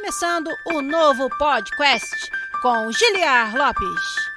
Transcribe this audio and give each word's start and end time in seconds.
começando 0.00 0.56
o 0.64 0.80
novo 0.80 1.28
podcast 1.36 2.30
com 2.62 2.90
Giliar 2.90 3.54
Lopes. 3.54 4.29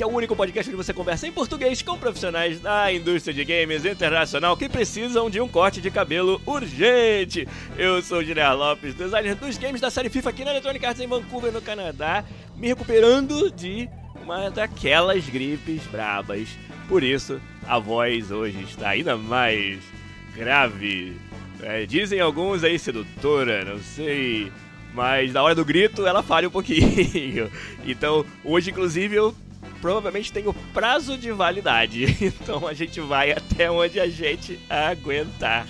Que 0.00 0.04
é 0.04 0.06
o 0.06 0.16
único 0.16 0.34
podcast 0.34 0.70
onde 0.70 0.78
você 0.78 0.94
conversa 0.94 1.26
em 1.26 1.32
português 1.32 1.82
com 1.82 1.98
profissionais 1.98 2.58
da 2.58 2.90
indústria 2.90 3.34
de 3.34 3.44
games 3.44 3.84
internacional 3.84 4.56
que 4.56 4.66
precisam 4.66 5.28
de 5.28 5.42
um 5.42 5.46
corte 5.46 5.78
de 5.78 5.90
cabelo 5.90 6.40
urgente. 6.46 7.46
Eu 7.76 8.00
sou 8.00 8.20
o 8.20 8.24
Guilherme 8.24 8.56
Lopes, 8.56 8.94
designer 8.94 9.34
dos 9.34 9.58
games 9.58 9.78
da 9.78 9.90
série 9.90 10.08
FIFA 10.08 10.30
aqui 10.30 10.42
na 10.42 10.52
Electronic 10.52 10.86
Arts 10.86 11.02
em 11.02 11.06
Vancouver, 11.06 11.52
no 11.52 11.60
Canadá, 11.60 12.24
me 12.56 12.68
recuperando 12.68 13.50
de 13.50 13.90
uma 14.24 14.50
daquelas 14.50 15.28
gripes 15.28 15.82
brabas. 15.82 16.48
Por 16.88 17.02
isso, 17.02 17.38
a 17.66 17.78
voz 17.78 18.30
hoje 18.30 18.62
está 18.62 18.88
ainda 18.88 19.18
mais 19.18 19.80
grave. 20.34 21.14
É, 21.62 21.84
dizem 21.84 22.20
alguns 22.20 22.64
aí 22.64 22.78
sedutora, 22.78 23.66
não 23.66 23.78
sei. 23.80 24.50
Mas 24.94 25.34
na 25.34 25.42
hora 25.42 25.54
do 25.54 25.62
grito 25.62 26.06
ela 26.06 26.22
falha 26.22 26.48
um 26.48 26.50
pouquinho. 26.50 27.50
Então, 27.84 28.24
hoje, 28.44 28.70
inclusive, 28.70 29.16
eu 29.16 29.34
provavelmente 29.80 30.32
tenho 30.32 30.52
prazo 30.72 31.16
de 31.16 31.30
validade. 31.32 32.06
Então 32.40 32.66
a 32.66 32.74
gente 32.74 33.00
vai 33.00 33.32
até 33.32 33.70
onde 33.70 33.98
a 34.00 34.08
gente 34.08 34.58
aguentar. 34.68 35.66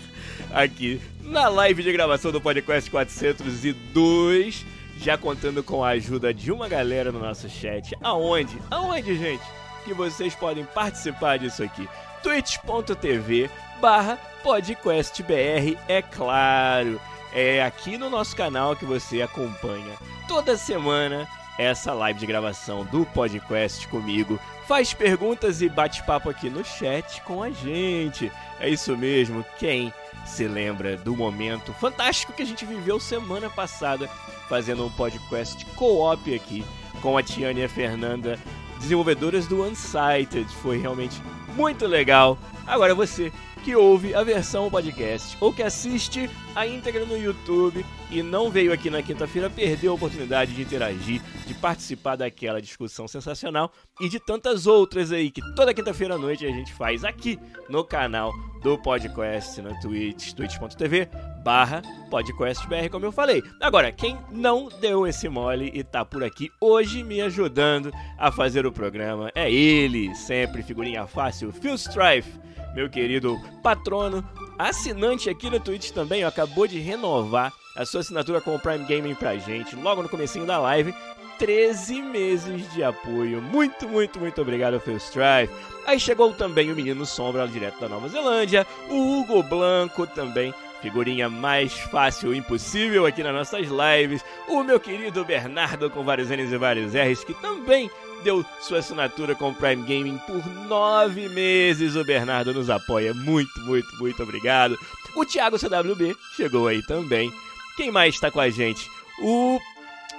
Aqui 0.52 1.00
na 1.22 1.48
live 1.48 1.82
de 1.82 1.92
gravação 1.92 2.32
do 2.32 2.40
podcast 2.40 2.90
402 2.90 4.64
já 5.00 5.16
contando 5.16 5.62
com 5.62 5.82
a 5.82 5.90
ajuda 5.90 6.32
de 6.32 6.52
uma 6.52 6.68
galera 6.68 7.10
no 7.10 7.18
nosso 7.18 7.48
chat. 7.48 7.96
Aonde? 8.02 8.58
Aonde, 8.70 9.16
gente? 9.16 9.42
Que 9.84 9.94
vocês 9.94 10.34
podem 10.34 10.64
participar 10.64 11.38
disso 11.38 11.62
aqui. 11.62 11.88
twitch.tv 12.22 13.48
barra 13.80 14.18
podcastbr, 14.42 15.78
é 15.88 16.02
claro. 16.02 17.00
É 17.32 17.62
aqui 17.62 17.96
no 17.96 18.10
nosso 18.10 18.36
canal 18.36 18.76
que 18.76 18.84
você 18.84 19.22
acompanha 19.22 19.96
toda 20.28 20.56
semana 20.56 21.26
essa 21.60 21.92
live 21.92 22.18
de 22.18 22.26
gravação 22.26 22.84
do 22.86 23.04
podcast 23.04 23.86
comigo. 23.88 24.40
Faz 24.66 24.94
perguntas 24.94 25.60
e 25.60 25.68
bate-papo 25.68 26.30
aqui 26.30 26.48
no 26.48 26.64
chat 26.64 27.20
com 27.22 27.42
a 27.42 27.50
gente. 27.50 28.32
É 28.58 28.68
isso 28.68 28.96
mesmo, 28.96 29.44
quem 29.58 29.92
se 30.24 30.46
lembra 30.46 30.96
do 30.96 31.14
momento 31.14 31.72
fantástico 31.74 32.32
que 32.32 32.42
a 32.42 32.46
gente 32.46 32.64
viveu 32.64 32.98
semana 32.98 33.50
passada 33.50 34.08
fazendo 34.48 34.86
um 34.86 34.90
podcast 34.90 35.64
co-op 35.76 36.34
aqui 36.34 36.64
com 37.02 37.16
a 37.16 37.22
Tiane 37.22 37.60
e 37.60 37.64
a 37.64 37.68
Fernanda, 37.68 38.38
desenvolvedoras 38.78 39.46
do 39.46 39.62
Unsighted. 39.62 40.48
Foi 40.62 40.78
realmente 40.78 41.20
muito 41.54 41.86
legal. 41.86 42.38
Agora 42.66 42.94
você 42.94 43.32
que 43.62 43.76
ouve 43.76 44.14
a 44.14 44.22
versão 44.22 44.70
podcast 44.70 45.36
ou 45.40 45.52
que 45.52 45.62
assiste 45.62 46.30
a 46.54 46.66
íntegra 46.66 47.04
no 47.04 47.16
YouTube 47.16 47.84
e 48.10 48.22
não 48.22 48.50
veio 48.50 48.72
aqui 48.72 48.90
na 48.90 49.02
quinta-feira, 49.02 49.48
perdeu 49.48 49.92
a 49.92 49.94
oportunidade 49.94 50.54
de 50.54 50.62
interagir, 50.62 51.22
de 51.46 51.54
participar 51.54 52.16
daquela 52.16 52.60
discussão 52.60 53.06
sensacional 53.06 53.72
e 54.00 54.08
de 54.08 54.18
tantas 54.18 54.66
outras 54.66 55.12
aí 55.12 55.30
que 55.30 55.40
toda 55.54 55.74
quinta-feira 55.74 56.14
à 56.14 56.18
noite 56.18 56.44
a 56.44 56.50
gente 56.50 56.72
faz 56.72 57.04
aqui 57.04 57.38
no 57.68 57.84
canal 57.84 58.32
do 58.62 58.76
podcast 58.78 59.60
na 59.62 59.78
Twitch, 59.80 60.32
twitch.tv 60.32 61.08
barra 61.42 61.82
podcastbr, 62.10 62.90
como 62.90 63.06
eu 63.06 63.12
falei. 63.12 63.42
Agora, 63.60 63.90
quem 63.90 64.18
não 64.30 64.68
deu 64.68 65.06
esse 65.06 65.28
mole 65.28 65.70
e 65.72 65.82
tá 65.82 66.04
por 66.04 66.22
aqui 66.22 66.50
hoje 66.60 67.02
me 67.02 67.20
ajudando 67.22 67.92
a 68.18 68.30
fazer 68.30 68.66
o 68.66 68.72
programa 68.72 69.30
é 69.34 69.50
ele, 69.50 70.14
sempre 70.14 70.62
figurinha 70.62 71.06
fácil, 71.06 71.52
Phil 71.52 71.74
Strife 71.74 72.40
meu 72.74 72.88
querido 72.88 73.38
patrono, 73.62 74.24
assinante 74.68 75.30
aqui 75.30 75.48
no 75.48 75.60
Twitch 75.60 75.90
também, 75.90 76.24
ó, 76.24 76.28
acabou 76.28 76.66
de 76.66 76.78
renovar 76.78 77.52
a 77.76 77.84
sua 77.84 78.00
assinatura 78.00 78.40
com 78.40 78.54
o 78.54 78.58
Prime 78.58 78.84
Gaming 78.84 79.14
pra 79.14 79.36
gente, 79.36 79.76
logo 79.76 80.02
no 80.02 80.08
comecinho 80.08 80.46
da 80.46 80.58
live. 80.58 80.94
13 81.38 82.02
meses 82.02 82.70
de 82.74 82.84
apoio. 82.84 83.40
Muito, 83.40 83.88
muito, 83.88 84.20
muito 84.20 84.42
obrigado, 84.42 84.78
Phil 84.78 84.98
Strife. 84.98 85.50
Aí 85.86 85.98
chegou 85.98 86.30
também 86.34 86.70
o 86.70 86.76
Menino 86.76 87.06
Sombra, 87.06 87.48
direto 87.48 87.80
da 87.80 87.88
Nova 87.88 88.10
Zelândia. 88.10 88.66
O 88.90 89.20
Hugo 89.20 89.42
Blanco 89.42 90.06
também 90.06 90.52
figurinha 90.82 91.30
mais 91.30 91.72
fácil 91.72 92.34
impossível 92.34 93.06
aqui 93.06 93.22
nas 93.22 93.34
nossas 93.34 93.68
lives. 93.68 94.22
O 94.48 94.62
meu 94.62 94.78
querido 94.78 95.24
Bernardo 95.24 95.88
com 95.88 96.04
vários 96.04 96.28
N's 96.28 96.52
e 96.52 96.58
vários 96.58 96.94
R's, 96.94 97.24
que 97.24 97.34
também 97.34 97.90
deu 98.22 98.44
sua 98.60 98.78
assinatura 98.78 99.34
com 99.34 99.50
o 99.50 99.54
Prime 99.54 99.82
Gaming 99.82 100.18
por 100.18 100.44
nove 100.66 101.28
meses. 101.28 101.96
O 101.96 102.04
Bernardo 102.04 102.54
nos 102.54 102.70
apoia. 102.70 103.12
Muito, 103.12 103.60
muito, 103.60 103.88
muito 103.98 104.22
obrigado. 104.22 104.78
O 105.14 105.24
Thiago 105.24 105.58
CWB 105.58 106.16
chegou 106.36 106.68
aí 106.68 106.82
também. 106.82 107.32
Quem 107.76 107.90
mais 107.90 108.14
está 108.14 108.30
com 108.30 108.40
a 108.40 108.50
gente? 108.50 108.88
O 109.20 109.60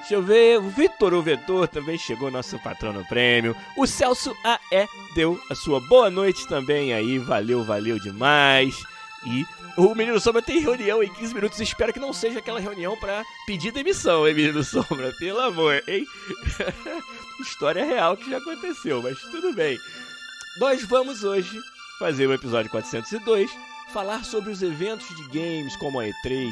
Deixa 0.01 0.15
eu 0.15 0.23
ver, 0.23 0.57
o 0.57 0.67
Vitor 0.67 1.13
o 1.13 1.21
Vetor 1.21 1.67
também 1.67 1.95
chegou, 1.95 2.31
nosso 2.31 2.57
patrono 2.59 3.05
prêmio. 3.05 3.55
O 3.77 3.85
Celso 3.85 4.35
AE 4.43 4.87
deu 5.13 5.39
a 5.47 5.53
sua 5.53 5.79
boa 5.79 6.09
noite 6.09 6.47
também 6.47 6.91
aí, 6.91 7.19
valeu, 7.19 7.63
valeu 7.63 7.99
demais. 7.99 8.83
E 9.27 9.45
o 9.77 9.95
Menino 9.95 10.19
Sombra 10.19 10.41
tem 10.41 10.59
reunião 10.59 11.01
em 11.01 11.13
15 11.13 11.33
minutos. 11.33 11.59
Espero 11.59 11.93
que 11.93 11.99
não 11.99 12.13
seja 12.13 12.39
aquela 12.39 12.59
reunião 12.59 12.97
para 12.97 13.23
pedir 13.45 13.71
demissão, 13.71 14.27
hein, 14.27 14.33
Menino 14.33 14.63
Sombra? 14.63 15.13
Pelo 15.19 15.39
amor, 15.39 15.81
hein? 15.87 16.05
História 17.41 17.83
real 17.83 18.17
que 18.17 18.29
já 18.29 18.37
aconteceu, 18.37 19.01
mas 19.01 19.19
tudo 19.19 19.53
bem. 19.53 19.77
Nós 20.59 20.83
vamos 20.83 21.23
hoje 21.23 21.59
fazer 21.99 22.27
o 22.27 22.33
episódio 22.33 22.69
402, 22.71 23.51
falar 23.93 24.23
sobre 24.23 24.51
os 24.51 24.61
eventos 24.61 25.07
de 25.15 25.23
games 25.27 25.75
como 25.77 25.99
a 25.99 26.05
E3, 26.05 26.51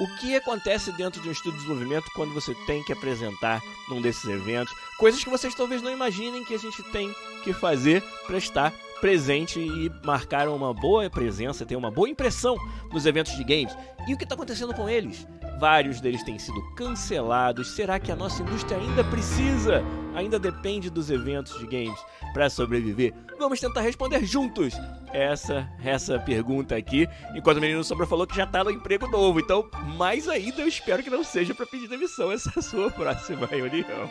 o 0.00 0.16
que 0.18 0.36
acontece 0.36 0.92
dentro 0.92 1.20
de 1.22 1.28
um 1.28 1.32
estudo 1.32 1.52
de 1.52 1.58
desenvolvimento 1.58 2.10
quando 2.14 2.34
você 2.34 2.54
tem 2.66 2.82
que 2.84 2.92
apresentar 2.92 3.60
num 3.88 4.00
desses 4.00 4.24
eventos, 4.24 4.74
coisas 4.98 5.22
que 5.22 5.30
vocês 5.30 5.54
talvez 5.54 5.80
não 5.80 5.90
imaginem 5.90 6.44
que 6.44 6.54
a 6.54 6.58
gente 6.58 6.82
tem 6.84 7.14
que 7.44 7.52
fazer 7.52 8.02
para 8.26 8.38
estar 8.38 8.72
presente 9.00 9.60
e 9.60 9.90
marcar 10.04 10.48
uma 10.48 10.72
boa 10.72 11.08
presença, 11.10 11.66
ter 11.66 11.76
uma 11.76 11.90
boa 11.90 12.08
impressão 12.08 12.56
nos 12.92 13.06
eventos 13.06 13.36
de 13.36 13.44
games. 13.44 13.76
E 14.06 14.14
o 14.14 14.16
que 14.16 14.24
está 14.24 14.34
acontecendo 14.34 14.74
com 14.74 14.88
eles? 14.88 15.26
Vários 15.58 16.00
deles 16.00 16.22
têm 16.22 16.38
sido 16.38 16.60
cancelados. 16.74 17.74
Será 17.74 17.98
que 17.98 18.12
a 18.12 18.16
nossa 18.16 18.42
indústria 18.42 18.78
ainda 18.78 19.02
precisa? 19.04 19.82
Ainda 20.14 20.38
depende 20.38 20.90
dos 20.90 21.10
eventos 21.10 21.58
de 21.58 21.66
games 21.66 21.98
para 22.32 22.50
sobreviver? 22.50 23.14
Vamos 23.38 23.60
tentar 23.60 23.80
responder 23.80 24.24
juntos 24.24 24.74
essa 25.12 25.68
essa 25.82 26.18
pergunta 26.18 26.76
aqui. 26.76 27.08
Enquanto 27.34 27.58
o 27.58 27.60
menino 27.60 27.82
Sombra 27.82 28.06
falou 28.06 28.26
que 28.26 28.36
já 28.36 28.46
tá 28.46 28.62
no 28.62 28.70
emprego 28.70 29.06
novo. 29.08 29.40
Então, 29.40 29.68
mais 29.96 30.28
ainda, 30.28 30.62
eu 30.62 30.68
espero 30.68 31.02
que 31.02 31.10
não 31.10 31.24
seja 31.24 31.54
para 31.54 31.66
pedir 31.66 31.88
demissão 31.88 32.30
essa 32.30 32.50
sua 32.62 32.90
próxima 32.90 33.46
reunião. 33.46 34.10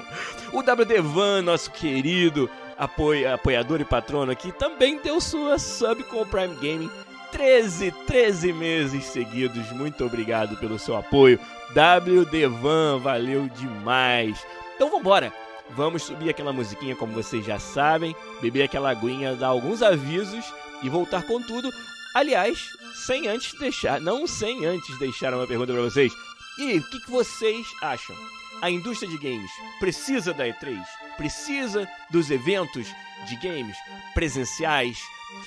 O 0.52 0.60
WD 0.60 1.02
Van, 1.02 1.42
nosso 1.42 1.72
querido 1.72 2.50
apoia, 2.78 3.34
apoiador 3.34 3.82
e 3.82 3.86
patrono 3.86 4.32
aqui, 4.32 4.52
também 4.52 5.00
deu 5.02 5.20
sua 5.22 5.58
sub 5.58 6.04
com 6.04 6.22
o 6.22 6.26
Prime 6.26 6.56
Gaming 6.56 6.92
13, 7.32 7.92
13 8.08 8.54
meses 8.54 9.06
seguidos. 9.06 9.70
Muito 9.72 10.06
obrigado 10.06 10.56
pelo 10.58 10.80
seu 10.80 10.96
apoio. 10.96 11.40
WD 11.72 12.48
Van, 12.48 13.00
valeu 13.00 13.50
demais. 13.50 14.46
Então 14.76 14.90
vambora. 14.90 15.34
Vamos 15.72 16.04
subir 16.04 16.30
aquela 16.30 16.54
musiquinha 16.54 16.96
como 16.96 17.12
vocês 17.12 17.44
já 17.44 17.58
sabem, 17.58 18.16
beber 18.40 18.64
aquela 18.64 18.92
aguinha, 18.92 19.36
dar 19.36 19.48
alguns 19.48 19.82
avisos 19.82 20.46
e 20.84 20.90
voltar 20.90 21.24
com 21.24 21.42
tudo. 21.42 21.70
Aliás, 22.14 22.70
sem 23.06 23.28
antes 23.28 23.54
deixar, 23.60 24.00
não 24.00 24.28
sem 24.28 24.66
antes 24.66 24.98
deixar 25.00 25.34
uma 25.34 25.48
pergunta 25.48 25.74
para 25.74 25.82
vocês. 25.82 26.14
E 26.58 26.78
o 26.78 26.84
que, 26.84 27.00
que 27.00 27.12
vocês 27.12 27.68
acham? 27.82 28.16
A 28.62 28.70
indústria 28.70 29.10
de 29.10 29.18
games 29.18 29.52
precisa 29.80 30.34
da 30.34 30.46
E3? 30.46 30.82
Precisa 31.18 31.88
dos 32.10 32.30
eventos 32.30 32.88
de 33.28 33.36
games 33.38 33.78
presenciais, 34.14 35.00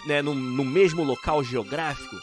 né, 0.06 0.22
no, 0.22 0.34
no 0.34 0.64
mesmo 0.64 1.02
local 1.04 1.44
geográfico? 1.44 2.16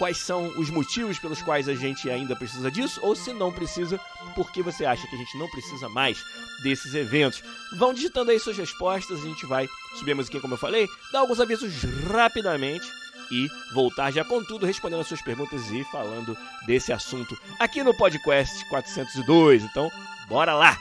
quais 0.00 0.16
são 0.16 0.48
os 0.56 0.70
motivos 0.70 1.18
pelos 1.18 1.42
quais 1.42 1.68
a 1.68 1.74
gente 1.74 2.08
ainda 2.08 2.34
precisa 2.34 2.70
disso, 2.70 2.98
ou 3.02 3.14
se 3.14 3.34
não 3.34 3.52
precisa, 3.52 4.00
por 4.34 4.50
que 4.50 4.62
você 4.62 4.86
acha 4.86 5.06
que 5.06 5.14
a 5.14 5.18
gente 5.18 5.36
não 5.36 5.46
precisa 5.50 5.90
mais 5.90 6.24
desses 6.62 6.94
eventos. 6.94 7.44
Vão 7.76 7.92
digitando 7.92 8.30
aí 8.30 8.40
suas 8.40 8.56
respostas, 8.56 9.20
a 9.20 9.26
gente 9.26 9.44
vai 9.44 9.68
subir 9.98 10.12
a 10.12 10.14
musiquinha 10.14 10.40
como 10.40 10.54
eu 10.54 10.58
falei, 10.58 10.88
dar 11.12 11.18
alguns 11.18 11.38
avisos 11.38 11.82
rapidamente 12.10 12.86
e 13.30 13.46
voltar 13.74 14.10
já 14.10 14.24
com 14.24 14.42
tudo, 14.42 14.64
respondendo 14.64 15.00
as 15.00 15.06
suas 15.06 15.20
perguntas 15.20 15.70
e 15.70 15.84
falando 15.84 16.34
desse 16.66 16.94
assunto 16.94 17.38
aqui 17.58 17.82
no 17.84 17.94
Podcast 17.94 18.64
402. 18.70 19.64
Então, 19.64 19.90
bora 20.28 20.54
lá! 20.54 20.78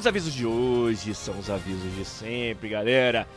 Os 0.00 0.06
avisos 0.06 0.32
de 0.32 0.46
hoje 0.46 1.14
são 1.14 1.38
os 1.38 1.50
avisos 1.50 1.94
de 1.94 2.06
sempre, 2.06 2.70
galera. 2.70 3.28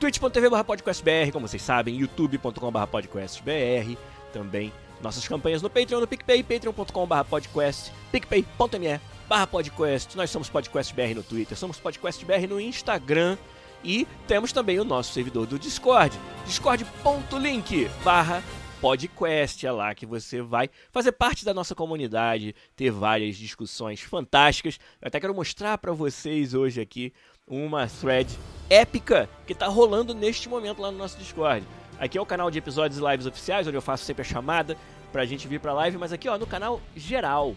twitch.tv 0.00 0.64
podcastbr, 0.64 1.30
como 1.32 1.46
vocês 1.46 1.62
sabem, 1.62 1.94
youtube.com 1.94 2.72
podcastbr, 2.90 3.96
também 4.32 4.72
nossas 5.00 5.28
campanhas 5.28 5.62
no 5.62 5.70
Patreon, 5.70 6.00
no 6.00 6.06
PicPay, 6.08 6.42
patreon.com 6.42 7.06
podcast, 7.30 7.92
picpay.me 8.10 9.00
podcast. 9.48 10.16
Nós 10.16 10.30
somos 10.30 10.48
podcastbr 10.48 11.14
no 11.14 11.22
Twitter, 11.22 11.56
somos 11.56 11.78
podcastbr 11.78 12.48
no 12.48 12.60
Instagram 12.60 13.38
e 13.84 14.04
temos 14.26 14.52
também 14.52 14.80
o 14.80 14.84
nosso 14.84 15.12
servidor 15.12 15.46
do 15.46 15.60
Discord, 15.60 16.18
discord.link 16.44 17.88
barra 18.02 18.42
podcast. 18.84 19.66
É 19.66 19.72
lá 19.72 19.94
que 19.94 20.04
você 20.04 20.42
vai 20.42 20.68
fazer 20.92 21.12
parte 21.12 21.42
da 21.42 21.54
nossa 21.54 21.74
comunidade, 21.74 22.54
ter 22.76 22.90
várias 22.90 23.34
discussões 23.34 24.02
fantásticas. 24.02 24.78
Eu 25.00 25.08
até 25.08 25.18
quero 25.18 25.34
mostrar 25.34 25.78
para 25.78 25.90
vocês 25.92 26.52
hoje 26.52 26.82
aqui 26.82 27.10
uma 27.46 27.86
thread 27.86 28.28
épica 28.68 29.26
que 29.46 29.54
está 29.54 29.68
rolando 29.68 30.14
neste 30.14 30.50
momento 30.50 30.82
lá 30.82 30.90
no 30.90 30.98
nosso 30.98 31.16
Discord. 31.16 31.66
Aqui 31.98 32.18
é 32.18 32.20
o 32.20 32.26
canal 32.26 32.50
de 32.50 32.58
episódios 32.58 33.00
e 33.00 33.10
lives 33.10 33.24
oficiais, 33.24 33.66
onde 33.66 33.74
eu 33.74 33.80
faço 33.80 34.04
sempre 34.04 34.20
a 34.20 34.24
chamada 34.24 34.76
pra 35.10 35.24
gente 35.24 35.48
vir 35.48 35.60
pra 35.60 35.72
live, 35.72 35.96
mas 35.96 36.12
aqui 36.12 36.28
ó, 36.28 36.36
no 36.36 36.46
canal 36.46 36.78
geral, 36.94 37.56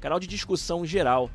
canal 0.00 0.18
de 0.18 0.26
discussão 0.26 0.84
geral, 0.84 1.30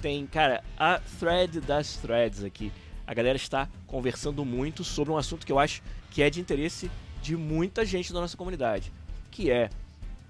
tem, 0.00 0.26
cara, 0.26 0.60
a 0.76 0.98
thread 1.20 1.60
das 1.60 1.98
threads 1.98 2.42
aqui. 2.42 2.72
A 3.06 3.14
galera 3.14 3.36
está 3.36 3.68
conversando 3.86 4.44
muito 4.44 4.82
sobre 4.82 5.12
um 5.12 5.16
assunto 5.16 5.46
que 5.46 5.52
eu 5.52 5.58
acho 5.60 5.84
que 6.10 6.20
é 6.20 6.28
de 6.28 6.40
interesse 6.40 6.90
de 7.22 7.36
muita 7.36 7.86
gente 7.86 8.12
da 8.12 8.20
nossa 8.20 8.36
comunidade, 8.36 8.92
que 9.30 9.50
é 9.50 9.70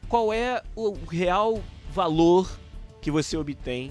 qual 0.09 0.33
é 0.33 0.63
o 0.77 0.93
real 1.11 1.61
valor 1.91 2.49
que 3.01 3.11
você 3.11 3.37
obtém 3.37 3.91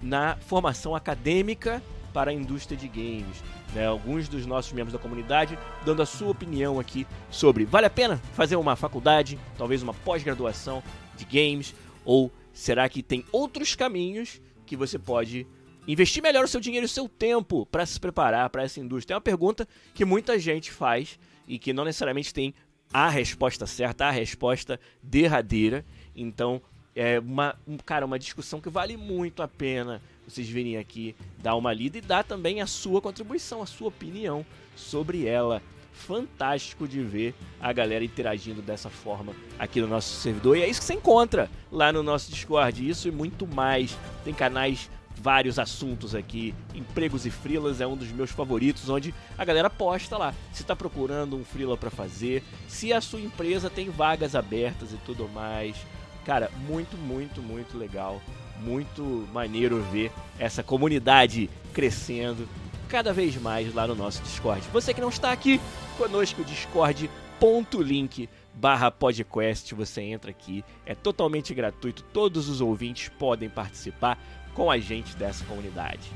na 0.00 0.36
formação 0.36 0.96
acadêmica 0.96 1.82
para 2.12 2.30
a 2.30 2.34
indústria 2.34 2.76
de 2.76 2.88
games. 2.88 3.42
Né? 3.74 3.86
Alguns 3.86 4.28
dos 4.28 4.46
nossos 4.46 4.72
membros 4.72 4.94
da 4.94 4.98
comunidade 4.98 5.58
dando 5.84 6.00
a 6.00 6.06
sua 6.06 6.30
opinião 6.30 6.80
aqui 6.80 7.06
sobre 7.30 7.66
vale 7.66 7.86
a 7.86 7.90
pena 7.90 8.16
fazer 8.32 8.56
uma 8.56 8.76
faculdade, 8.76 9.38
talvez 9.58 9.82
uma 9.82 9.92
pós-graduação 9.92 10.82
de 11.16 11.26
games, 11.26 11.74
ou 12.02 12.32
será 12.52 12.88
que 12.88 13.02
tem 13.02 13.24
outros 13.30 13.74
caminhos 13.74 14.40
que 14.64 14.74
você 14.74 14.98
pode 14.98 15.46
investir 15.86 16.22
melhor 16.22 16.44
o 16.44 16.48
seu 16.48 16.60
dinheiro 16.60 16.84
e 16.84 16.88
o 16.88 16.88
seu 16.88 17.08
tempo 17.08 17.66
para 17.66 17.84
se 17.84 18.00
preparar 18.00 18.48
para 18.48 18.62
essa 18.62 18.80
indústria? 18.80 19.14
É 19.14 19.16
uma 19.16 19.20
pergunta 19.20 19.68
que 19.92 20.04
muita 20.04 20.38
gente 20.38 20.72
faz 20.72 21.18
e 21.48 21.58
que 21.58 21.72
não 21.72 21.84
necessariamente 21.84 22.32
tem 22.32 22.54
a 22.92 23.08
resposta 23.08 23.66
certa, 23.66 24.06
a 24.06 24.10
resposta 24.10 24.78
derradeira. 25.02 25.84
Então, 26.14 26.62
é 26.94 27.18
uma, 27.18 27.58
cara, 27.84 28.06
uma 28.06 28.18
discussão 28.18 28.60
que 28.60 28.68
vale 28.68 28.96
muito 28.96 29.42
a 29.42 29.48
pena 29.48 30.00
vocês 30.28 30.46
virem 30.46 30.76
aqui 30.76 31.16
dar 31.38 31.56
uma 31.56 31.72
lida 31.72 31.96
e 31.96 32.02
dar 32.02 32.22
também 32.22 32.60
a 32.60 32.66
sua 32.66 33.00
contribuição, 33.00 33.62
a 33.62 33.66
sua 33.66 33.88
opinião 33.88 34.44
sobre 34.76 35.26
ela. 35.26 35.62
Fantástico 35.90 36.86
de 36.86 37.02
ver 37.02 37.34
a 37.58 37.72
galera 37.72 38.04
interagindo 38.04 38.62
dessa 38.62 38.90
forma 38.90 39.34
aqui 39.58 39.80
no 39.80 39.88
nosso 39.88 40.14
servidor. 40.20 40.56
E 40.56 40.62
é 40.62 40.68
isso 40.68 40.80
que 40.80 40.86
você 40.86 40.94
encontra 40.94 41.50
lá 41.72 41.90
no 41.90 42.02
nosso 42.02 42.30
Discord. 42.30 42.88
Isso 42.88 43.08
e 43.08 43.10
muito 43.10 43.46
mais. 43.46 43.98
Tem 44.22 44.32
canais 44.32 44.88
vários 45.18 45.58
assuntos 45.58 46.14
aqui. 46.14 46.54
Empregos 46.74 47.26
e 47.26 47.30
frilas 47.30 47.80
é 47.80 47.86
um 47.86 47.96
dos 47.96 48.10
meus 48.12 48.30
favoritos, 48.30 48.88
onde 48.88 49.14
a 49.36 49.44
galera 49.44 49.68
posta 49.68 50.16
lá 50.16 50.34
se 50.52 50.62
está 50.62 50.74
procurando 50.74 51.36
um 51.36 51.44
frila 51.44 51.76
para 51.76 51.90
fazer, 51.90 52.42
se 52.66 52.92
a 52.92 53.00
sua 53.00 53.20
empresa 53.20 53.68
tem 53.68 53.90
vagas 53.90 54.34
abertas 54.34 54.92
e 54.92 54.96
tudo 54.98 55.28
mais. 55.28 55.76
Cara, 56.24 56.50
muito, 56.66 56.96
muito, 56.96 57.42
muito 57.42 57.76
legal. 57.76 58.20
Muito 58.60 59.28
maneiro 59.32 59.82
ver 59.92 60.10
essa 60.38 60.62
comunidade 60.62 61.48
crescendo 61.72 62.48
cada 62.88 63.12
vez 63.12 63.36
mais 63.36 63.72
lá 63.72 63.86
no 63.86 63.94
nosso 63.94 64.22
Discord. 64.22 64.66
Você 64.72 64.92
que 64.92 65.00
não 65.00 65.10
está 65.10 65.30
aqui 65.30 65.60
conosco, 65.96 66.42
discord.link 66.42 68.28
barra 68.58 68.90
podcast, 68.90 69.72
você 69.72 70.02
entra 70.02 70.32
aqui, 70.32 70.64
é 70.84 70.94
totalmente 70.94 71.54
gratuito, 71.54 72.02
todos 72.12 72.48
os 72.48 72.60
ouvintes 72.60 73.08
podem 73.16 73.48
participar, 73.48 74.18
com 74.58 74.72
a 74.72 74.76
gente 74.76 75.16
dessa 75.16 75.44
comunidade. 75.44 76.10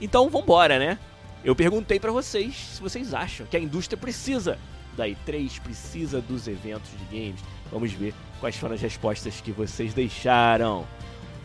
Então 0.00 0.30
vambora, 0.30 0.78
né? 0.78 0.98
Eu 1.44 1.54
perguntei 1.54 2.00
para 2.00 2.10
vocês 2.10 2.56
se 2.56 2.80
vocês 2.80 3.12
acham 3.12 3.46
que 3.46 3.58
a 3.58 3.60
indústria 3.60 3.98
precisa 3.98 4.58
da 4.96 5.06
E3, 5.06 5.60
precisa 5.60 6.18
dos 6.18 6.48
eventos 6.48 6.90
de 6.92 7.04
games. 7.04 7.40
Vamos 7.70 7.92
ver 7.92 8.14
quais 8.40 8.56
foram 8.56 8.74
as 8.74 8.80
respostas 8.80 9.38
que 9.42 9.52
vocês 9.52 9.92
deixaram. 9.92 10.86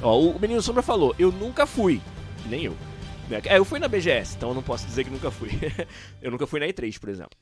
Ó, 0.02 0.18
o 0.18 0.40
Menino 0.40 0.62
Sombra 0.62 0.82
falou: 0.82 1.14
Eu 1.20 1.30
nunca 1.30 1.66
fui. 1.66 2.02
Nem 2.46 2.64
eu. 2.64 2.78
É, 3.46 3.58
eu 3.58 3.66
fui 3.66 3.78
na 3.78 3.90
BGS, 3.90 4.38
então 4.38 4.50
eu 4.50 4.56
não 4.56 4.64
posso 4.64 4.88
dizer 4.88 5.04
que 5.04 5.10
nunca 5.10 5.30
fui. 5.30 5.50
eu 6.22 6.32
nunca 6.32 6.48
fui 6.48 6.62
na 6.62 6.68
E3, 6.68 6.98
por 6.98 7.10
exemplo. 7.10 7.38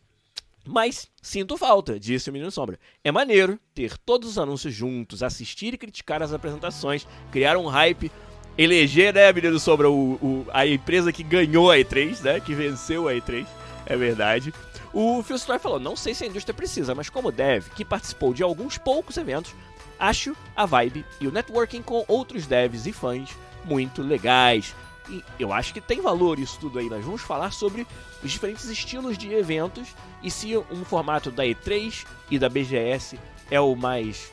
Mas 0.65 1.07
sinto 1.22 1.55
falta, 1.55 2.00
disse 2.00 2.31
o 2.31 2.33
Menino 2.33 2.51
Sombra. 2.51 2.79
É 3.03 3.12
maneiro 3.12 3.60
ter 3.75 3.95
todos 4.00 4.31
os 4.31 4.38
anúncios 4.39 4.74
juntos, 4.74 5.22
assistir 5.22 5.75
e 5.75 5.77
criticar 5.77 6.24
as 6.24 6.33
apresentações, 6.33 7.07
criar 7.31 7.57
um 7.57 7.67
hype 7.67 8.12
eleger, 8.57 9.13
né, 9.13 9.31
menino 9.31 9.59
Sombra, 9.59 9.89
o, 9.89 10.13
o, 10.13 10.47
a 10.51 10.65
empresa 10.65 11.11
que 11.11 11.23
ganhou 11.23 11.71
a 11.71 11.77
E3, 11.77 12.21
né, 12.21 12.39
que 12.39 12.55
venceu 12.55 13.07
a 13.07 13.13
E3, 13.13 13.45
é 13.85 13.95
verdade. 13.95 14.53
O 14.93 15.21
Phil 15.21 15.35
Snow 15.35 15.59
falou, 15.59 15.79
não 15.79 15.95
sei 15.95 16.13
se 16.13 16.23
a 16.23 16.27
indústria 16.27 16.53
precisa, 16.53 16.95
mas 16.95 17.09
como 17.09 17.31
dev, 17.31 17.67
que 17.75 17.85
participou 17.85 18.33
de 18.33 18.41
alguns 18.41 18.77
poucos 18.77 19.17
eventos, 19.17 19.53
acho 19.99 20.35
a 20.55 20.65
vibe 20.65 21.05
e 21.19 21.27
o 21.27 21.31
networking 21.31 21.81
com 21.81 22.03
outros 22.07 22.47
devs 22.47 22.85
e 22.87 22.91
fãs 22.91 23.29
muito 23.65 24.01
legais. 24.01 24.75
E 25.09 25.23
eu 25.39 25.53
acho 25.53 25.73
que 25.73 25.81
tem 25.81 26.01
valor 26.01 26.39
isso 26.39 26.59
tudo 26.59 26.79
aí. 26.79 26.89
Nós 26.89 27.03
vamos 27.03 27.21
falar 27.21 27.51
sobre 27.51 27.87
os 28.23 28.31
diferentes 28.31 28.65
estilos 28.65 29.17
de 29.17 29.33
eventos 29.33 29.89
e 30.21 30.29
se 30.29 30.57
um 30.57 30.83
formato 30.83 31.31
da 31.31 31.43
E3 31.43 32.05
e 32.29 32.37
da 32.37 32.49
BGS 32.49 33.19
é 33.49 33.59
o 33.59 33.75
mais 33.75 34.31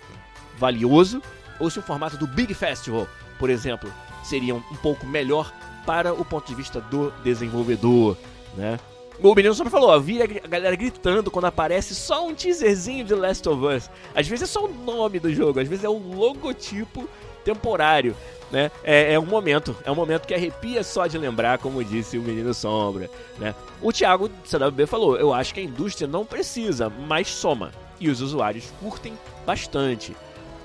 valioso 0.57 1.23
ou 1.61 1.71
se 1.71 1.79
o 1.79 1.83
formato 1.83 2.17
do 2.17 2.27
Big 2.27 2.53
Festival, 2.55 3.09
por 3.39 3.51
exemplo, 3.51 3.93
seriam 4.25 4.63
um 4.71 4.77
pouco 4.77 5.07
melhor 5.07 5.53
para 5.87 6.13
o 6.13 6.25
ponto 6.25 6.47
de 6.47 6.55
vista 6.55 6.81
do 6.81 7.13
desenvolvedor, 7.23 8.17
né? 8.57 8.79
O 9.23 9.35
menino 9.35 9.55
só 9.55 9.65
falou, 9.67 9.91
ó, 9.91 9.99
vira 9.99 10.25
a 10.25 10.49
galera 10.49 10.75
gritando 10.75 11.31
quando 11.31 11.45
aparece 11.45 11.95
só 11.95 12.27
um 12.27 12.35
teaserzinho 12.35 13.05
de 13.05 13.15
Last 13.15 13.49
of 13.49 13.65
Us. 13.65 13.89
Às 14.15 14.27
vezes 14.27 14.51
é 14.51 14.53
só 14.53 14.65
o 14.65 14.75
nome 14.75 15.21
do 15.21 15.33
jogo, 15.33 15.61
às 15.61 15.69
vezes 15.69 15.85
é 15.85 15.89
um 15.89 16.17
logotipo 16.17 17.09
temporário, 17.45 18.17
né? 18.51 18.71
É, 18.83 19.13
é, 19.13 19.19
um 19.19 19.27
momento, 19.27 19.77
é 19.85 19.91
um 19.91 19.95
momento 19.95 20.27
que 20.27 20.35
arrepia 20.35 20.83
só 20.83 21.07
de 21.07 21.17
lembrar, 21.17 21.59
como 21.59 21.85
disse 21.85 22.19
o 22.19 22.23
menino 22.23 22.53
Sombra, 22.53 23.09
né? 23.39 23.55
O 23.81 23.93
Thiago 23.93 24.29
CWB 24.45 24.87
falou, 24.87 25.17
eu 25.17 25.33
acho 25.33 25.55
que 25.55 25.61
a 25.61 25.65
indústria 25.65 26.09
não 26.09 26.25
precisa, 26.25 26.89
mas 26.89 27.29
soma. 27.29 27.71
E 28.01 28.09
os 28.09 28.21
usuários 28.21 28.73
curtem 28.81 29.17
bastante. 29.47 30.17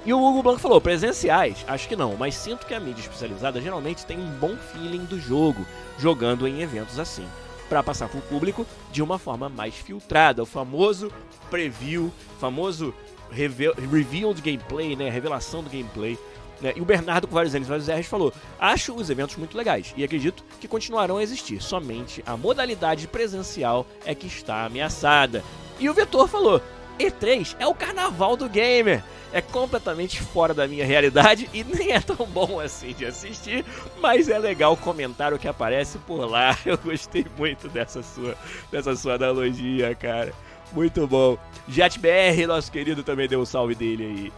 E 0.05 0.13
o 0.13 0.23
Hugo 0.23 0.41
Blanco 0.41 0.59
falou: 0.59 0.79
presenciais, 0.79 1.65
acho 1.67 1.87
que 1.87 1.95
não, 1.95 2.15
mas 2.15 2.35
sinto 2.35 2.65
que 2.65 2.73
a 2.73 2.79
mídia 2.79 3.01
especializada 3.01 3.61
geralmente 3.61 4.05
tem 4.05 4.17
um 4.17 4.31
bom 4.39 4.55
feeling 4.71 5.05
do 5.05 5.19
jogo, 5.19 5.65
jogando 5.97 6.47
em 6.47 6.61
eventos 6.61 6.97
assim, 6.97 7.25
para 7.67 7.83
passar 7.83 8.07
para 8.07 8.19
o 8.19 8.23
público 8.23 8.65
de 8.91 9.01
uma 9.01 9.19
forma 9.19 9.49
mais 9.49 9.75
filtrada, 9.75 10.41
o 10.41 10.45
famoso 10.45 11.11
preview, 11.49 12.11
famoso 12.39 12.93
reveal, 13.29 14.33
de 14.33 14.41
gameplay, 14.41 14.95
né, 14.95 15.09
revelação 15.09 15.63
do 15.63 15.69
gameplay. 15.69 16.17
Né? 16.61 16.73
E 16.75 16.81
o 16.81 16.85
Bernardo, 16.85 17.27
com 17.27 17.35
vários 17.35 17.53
N's 17.53 17.67
e 17.67 17.69
vários 17.69 17.87
R's, 17.87 18.07
falou: 18.07 18.33
Acho 18.59 18.93
os 18.93 19.09
eventos 19.09 19.35
muito 19.35 19.57
legais 19.57 19.93
e 19.95 20.03
acredito 20.03 20.43
que 20.59 20.67
continuarão 20.67 21.17
a 21.17 21.23
existir. 21.23 21.61
Somente 21.61 22.23
a 22.25 22.35
modalidade 22.35 23.07
presencial 23.07 23.85
é 24.05 24.15
que 24.15 24.27
está 24.27 24.65
ameaçada. 24.65 25.43
E 25.79 25.89
o 25.89 25.93
Vetor 25.93 26.27
falou: 26.27 26.61
E3 26.99 27.55
é 27.57 27.65
o 27.65 27.73
carnaval 27.73 28.35
do 28.35 28.49
gamer. 28.49 29.01
É 29.31 29.41
completamente 29.41 30.21
fora 30.21 30.53
da 30.53 30.67
minha 30.67 30.85
realidade 30.85 31.49
e 31.53 31.63
nem 31.63 31.91
é 31.91 31.99
tão 32.01 32.25
bom 32.25 32.59
assim 32.59 32.93
de 32.93 33.05
assistir, 33.05 33.63
mas 34.01 34.27
é 34.27 34.39
legal 34.39 34.75
comentar 34.75 35.33
o 35.33 35.39
que 35.39 35.47
aparece 35.47 35.99
por 35.99 36.29
lá. 36.29 36.57
Eu 36.65 36.77
gostei 36.77 37.25
muito 37.37 37.69
dessa 37.69 38.01
sua, 38.01 38.35
dessa 38.71 38.95
sua 38.95 39.15
analogia, 39.15 39.95
cara. 39.95 40.33
Muito 40.71 41.07
bom. 41.07 41.37
JetBR, 41.67 42.47
nosso 42.47 42.71
querido, 42.71 43.03
também 43.03 43.27
deu 43.27 43.39
um 43.39 43.45
salve 43.45 43.75
dele 43.75 44.03
aí. 44.03 44.33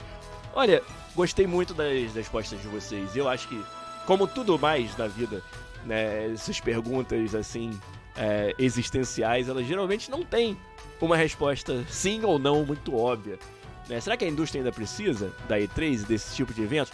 Olha, 0.53 0.83
gostei 1.15 1.47
muito 1.47 1.73
das, 1.73 2.13
respostas 2.13 2.61
de 2.61 2.67
vocês. 2.67 3.15
Eu 3.15 3.27
acho 3.29 3.47
que, 3.47 3.61
como 4.05 4.27
tudo 4.27 4.59
mais 4.59 4.95
na 4.97 5.07
vida, 5.07 5.41
né, 5.85 6.31
essas 6.33 6.59
perguntas 6.59 7.33
assim 7.33 7.71
é, 8.15 8.53
existenciais, 8.59 9.47
elas 9.47 9.65
geralmente 9.65 10.11
não 10.11 10.23
têm 10.23 10.57
uma 11.05 11.17
resposta 11.17 11.83
sim 11.89 12.23
ou 12.23 12.37
não 12.37 12.65
muito 12.65 12.95
óbvia. 12.95 13.37
Né? 13.87 13.99
Será 13.99 14.15
que 14.15 14.25
a 14.25 14.27
indústria 14.27 14.59
ainda 14.59 14.71
precisa 14.71 15.33
da 15.47 15.57
E3 15.57 16.01
e 16.01 16.05
desse 16.05 16.35
tipo 16.35 16.53
de 16.53 16.63
eventos? 16.63 16.93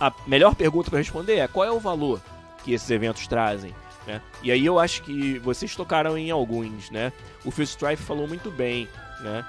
A 0.00 0.12
melhor 0.26 0.54
pergunta 0.54 0.90
para 0.90 0.98
responder 0.98 1.36
é 1.36 1.48
qual 1.48 1.66
é 1.66 1.70
o 1.70 1.80
valor 1.80 2.20
que 2.64 2.72
esses 2.72 2.88
eventos 2.90 3.26
trazem. 3.26 3.74
Né? 4.06 4.22
E 4.42 4.50
aí 4.50 4.64
eu 4.64 4.78
acho 4.78 5.02
que 5.02 5.38
vocês 5.40 5.74
tocaram 5.76 6.16
em 6.16 6.30
alguns, 6.30 6.90
né? 6.90 7.12
O 7.44 7.50
Phil 7.50 7.64
Strife 7.64 8.02
falou 8.02 8.26
muito 8.26 8.50
bem, 8.50 8.88
né? 9.20 9.44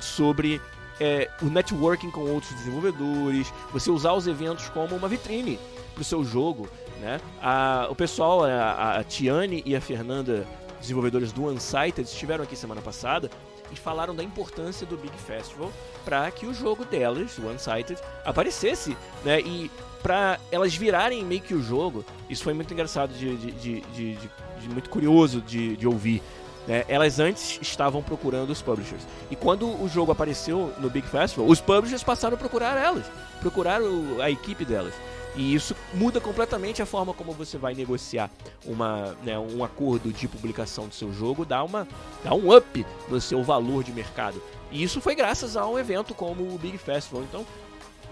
Sobre 0.00 0.60
é, 1.00 1.30
o 1.40 1.46
networking 1.46 2.10
com 2.10 2.20
outros 2.20 2.52
desenvolvedores, 2.54 3.52
você 3.72 3.90
usar 3.90 4.12
os 4.12 4.26
eventos 4.26 4.68
como 4.68 4.94
uma 4.94 5.08
vitrine 5.08 5.58
para 5.94 6.02
o 6.02 6.04
seu 6.04 6.24
jogo, 6.24 6.68
né? 7.00 7.20
A, 7.40 7.86
o 7.90 7.94
pessoal, 7.94 8.44
a, 8.44 8.98
a 8.98 9.04
Tiane 9.04 9.62
e 9.64 9.74
a 9.74 9.80
Fernanda, 9.80 10.46
desenvolvedores 10.82 11.32
do 11.32 11.46
Unsighted, 11.46 12.06
estiveram 12.06 12.44
aqui 12.44 12.54
semana 12.54 12.82
passada 12.82 13.30
e 13.72 13.76
falaram 13.76 14.14
da 14.14 14.22
importância 14.22 14.86
do 14.86 14.96
Big 14.98 15.16
Festival 15.16 15.72
para 16.04 16.30
que 16.30 16.46
o 16.46 16.52
jogo 16.52 16.84
delas, 16.84 17.38
o 17.38 17.48
Unsighted, 17.48 17.98
aparecesse, 18.24 18.96
né? 19.24 19.40
E 19.40 19.70
para 20.02 20.38
elas 20.50 20.74
virarem 20.74 21.24
meio 21.24 21.40
que 21.40 21.54
o 21.54 21.62
jogo. 21.62 22.04
Isso 22.28 22.42
foi 22.42 22.52
muito 22.52 22.74
engraçado 22.74 23.14
de, 23.14 23.36
de, 23.36 23.80
de, 23.80 24.16
de, 24.16 24.68
muito 24.68 24.90
curioso 24.90 25.40
de, 25.40 25.86
ouvir. 25.86 26.20
Né? 26.66 26.84
Elas 26.88 27.18
antes 27.20 27.58
estavam 27.62 28.02
procurando 28.02 28.50
os 28.50 28.60
publishers. 28.60 29.02
E 29.30 29.36
quando 29.36 29.66
o 29.66 29.88
jogo 29.88 30.12
apareceu 30.12 30.72
no 30.78 30.90
Big 30.90 31.06
Festival, 31.06 31.46
os 31.46 31.60
publishers 31.60 32.02
passaram 32.02 32.34
a 32.34 32.38
procurar 32.38 32.76
elas, 32.76 33.04
procurar 33.40 33.80
a 34.20 34.30
equipe 34.30 34.64
delas. 34.64 34.94
E 35.34 35.54
isso 35.54 35.74
muda 35.94 36.20
completamente 36.20 36.82
a 36.82 36.86
forma 36.86 37.14
como 37.14 37.32
você 37.32 37.56
vai 37.56 37.74
negociar 37.74 38.30
uma, 38.66 39.16
né, 39.22 39.38
um 39.38 39.64
acordo 39.64 40.12
de 40.12 40.28
publicação 40.28 40.86
do 40.88 40.94
seu 40.94 41.12
jogo, 41.12 41.44
dá, 41.44 41.62
uma, 41.64 41.88
dá 42.22 42.34
um 42.34 42.54
up 42.54 42.86
no 43.08 43.20
seu 43.20 43.42
valor 43.42 43.82
de 43.82 43.92
mercado. 43.92 44.42
E 44.70 44.82
isso 44.82 45.00
foi 45.00 45.14
graças 45.14 45.56
a 45.56 45.66
um 45.66 45.78
evento 45.78 46.14
como 46.14 46.42
o 46.42 46.58
Big 46.58 46.76
Festival. 46.76 47.22
Então, 47.22 47.46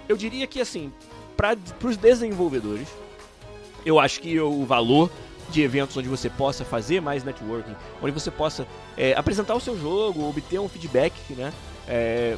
eu 0.09 0.17
diria 0.17 0.47
que 0.47 0.61
assim, 0.61 0.91
para 1.37 1.57
os 1.85 1.97
desenvolvedores, 1.97 2.89
eu 3.85 3.99
acho 3.99 4.21
que 4.21 4.41
o 4.41 4.65
valor 4.65 5.11
de 5.51 5.63
eventos 5.63 5.97
onde 5.97 6.09
você 6.09 6.31
possa 6.31 6.65
fazer 6.65 7.01
mais 7.01 7.25
networking, 7.25 7.75
onde 8.01 8.13
você 8.13 8.31
possa 8.31 8.67
é, 8.97 9.15
apresentar 9.15 9.55
o 9.55 9.61
seu 9.61 9.79
jogo, 9.79 10.29
obter 10.29 10.61
um 10.61 10.69
feedback 10.69 11.13
né, 11.31 11.53
é, 11.89 12.37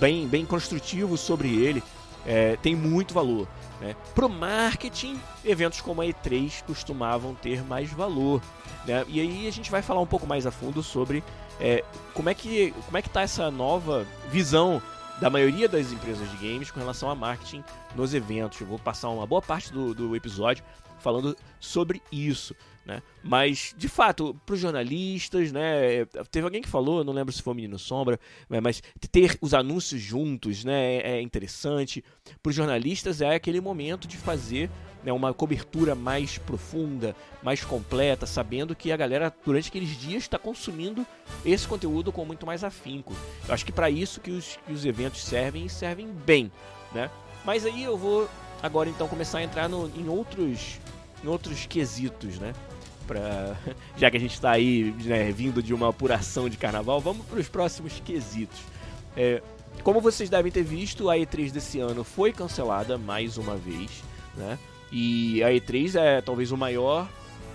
bem, 0.00 0.26
bem 0.26 0.44
construtivo 0.44 1.16
sobre 1.16 1.48
ele, 1.54 1.82
é, 2.26 2.56
tem 2.56 2.74
muito 2.74 3.14
valor. 3.14 3.46
Né? 3.80 3.94
Para 4.14 4.26
o 4.26 4.28
marketing, 4.28 5.20
eventos 5.44 5.80
como 5.80 6.00
a 6.00 6.04
E3 6.04 6.62
costumavam 6.64 7.34
ter 7.34 7.62
mais 7.64 7.90
valor. 7.90 8.40
Né? 8.86 9.04
E 9.08 9.20
aí 9.20 9.46
a 9.46 9.52
gente 9.52 9.70
vai 9.70 9.82
falar 9.82 10.00
um 10.00 10.06
pouco 10.06 10.26
mais 10.26 10.46
a 10.46 10.50
fundo 10.50 10.82
sobre 10.82 11.22
é, 11.60 11.84
como 12.12 12.28
é 12.28 12.34
que 12.34 12.72
como 12.86 12.96
é 12.96 13.02
que 13.02 13.08
está 13.08 13.22
essa 13.22 13.50
nova 13.50 14.06
visão 14.30 14.82
da 15.20 15.30
maioria 15.30 15.68
das 15.68 15.92
empresas 15.92 16.28
de 16.30 16.36
games 16.36 16.70
com 16.70 16.80
relação 16.80 17.08
a 17.08 17.14
marketing 17.14 17.62
nos 17.94 18.14
eventos. 18.14 18.60
Eu 18.60 18.66
vou 18.66 18.78
passar 18.78 19.08
uma 19.10 19.26
boa 19.26 19.40
parte 19.40 19.72
do, 19.72 19.94
do 19.94 20.16
episódio 20.16 20.64
falando 21.04 21.36
sobre 21.60 22.02
isso. 22.10 22.56
Né? 22.84 23.02
Mas, 23.22 23.74
de 23.78 23.88
fato, 23.88 24.34
para 24.44 24.54
os 24.54 24.60
jornalistas, 24.60 25.52
né? 25.52 26.04
Teve 26.30 26.44
alguém 26.44 26.60
que 26.60 26.68
falou, 26.68 27.02
não 27.02 27.12
lembro 27.12 27.32
se 27.32 27.42
foi 27.42 27.52
o 27.52 27.56
Menino 27.56 27.78
Sombra, 27.78 28.20
né, 28.48 28.60
mas 28.60 28.82
ter 29.10 29.38
os 29.40 29.54
anúncios 29.54 30.02
juntos 30.02 30.64
né, 30.64 30.96
é, 30.96 31.16
é 31.16 31.22
interessante. 31.22 32.04
Para 32.42 32.50
os 32.50 32.56
jornalistas 32.56 33.22
é 33.22 33.34
aquele 33.34 33.60
momento 33.60 34.06
de 34.06 34.18
fazer 34.18 34.70
né, 35.02 35.12
uma 35.12 35.32
cobertura 35.32 35.94
mais 35.94 36.36
profunda, 36.36 37.16
mais 37.42 37.64
completa, 37.64 38.26
sabendo 38.26 38.74
que 38.74 38.92
a 38.92 38.96
galera, 38.96 39.34
durante 39.44 39.68
aqueles 39.68 39.98
dias, 39.98 40.24
está 40.24 40.38
consumindo 40.38 41.06
esse 41.44 41.66
conteúdo 41.66 42.12
com 42.12 42.24
muito 42.24 42.44
mais 42.44 42.62
afinco. 42.62 43.14
Eu 43.48 43.54
acho 43.54 43.64
que 43.64 43.72
para 43.72 43.88
isso 43.88 44.20
que 44.20 44.30
os, 44.30 44.58
que 44.66 44.72
os 44.72 44.84
eventos 44.84 45.24
servem 45.24 45.64
e 45.64 45.70
servem 45.70 46.08
bem. 46.08 46.52
Né? 46.92 47.10
Mas 47.46 47.64
aí 47.64 47.82
eu 47.82 47.96
vou 47.96 48.28
agora 48.62 48.90
então 48.90 49.08
começar 49.08 49.38
a 49.38 49.42
entrar 49.42 49.68
no, 49.68 49.90
em 49.98 50.08
outros 50.08 50.78
em 51.24 51.28
outros 51.28 51.66
quesitos, 51.66 52.38
né? 52.38 52.52
Pra, 53.06 53.56
já 53.96 54.10
que 54.10 54.16
a 54.16 54.20
gente 54.20 54.34
está 54.34 54.52
aí 54.52 54.94
né, 55.04 55.32
vindo 55.32 55.62
de 55.62 55.72
uma 55.72 55.88
apuração 55.88 56.48
de 56.48 56.56
carnaval, 56.56 57.00
vamos 57.00 57.24
para 57.26 57.40
os 57.40 57.48
próximos 57.48 58.00
quesitos. 58.04 58.60
É, 59.16 59.42
como 59.82 60.00
vocês 60.00 60.28
devem 60.28 60.52
ter 60.52 60.62
visto, 60.62 61.10
a 61.10 61.16
E3 61.16 61.50
desse 61.50 61.80
ano 61.80 62.04
foi 62.04 62.32
cancelada 62.32 62.98
mais 62.98 63.38
uma 63.38 63.56
vez, 63.56 63.90
né? 64.36 64.58
E 64.92 65.42
a 65.42 65.48
E3 65.48 65.98
é 65.98 66.20
talvez 66.20 66.52
o 66.52 66.56
maior 66.56 67.08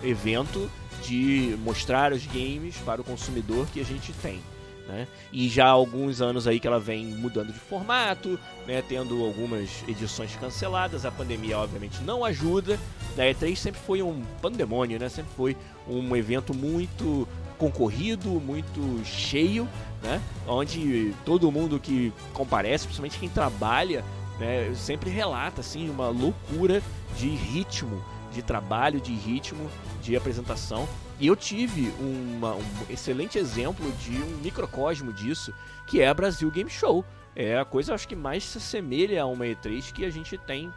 evento 0.04 0.70
de 1.04 1.56
mostrar 1.64 2.12
os 2.12 2.26
games 2.26 2.76
para 2.78 3.02
o 3.02 3.04
consumidor 3.04 3.68
que 3.68 3.80
a 3.80 3.86
gente 3.86 4.12
tem. 4.14 4.42
Né? 4.90 5.08
E 5.32 5.48
já 5.48 5.68
há 5.68 5.70
alguns 5.70 6.20
anos 6.20 6.48
aí 6.48 6.60
que 6.60 6.66
ela 6.66 6.80
vem 6.80 7.06
mudando 7.06 7.54
de 7.54 7.60
formato, 7.60 8.40
né? 8.66 8.82
tendo 8.82 9.24
algumas 9.24 9.84
edições 9.88 10.36
canceladas. 10.36 11.06
A 11.06 11.12
pandemia, 11.12 11.60
obviamente, 11.60 12.02
não 12.02 12.26
ajuda. 12.26 12.80
A 13.16 13.22
E3 13.22 13.56
sempre 13.56 13.80
foi 13.80 14.02
um 14.02 14.24
pandemônio, 14.42 15.00
né? 15.00 15.08
sempre 15.08 15.32
foi 15.38 15.56
um 15.88 16.16
evento 16.16 16.56
muito 16.56 17.28
concorrido, 17.60 18.30
muito 18.30 19.06
cheio, 19.06 19.70
né? 20.02 20.20
onde 20.48 21.14
todo 21.24 21.52
mundo 21.52 21.80
que 21.80 22.12
comparece, 22.34 22.86
principalmente 22.86 23.20
quem 23.20 23.30
trabalha, 23.30 24.04
né? 24.40 24.72
sempre 24.74 25.12
relata 25.12 25.62
assim, 25.62 25.88
uma 25.88 26.10
loucura 26.10 26.82
de 27.16 27.28
ritmo 27.28 28.04
de 28.32 28.42
trabalho, 28.42 29.00
de 29.00 29.14
ritmo, 29.14 29.70
de 30.02 30.16
apresentação. 30.16 30.88
E 31.20 31.28
eu 31.28 31.36
tive 31.36 31.92
uma, 32.00 32.56
um 32.56 32.64
excelente 32.90 33.38
exemplo 33.38 33.92
de 33.94 34.12
um 34.12 34.38
microcosmo 34.38 35.12
disso, 35.12 35.54
que 35.86 36.02
é 36.02 36.08
a 36.08 36.14
Brasil 36.14 36.50
Game 36.50 36.70
Show. 36.70 37.04
É 37.36 37.58
a 37.58 37.66
coisa, 37.66 37.94
acho 37.94 38.08
que 38.08 38.16
mais 38.16 38.44
se 38.44 38.58
assemelha 38.58 39.22
a 39.22 39.26
uma 39.26 39.46
E3 39.46 39.92
que 39.92 40.06
a 40.06 40.10
gente 40.10 40.38
tem 40.38 40.72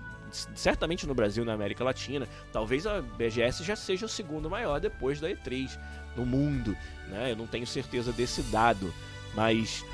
certamente 0.55 1.07
no 1.07 1.15
Brasil, 1.15 1.45
na 1.45 1.53
América 1.53 1.85
Latina. 1.85 2.27
Talvez 2.53 2.87
a 2.87 3.01
BGS 3.01 3.63
já 3.63 3.77
seja 3.77 4.07
o 4.07 4.09
segundo 4.09 4.49
maior 4.49 4.81
depois 4.81 5.21
da 5.21 5.29
E3 5.29 5.79
no 6.17 6.25
mundo, 6.25 6.77
né? 7.09 7.33
Eu 7.33 7.37
não 7.37 7.47
tenho 7.47 7.67
certeza 7.67 8.13
desse 8.13 8.43
dado, 8.43 8.93
mas 9.35 9.85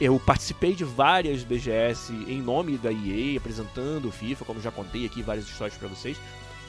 eu 0.00 0.18
participei 0.18 0.74
de 0.74 0.84
várias 0.84 1.42
BGS 1.42 2.12
em 2.12 2.40
nome 2.40 2.78
da 2.78 2.92
EA, 2.92 3.38
apresentando 3.38 4.08
o 4.08 4.12
FIFA, 4.12 4.44
como 4.44 4.60
já 4.60 4.70
contei 4.70 5.06
aqui 5.06 5.22
várias 5.22 5.46
histórias 5.46 5.76
para 5.76 5.88
vocês. 5.88 6.18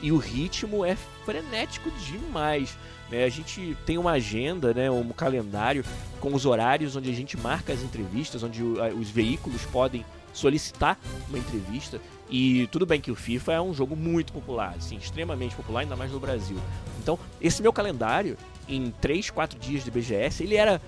E 0.01 0.11
o 0.11 0.17
ritmo 0.17 0.83
é 0.83 0.95
frenético 1.25 1.91
demais. 1.91 2.77
Né? 3.11 3.25
A 3.25 3.29
gente 3.29 3.77
tem 3.85 3.97
uma 3.97 4.11
agenda, 4.11 4.73
né, 4.73 4.89
um 4.89 5.09
calendário 5.09 5.83
com 6.19 6.33
os 6.33 6.45
horários 6.45 6.95
onde 6.95 7.09
a 7.09 7.13
gente 7.13 7.37
marca 7.37 7.73
as 7.73 7.81
entrevistas, 7.81 8.41
onde 8.41 8.63
os 8.63 9.09
veículos 9.09 9.63
podem 9.65 10.05
solicitar 10.33 10.97
uma 11.27 11.37
entrevista. 11.37 11.99
E 12.29 12.67
tudo 12.67 12.85
bem 12.85 13.01
que 13.01 13.11
o 13.11 13.15
FIFA 13.15 13.53
é 13.53 13.61
um 13.61 13.73
jogo 13.73 13.93
muito 13.93 14.31
popular, 14.31 14.75
assim, 14.77 14.95
extremamente 14.95 15.53
popular, 15.53 15.81
ainda 15.81 15.97
mais 15.97 16.11
no 16.11 16.19
Brasil. 16.19 16.57
Então, 17.01 17.19
esse 17.41 17.61
meu 17.61 17.73
calendário, 17.73 18.37
em 18.69 18.91
3, 19.01 19.29
4 19.29 19.59
dias 19.59 19.83
de 19.83 19.91
BGS, 19.91 20.41
ele 20.41 20.55
era 20.55 20.81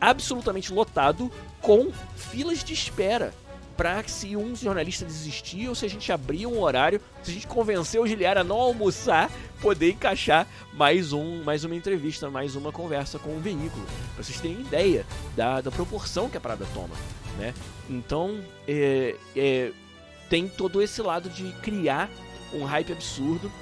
absolutamente 0.00 0.72
lotado 0.72 1.30
com 1.60 1.90
filas 2.16 2.64
de 2.64 2.72
espera 2.72 3.34
para 3.76 4.02
se 4.08 4.36
um 4.36 4.54
jornalista 4.56 5.04
desistir 5.04 5.68
ou 5.68 5.74
se 5.74 5.84
a 5.84 5.88
gente 5.88 6.10
abrir 6.10 6.46
um 6.46 6.60
horário, 6.60 7.00
se 7.22 7.30
a 7.30 7.34
gente 7.34 7.46
convencer 7.46 8.00
o 8.00 8.06
Giliar 8.06 8.38
a 8.38 8.44
não 8.44 8.56
almoçar, 8.56 9.30
poder 9.60 9.90
encaixar 9.90 10.46
mais 10.72 11.12
um, 11.12 11.42
mais 11.44 11.64
uma 11.64 11.74
entrevista, 11.74 12.30
mais 12.30 12.56
uma 12.56 12.72
conversa 12.72 13.18
com 13.18 13.30
o 13.30 13.36
um 13.36 13.40
veículo, 13.40 13.84
para 14.14 14.24
vocês 14.24 14.40
terem 14.40 14.60
ideia 14.60 15.04
da, 15.36 15.60
da 15.60 15.70
proporção 15.70 16.28
que 16.28 16.36
a 16.36 16.40
parada 16.40 16.66
toma, 16.72 16.94
né? 17.38 17.52
Então, 17.88 18.40
é, 18.66 19.14
é, 19.36 19.72
tem 20.30 20.48
todo 20.48 20.82
esse 20.82 21.02
lado 21.02 21.28
de 21.28 21.52
criar 21.62 22.08
um 22.52 22.64
hype 22.64 22.92
absurdo, 22.92 23.52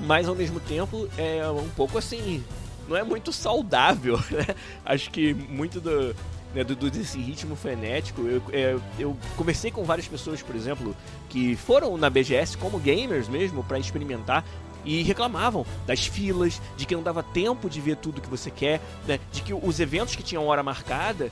mas 0.00 0.28
ao 0.28 0.34
mesmo 0.34 0.60
tempo 0.60 1.08
é 1.18 1.46
um 1.48 1.68
pouco 1.70 1.98
assim, 1.98 2.42
não 2.88 2.96
é 2.96 3.02
muito 3.02 3.32
saudável, 3.32 4.16
né? 4.30 4.54
Acho 4.84 5.10
que 5.10 5.34
muito 5.34 5.80
do 5.80 6.14
né, 6.54 6.64
do, 6.64 6.74
do, 6.74 6.90
desse 6.90 7.18
ritmo 7.18 7.56
frenético. 7.56 8.22
Eu, 8.22 8.42
é, 8.52 8.78
eu 8.98 9.16
conversei 9.36 9.70
com 9.70 9.84
várias 9.84 10.08
pessoas, 10.08 10.42
por 10.42 10.54
exemplo, 10.54 10.96
que 11.28 11.56
foram 11.56 11.96
na 11.96 12.10
BGS 12.10 12.56
como 12.56 12.78
gamers 12.78 13.28
mesmo 13.28 13.62
para 13.64 13.78
experimentar 13.78 14.44
e 14.84 15.02
reclamavam 15.02 15.64
das 15.86 16.06
filas, 16.06 16.60
de 16.76 16.86
que 16.86 16.94
não 16.94 17.02
dava 17.02 17.22
tempo 17.22 17.70
de 17.70 17.80
ver 17.80 17.96
tudo 17.96 18.20
que 18.20 18.28
você 18.28 18.50
quer, 18.50 18.80
né, 19.06 19.20
de 19.30 19.42
que 19.42 19.54
os 19.54 19.80
eventos 19.80 20.16
que 20.16 20.22
tinham 20.22 20.46
hora 20.46 20.62
marcada 20.62 21.30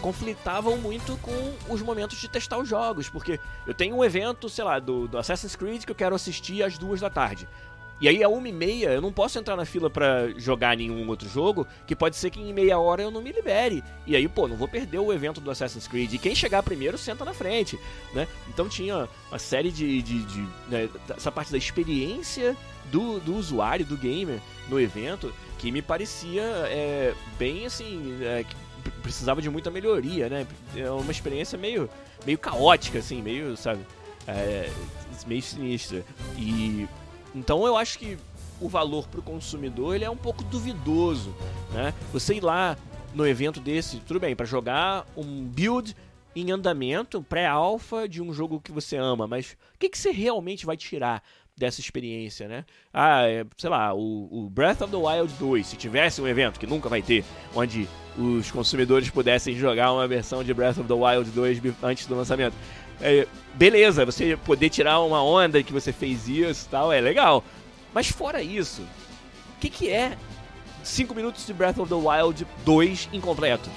conflitavam 0.00 0.78
muito 0.78 1.18
com 1.18 1.52
os 1.68 1.82
momentos 1.82 2.18
de 2.18 2.28
testar 2.28 2.58
os 2.58 2.66
jogos, 2.66 3.10
porque 3.10 3.38
eu 3.66 3.74
tenho 3.74 3.94
um 3.94 4.02
evento, 4.02 4.48
sei 4.48 4.64
lá, 4.64 4.78
do, 4.78 5.06
do 5.06 5.18
Assassin's 5.18 5.54
Creed 5.54 5.84
que 5.84 5.90
eu 5.90 5.94
quero 5.94 6.14
assistir 6.14 6.62
às 6.62 6.78
duas 6.78 7.00
da 7.00 7.10
tarde. 7.10 7.46
E 8.00 8.08
aí, 8.08 8.22
a 8.22 8.28
uma 8.28 8.48
e 8.48 8.52
meia, 8.52 8.88
eu 8.88 9.00
não 9.02 9.12
posso 9.12 9.38
entrar 9.38 9.56
na 9.56 9.66
fila 9.66 9.90
para 9.90 10.30
jogar 10.38 10.76
nenhum 10.76 11.06
outro 11.08 11.28
jogo, 11.28 11.66
que 11.86 11.94
pode 11.94 12.16
ser 12.16 12.30
que 12.30 12.40
em 12.40 12.52
meia 12.52 12.78
hora 12.78 13.02
eu 13.02 13.10
não 13.10 13.20
me 13.20 13.30
libere. 13.30 13.84
E 14.06 14.16
aí, 14.16 14.26
pô, 14.26 14.48
não 14.48 14.56
vou 14.56 14.66
perder 14.66 14.98
o 14.98 15.12
evento 15.12 15.40
do 15.40 15.50
Assassin's 15.50 15.86
Creed. 15.86 16.14
E 16.14 16.18
quem 16.18 16.34
chegar 16.34 16.62
primeiro 16.62 16.96
senta 16.96 17.24
na 17.24 17.34
frente, 17.34 17.78
né? 18.14 18.26
Então 18.48 18.68
tinha 18.68 19.06
uma 19.30 19.38
série 19.38 19.70
de. 19.70 20.00
de, 20.00 20.22
de 20.24 20.48
né, 20.68 20.88
essa 21.14 21.30
parte 21.30 21.52
da 21.52 21.58
experiência 21.58 22.56
do, 22.90 23.20
do 23.20 23.36
usuário, 23.36 23.84
do 23.84 23.98
gamer, 23.98 24.40
no 24.68 24.80
evento, 24.80 25.32
que 25.58 25.70
me 25.70 25.82
parecia 25.82 26.42
é, 26.42 27.14
bem 27.38 27.66
assim. 27.66 28.18
É, 28.22 28.44
precisava 29.02 29.42
de 29.42 29.50
muita 29.50 29.70
melhoria, 29.70 30.30
né? 30.30 30.46
É 30.74 30.90
uma 30.90 31.12
experiência 31.12 31.58
meio, 31.58 31.88
meio 32.24 32.38
caótica, 32.38 32.98
assim, 32.98 33.20
meio, 33.20 33.56
sabe? 33.58 33.84
É, 34.26 34.70
meio 35.26 35.42
sinistra. 35.42 36.02
E 36.38 36.88
então 37.34 37.66
eu 37.66 37.76
acho 37.76 37.98
que 37.98 38.18
o 38.60 38.68
valor 38.68 39.08
para 39.08 39.20
o 39.20 39.22
consumidor 39.22 39.94
ele 39.94 40.04
é 40.04 40.10
um 40.10 40.16
pouco 40.16 40.44
duvidoso, 40.44 41.34
né? 41.72 41.94
Você 42.12 42.34
ir 42.34 42.42
lá 42.42 42.76
no 43.14 43.26
evento 43.26 43.60
desse, 43.60 43.98
tudo 44.00 44.20
bem, 44.20 44.36
para 44.36 44.46
jogar 44.46 45.06
um 45.16 45.44
build 45.44 45.96
em 46.34 46.50
andamento, 46.52 47.22
pré-alpha 47.22 48.08
de 48.08 48.22
um 48.22 48.32
jogo 48.32 48.60
que 48.60 48.70
você 48.70 48.96
ama, 48.96 49.26
mas 49.26 49.56
o 49.74 49.78
que, 49.78 49.88
que 49.88 49.98
você 49.98 50.10
realmente 50.10 50.64
vai 50.64 50.76
tirar 50.76 51.22
dessa 51.56 51.80
experiência, 51.80 52.48
né? 52.48 52.64
Ah, 52.92 53.28
é, 53.28 53.44
sei 53.58 53.68
lá, 53.68 53.92
o, 53.92 54.28
o, 54.30 54.48
Breath 54.48 54.80
of 54.80 54.90
the 54.90 54.96
Wild 54.96 55.32
2, 55.38 55.66
se 55.66 55.76
tivesse 55.76 56.20
um 56.22 56.26
evento, 56.26 56.58
que 56.58 56.66
nunca 56.66 56.88
vai 56.88 57.02
ter, 57.02 57.22
onde 57.54 57.86
os 58.16 58.50
consumidores 58.50 59.10
pudessem 59.10 59.54
jogar 59.54 59.92
uma 59.92 60.08
versão 60.08 60.42
de 60.42 60.54
Breath 60.54 60.78
of 60.78 60.88
the 60.88 60.94
Wild 60.94 61.30
2 61.30 61.60
antes 61.82 62.06
do 62.06 62.14
lançamento. 62.16 62.54
É, 63.00 63.26
beleza, 63.54 64.04
você 64.04 64.36
poder 64.36 64.68
tirar 64.68 65.00
uma 65.00 65.22
onda 65.22 65.62
que 65.62 65.72
você 65.72 65.92
fez 65.92 66.28
isso 66.28 66.66
e 66.66 66.70
tal, 66.70 66.92
é 66.92 67.00
legal. 67.00 67.42
Mas 67.94 68.08
fora 68.08 68.42
isso, 68.42 68.82
o 69.56 69.60
que, 69.60 69.68
que 69.68 69.90
é 69.90 70.16
5 70.82 71.14
minutos 71.14 71.46
de 71.46 71.52
Breath 71.52 71.78
of 71.78 71.88
the 71.88 71.94
Wild 71.94 72.46
2 72.64 73.08
incompleto? 73.12 73.70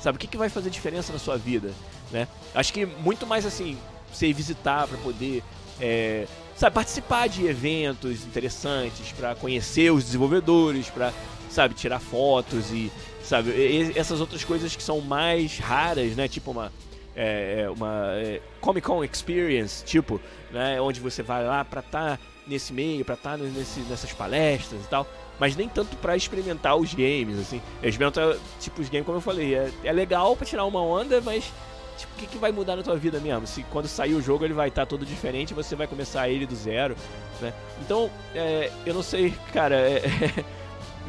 Sabe, 0.00 0.16
o 0.16 0.18
que, 0.18 0.26
que 0.26 0.36
vai 0.36 0.48
fazer 0.48 0.70
diferença 0.70 1.12
na 1.12 1.18
sua 1.18 1.36
vida? 1.36 1.72
Né? 2.12 2.28
Acho 2.54 2.72
que 2.72 2.86
muito 2.86 3.26
mais 3.26 3.44
assim, 3.44 3.76
você 4.12 4.32
visitar 4.32 4.86
para 4.86 4.98
poder 4.98 5.42
é, 5.80 6.26
sabe, 6.56 6.74
participar 6.74 7.28
de 7.28 7.46
eventos 7.46 8.24
interessantes, 8.24 9.12
para 9.12 9.34
conhecer 9.34 9.92
os 9.92 10.04
desenvolvedores, 10.04 10.88
para 10.88 11.12
sabe, 11.50 11.74
tirar 11.74 12.00
fotos 12.00 12.70
e 12.70 12.90
sabe, 13.22 13.92
essas 13.94 14.20
outras 14.20 14.44
coisas 14.44 14.74
que 14.74 14.82
são 14.82 15.00
mais 15.00 15.58
raras, 15.58 16.14
né? 16.16 16.28
Tipo 16.28 16.50
uma 16.50 16.72
é, 17.16 17.62
é, 17.62 17.70
uma 17.70 18.12
é, 18.14 18.40
Comic 18.60 18.86
Con 18.86 19.02
Experience, 19.02 19.84
tipo, 19.84 20.20
né, 20.50 20.80
onde 20.80 21.00
você 21.00 21.22
vai 21.22 21.44
lá 21.44 21.64
para 21.64 21.80
estar 21.80 22.18
tá 22.18 22.18
nesse 22.46 22.72
meio, 22.72 23.04
para 23.04 23.14
estar 23.14 23.38
tá 23.38 23.44
nessas 23.88 24.12
palestras 24.12 24.84
e 24.84 24.88
tal, 24.88 25.06
mas 25.40 25.56
nem 25.56 25.68
tanto 25.68 25.96
para 25.96 26.16
experimentar 26.16 26.76
os 26.76 26.94
games, 26.94 27.38
assim. 27.38 27.60
Experimenta, 27.82 28.38
tipo, 28.60 28.80
os 28.80 28.88
games, 28.88 29.06
como 29.06 29.18
eu 29.18 29.22
falei, 29.22 29.54
é, 29.54 29.72
é 29.82 29.92
legal 29.92 30.36
para 30.36 30.46
tirar 30.46 30.64
uma 30.64 30.80
onda, 30.82 31.20
mas 31.20 31.50
tipo, 31.96 32.12
o 32.14 32.16
que, 32.18 32.26
que 32.26 32.38
vai 32.38 32.52
mudar 32.52 32.76
na 32.76 32.82
tua 32.82 32.96
vida 32.96 33.18
mesmo? 33.18 33.46
Se 33.46 33.62
quando 33.64 33.88
sair 33.88 34.14
o 34.14 34.20
jogo 34.22 34.44
ele 34.44 34.54
vai 34.54 34.68
estar 34.68 34.82
tá 34.82 34.86
todo 34.86 35.04
diferente, 35.04 35.54
você 35.54 35.74
vai 35.74 35.86
começar 35.86 36.28
ele 36.28 36.46
do 36.46 36.54
zero, 36.54 36.94
né? 37.40 37.52
Então, 37.80 38.10
é, 38.34 38.70
eu 38.84 38.94
não 38.94 39.02
sei, 39.02 39.34
cara, 39.52 39.76
é, 39.76 40.02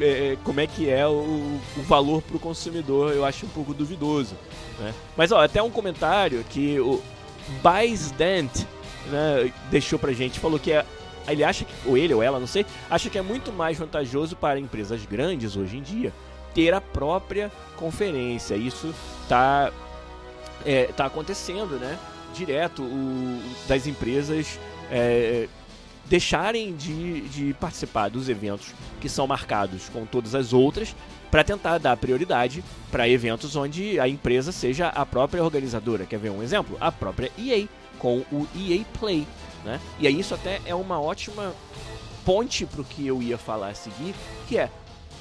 é, 0.00 0.36
como 0.44 0.60
é 0.60 0.66
que 0.66 0.88
é 0.88 1.06
o, 1.06 1.60
o 1.76 1.82
valor 1.82 2.22
para 2.22 2.36
o 2.36 2.40
consumidor, 2.40 3.12
eu 3.12 3.24
acho 3.24 3.46
um 3.46 3.50
pouco 3.50 3.74
duvidoso. 3.74 4.34
Né? 4.78 4.94
Mas 5.16 5.32
ó, 5.32 5.42
até 5.42 5.62
um 5.62 5.70
comentário 5.70 6.44
que 6.48 6.78
o 6.80 7.02
Dent 8.16 8.64
né, 9.06 9.52
deixou 9.70 9.98
pra 9.98 10.12
gente, 10.12 10.38
falou 10.38 10.58
que 10.58 10.72
é, 10.72 10.84
ele 11.26 11.44
acha 11.44 11.64
que, 11.64 11.72
ou 11.86 11.96
ele 11.96 12.14
ou 12.14 12.22
ela, 12.22 12.38
não 12.38 12.46
sei, 12.46 12.64
acha 12.88 13.10
que 13.10 13.18
é 13.18 13.22
muito 13.22 13.52
mais 13.52 13.78
vantajoso 13.78 14.36
para 14.36 14.58
empresas 14.58 15.04
grandes 15.04 15.56
hoje 15.56 15.76
em 15.78 15.82
dia 15.82 16.12
ter 16.54 16.72
a 16.72 16.80
própria 16.80 17.52
conferência. 17.76 18.54
Isso 18.54 18.94
tá, 19.28 19.72
é, 20.64 20.86
tá 20.86 21.06
acontecendo, 21.06 21.78
né? 21.78 21.98
Direto 22.34 22.82
o, 22.82 23.42
das 23.66 23.86
empresas 23.86 24.58
é, 24.90 25.48
deixarem 26.06 26.74
de, 26.74 27.22
de 27.28 27.54
participar 27.54 28.08
dos 28.08 28.28
eventos 28.28 28.74
que 29.00 29.08
são 29.08 29.26
marcados 29.26 29.88
com 29.88 30.06
todas 30.06 30.34
as 30.34 30.52
outras 30.52 30.94
para 31.30 31.44
tentar 31.44 31.78
dar 31.78 31.96
prioridade 31.96 32.64
para 32.90 33.08
eventos 33.08 33.54
onde 33.56 34.00
a 34.00 34.08
empresa 34.08 34.52
seja 34.52 34.88
a 34.88 35.04
própria 35.04 35.42
organizadora. 35.42 36.06
Quer 36.06 36.18
ver 36.18 36.30
um 36.30 36.42
exemplo? 36.42 36.76
A 36.80 36.90
própria 36.90 37.30
EA, 37.38 37.66
com 37.98 38.18
o 38.32 38.46
EA 38.54 38.84
Play. 38.98 39.26
Né? 39.64 39.80
E 39.98 40.06
aí 40.06 40.18
isso 40.18 40.34
até 40.34 40.60
é 40.64 40.74
uma 40.74 41.00
ótima 41.00 41.54
ponte 42.24 42.66
para 42.66 42.80
o 42.80 42.84
que 42.84 43.06
eu 43.06 43.22
ia 43.22 43.38
falar 43.38 43.68
a 43.68 43.74
seguir, 43.74 44.14
que 44.46 44.58
é 44.58 44.70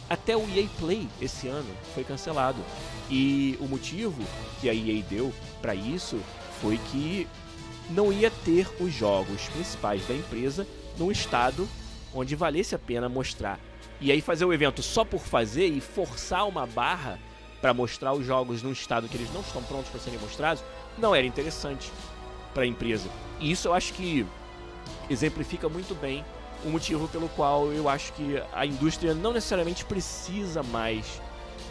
até 0.10 0.38
o 0.38 0.41
EA 0.56 0.67
Play 0.80 1.08
esse 1.22 1.48
ano 1.48 1.70
foi 1.93 2.04
cancelado. 2.04 2.60
E 3.10 3.58
o 3.60 3.65
motivo 3.65 4.22
que 4.60 4.70
a 4.70 4.74
EA 4.74 5.02
deu 5.10 5.34
para 5.62 5.76
isso 5.76 6.20
foi 6.62 6.78
que 6.91 7.28
não 7.89 8.12
ia 8.12 8.32
ter 8.43 8.67
os 8.80 8.93
jogos 8.93 9.43
principais 9.50 10.06
da 10.08 10.13
empresa 10.13 10.67
num 10.98 11.12
estado 11.12 11.67
onde 12.13 12.36
valesse 12.36 12.76
a 12.76 12.80
pena 12.80 13.08
mostrar. 13.08 13.60
E 13.99 14.12
aí 14.12 14.21
fazer 14.21 14.45
o 14.45 14.53
evento 14.53 14.83
só 14.83 15.03
por 15.03 15.21
fazer 15.21 15.67
e 15.67 15.81
forçar 15.81 16.47
uma 16.47 16.65
barra 16.65 17.19
para 17.62 17.73
mostrar 17.73 18.13
os 18.13 18.25
jogos 18.25 18.62
num 18.62 18.71
estado 18.71 19.07
que 19.07 19.17
eles 19.17 19.33
não 19.33 19.41
estão 19.41 19.63
prontos 19.63 19.89
para 19.89 19.99
serem 19.99 20.19
mostrados, 20.19 20.63
não 20.97 21.15
era 21.15 21.25
interessante 21.25 21.91
para 22.53 22.63
a 22.63 22.67
empresa. 22.67 23.10
E 23.39 23.51
isso 23.51 23.67
eu 23.67 23.73
acho 23.73 23.93
que 23.93 24.25
exemplifica 25.10 25.67
muito 25.67 25.95
bem 25.95 26.23
o 26.63 26.69
motivo 26.69 27.07
pelo 27.07 27.29
qual 27.29 27.71
eu 27.71 27.88
acho 27.89 28.13
que 28.13 28.41
a 28.53 28.65
indústria 28.65 29.13
não 29.13 29.33
necessariamente 29.33 29.86
precisa 29.86 30.63
mais 30.63 31.21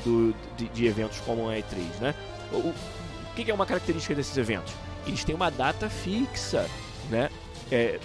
do, 0.05 0.35
de, 0.57 0.69
de 0.69 0.87
eventos 0.87 1.21
como 1.21 1.49
a 1.49 1.55
E3, 1.55 2.01
né? 2.01 2.15
O, 2.53 2.57
o, 2.57 2.75
que 3.35 3.51
é 3.51 3.55
uma 3.55 3.67
característica 3.67 4.15
desses 4.15 4.37
eventos? 4.37 4.73
Eles 5.07 5.25
têm 5.25 5.35
uma 5.35 5.51
data 5.51 5.89
fixa, 5.89 6.69
né? 7.11 7.31
É, 7.71 7.99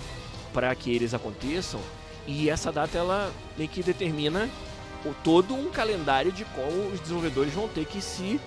para 0.53 0.73
que 0.75 0.93
eles 0.93 1.13
aconteçam 1.13 1.79
e 2.27 2.49
essa 2.49 2.71
data 2.71 2.97
ela 2.97 3.31
meio 3.57 3.69
que 3.69 3.83
determina 3.83 4.49
o, 5.05 5.13
todo 5.23 5.55
um 5.55 5.69
calendário 5.69 6.31
de 6.31 6.45
como 6.45 6.87
os 6.93 6.99
desenvolvedores 6.99 7.53
vão 7.53 7.67
ter 7.67 7.85
que 7.85 8.01
se 8.01 8.39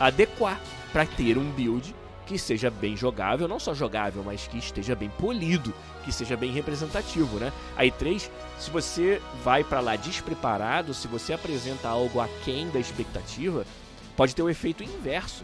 adequar 0.00 0.60
para 0.92 1.04
ter 1.04 1.36
um 1.36 1.50
build 1.50 1.94
que 2.26 2.38
seja 2.38 2.70
bem 2.70 2.94
jogável, 2.94 3.48
não 3.48 3.58
só 3.58 3.72
jogável, 3.72 4.22
mas 4.22 4.46
que 4.46 4.58
esteja 4.58 4.94
bem 4.94 5.08
polido, 5.08 5.72
que 6.04 6.12
seja 6.12 6.36
bem 6.36 6.52
representativo, 6.52 7.38
né? 7.38 7.50
A 7.74 7.84
E3, 7.84 8.28
se 8.58 8.70
você 8.70 9.20
vai 9.42 9.64
para 9.64 9.80
lá 9.80 9.96
despreparado, 9.96 10.92
se 10.92 11.08
você 11.08 11.32
apresenta 11.32 11.88
algo 11.88 12.20
aquém 12.20 12.68
da 12.68 12.78
expectativa, 12.78 13.64
pode 14.14 14.34
ter 14.34 14.42
o 14.42 14.46
um 14.46 14.50
efeito 14.50 14.84
inverso 14.84 15.42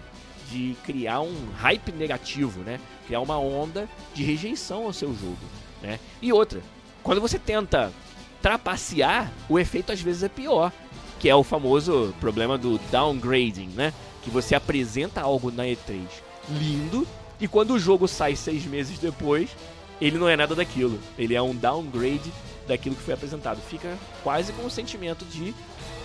de 0.50 0.76
criar 0.84 1.22
um 1.22 1.34
hype 1.56 1.90
negativo, 1.92 2.60
né? 2.60 2.78
Criar 3.06 3.20
uma 3.20 3.38
onda 3.38 3.88
de 4.12 4.22
rejeição 4.22 4.84
ao 4.84 4.92
seu 4.92 5.08
jogo. 5.14 5.38
Né? 5.80 5.98
E 6.20 6.32
outra, 6.34 6.60
quando 7.04 7.20
você 7.20 7.38
tenta 7.38 7.92
trapacear, 8.42 9.30
o 9.48 9.58
efeito 9.58 9.92
às 9.92 10.00
vezes 10.00 10.22
é 10.22 10.28
pior, 10.28 10.72
que 11.20 11.28
é 11.28 11.34
o 11.34 11.44
famoso 11.44 12.14
problema 12.18 12.58
do 12.58 12.78
downgrading, 12.90 13.68
né? 13.68 13.92
Que 14.22 14.30
você 14.30 14.54
apresenta 14.54 15.20
algo 15.20 15.52
na 15.52 15.64
E3 15.64 16.02
lindo 16.48 17.06
e 17.40 17.46
quando 17.46 17.72
o 17.72 17.78
jogo 17.78 18.08
sai 18.08 18.36
seis 18.36 18.64
meses 18.64 18.98
depois, 18.98 19.50
ele 20.00 20.18
não 20.18 20.28
é 20.28 20.36
nada 20.36 20.54
daquilo. 20.54 20.98
Ele 21.18 21.34
é 21.34 21.42
um 21.42 21.54
downgrade 21.54 22.32
daquilo 22.66 22.96
que 22.96 23.02
foi 23.02 23.14
apresentado. 23.14 23.60
Fica 23.60 23.96
quase 24.22 24.52
com 24.52 24.62
um 24.62 24.70
sentimento 24.70 25.24
de 25.26 25.54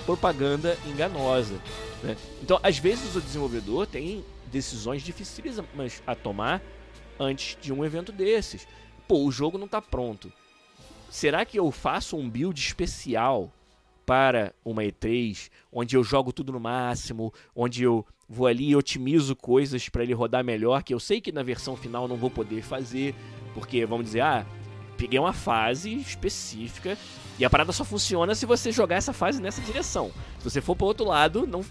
propaganda 0.05 0.77
enganosa. 0.85 1.55
Né? 2.03 2.15
Então, 2.41 2.59
às 2.61 2.77
vezes 2.77 3.15
o 3.15 3.21
desenvolvedor 3.21 3.87
tem 3.87 4.23
decisões 4.51 5.01
difíceis 5.01 5.59
a 6.05 6.15
tomar 6.15 6.61
antes 7.19 7.57
de 7.61 7.71
um 7.71 7.85
evento 7.85 8.11
desses 8.11 8.67
pô, 9.09 9.23
o 9.25 9.31
jogo 9.31 9.57
não 9.57 9.65
está 9.65 9.81
pronto. 9.81 10.31
Será 11.09 11.43
que 11.43 11.57
eu 11.57 11.71
faço 11.71 12.15
um 12.15 12.29
build 12.29 12.59
especial 12.59 13.51
para 14.05 14.53
uma 14.63 14.83
E3, 14.83 15.49
onde 15.71 15.95
eu 15.95 16.03
jogo 16.03 16.31
tudo 16.31 16.51
no 16.51 16.59
máximo, 16.59 17.33
onde 17.55 17.83
eu 17.83 18.05
vou 18.27 18.47
ali 18.47 18.69
e 18.69 18.75
otimizo 18.75 19.35
coisas 19.35 19.89
para 19.89 20.03
ele 20.03 20.13
rodar 20.13 20.43
melhor, 20.43 20.83
que 20.83 20.93
eu 20.93 20.99
sei 20.99 21.19
que 21.19 21.31
na 21.31 21.43
versão 21.43 21.75
final 21.75 22.07
não 22.07 22.15
vou 22.15 22.29
poder 22.29 22.61
fazer, 22.61 23.15
porque 23.53 23.85
vamos 23.85 24.05
dizer, 24.05 24.21
ah, 24.21 24.45
peguei 24.97 25.19
uma 25.19 25.33
fase 25.33 25.95
específica 25.95 26.97
e 27.39 27.45
a 27.45 27.49
parada 27.49 27.71
só 27.71 27.83
funciona 27.83 28.35
se 28.35 28.45
você 28.45 28.71
jogar 28.71 28.97
essa 28.97 29.13
fase 29.13 29.41
nessa 29.41 29.61
direção. 29.61 30.11
Se 30.37 30.43
você 30.43 30.61
for 30.61 30.75
para 30.75 30.85
outro 30.87 31.05
lado, 31.05 31.47
não 31.47 31.63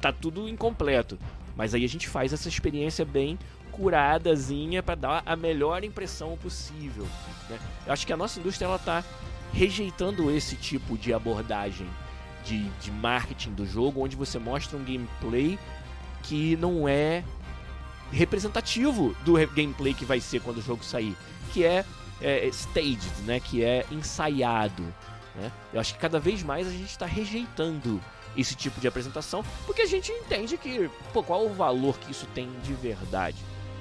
tá 0.00 0.12
tudo 0.12 0.48
incompleto. 0.48 1.18
Mas 1.56 1.74
aí 1.74 1.84
a 1.84 1.88
gente 1.88 2.08
faz 2.08 2.32
essa 2.32 2.48
experiência 2.48 3.04
bem 3.04 3.38
curadazinha 3.76 4.82
para 4.82 4.94
dar 4.94 5.22
a 5.26 5.34
melhor 5.34 5.82
impressão 5.84 6.36
possível. 6.36 7.06
Né? 7.48 7.58
Eu 7.86 7.92
acho 7.92 8.06
que 8.06 8.12
a 8.12 8.16
nossa 8.16 8.38
indústria 8.38 8.66
ela 8.66 8.78
tá 8.78 9.04
rejeitando 9.52 10.30
esse 10.30 10.56
tipo 10.56 10.96
de 10.96 11.12
abordagem 11.12 11.86
de, 12.44 12.68
de 12.80 12.90
marketing 12.90 13.52
do 13.52 13.66
jogo, 13.66 14.04
onde 14.04 14.16
você 14.16 14.38
mostra 14.38 14.76
um 14.76 14.84
gameplay 14.84 15.58
que 16.22 16.56
não 16.56 16.88
é 16.88 17.24
representativo 18.12 19.14
do 19.24 19.34
gameplay 19.48 19.92
que 19.92 20.04
vai 20.04 20.20
ser 20.20 20.40
quando 20.40 20.58
o 20.58 20.62
jogo 20.62 20.84
sair, 20.84 21.16
que 21.52 21.64
é, 21.64 21.84
é 22.20 22.46
staged, 22.46 23.22
né? 23.24 23.40
Que 23.40 23.64
é 23.64 23.84
ensaiado. 23.90 24.82
Né? 25.34 25.50
Eu 25.72 25.80
acho 25.80 25.94
que 25.94 26.00
cada 26.00 26.20
vez 26.20 26.42
mais 26.42 26.66
a 26.66 26.70
gente 26.70 26.90
está 26.90 27.06
rejeitando 27.06 28.00
esse 28.36 28.54
tipo 28.54 28.80
de 28.80 28.88
apresentação, 28.88 29.44
porque 29.64 29.82
a 29.82 29.86
gente 29.86 30.10
entende 30.10 30.56
que 30.56 30.90
pô, 31.12 31.22
qual 31.22 31.46
o 31.46 31.54
valor 31.54 31.98
que 31.98 32.10
isso 32.10 32.26
tem 32.34 32.48
de 32.62 32.72
verdade, 32.74 33.36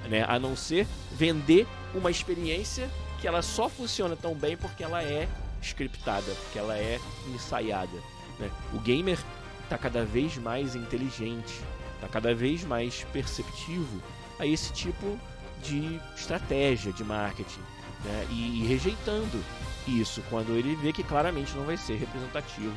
né? 0.10 0.26
A 0.28 0.40
não 0.40 0.56
ser 0.56 0.88
vender 1.12 1.68
uma 1.94 2.12
experiência 2.12 2.90
que 3.20 3.28
ela 3.28 3.42
só 3.42 3.70
funciona 3.70 4.16
tão 4.16 4.36
bem 4.36 4.58
porque 4.58 4.84
ela 4.84 5.02
é 5.02 5.28
scriptada, 5.62 6.32
porque 6.44 6.60
ela 6.60 6.78
é 6.78 7.00
ensaiada. 7.34 7.98
Né? 8.40 8.50
O 8.74 8.80
gamer 8.80 9.18
está 9.64 9.78
cada 9.78 10.04
vez 10.04 10.38
mais 10.38 10.76
inteligente, 10.76 11.62
está 11.96 12.08
cada 12.08 12.36
vez 12.36 12.64
mais 12.64 13.06
perceptivo 13.14 14.02
a 14.40 14.46
esse 14.46 14.74
tipo 14.74 15.18
de 15.64 16.00
estratégia 16.16 16.92
de 16.92 17.04
marketing 17.04 17.62
né? 18.04 18.28
e, 18.30 18.62
e 18.62 18.68
rejeitando 18.68 19.44
isso 19.88 20.22
quando 20.30 20.52
ele 20.52 20.76
vê 20.76 20.92
que 20.92 21.04
claramente 21.04 21.56
não 21.56 21.66
vai 21.66 21.78
ser 21.78 21.96
representativo 21.96 22.76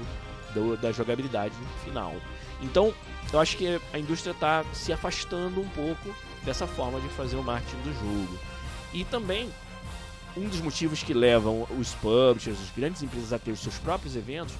do, 0.54 0.76
da 0.76 0.92
jogabilidade 0.92 1.54
final. 1.84 2.14
Então, 2.62 2.94
eu 3.32 3.40
acho 3.40 3.56
que 3.56 3.80
a 3.92 3.98
indústria 3.98 4.32
está 4.32 4.64
se 4.72 4.92
afastando 4.92 5.60
um 5.60 5.68
pouco 5.70 6.14
dessa 6.46 6.66
forma 6.66 7.00
de 7.00 7.08
fazer 7.08 7.36
o 7.36 7.42
marketing 7.42 7.82
do 7.82 7.92
jogo. 7.92 8.38
E 8.94 9.04
também, 9.04 9.52
um 10.36 10.48
dos 10.48 10.60
motivos 10.60 11.02
que 11.02 11.12
levam 11.12 11.66
os 11.78 11.92
publishers, 11.94 12.58
as 12.58 12.70
grandes 12.70 13.02
empresas 13.02 13.32
a 13.32 13.38
ter 13.38 13.50
os 13.50 13.60
seus 13.60 13.76
próprios 13.78 14.16
eventos, 14.16 14.54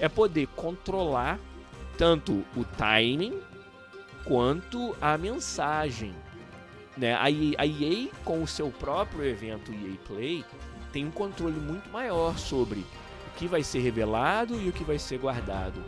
é 0.00 0.08
poder 0.08 0.48
controlar 0.48 1.38
tanto 1.96 2.44
o 2.56 2.64
timing 2.76 3.38
quanto 4.24 4.96
a 5.00 5.16
mensagem. 5.16 6.14
Né? 6.96 7.14
A, 7.14 7.30
EA, 7.30 8.08
com 8.24 8.42
o 8.42 8.46
seu 8.46 8.70
próprio 8.70 9.24
evento 9.24 9.70
EA 9.70 9.96
Play, 10.06 10.44
tem 10.92 11.06
um 11.06 11.10
controle 11.10 11.60
muito 11.60 11.90
maior 11.90 12.38
sobre 12.38 12.80
o 12.80 13.36
que 13.36 13.46
vai 13.46 13.62
ser 13.62 13.80
revelado 13.80 14.58
e 14.60 14.68
o 14.68 14.72
que 14.72 14.82
vai 14.82 14.98
ser 14.98 15.18
guardado. 15.18 15.80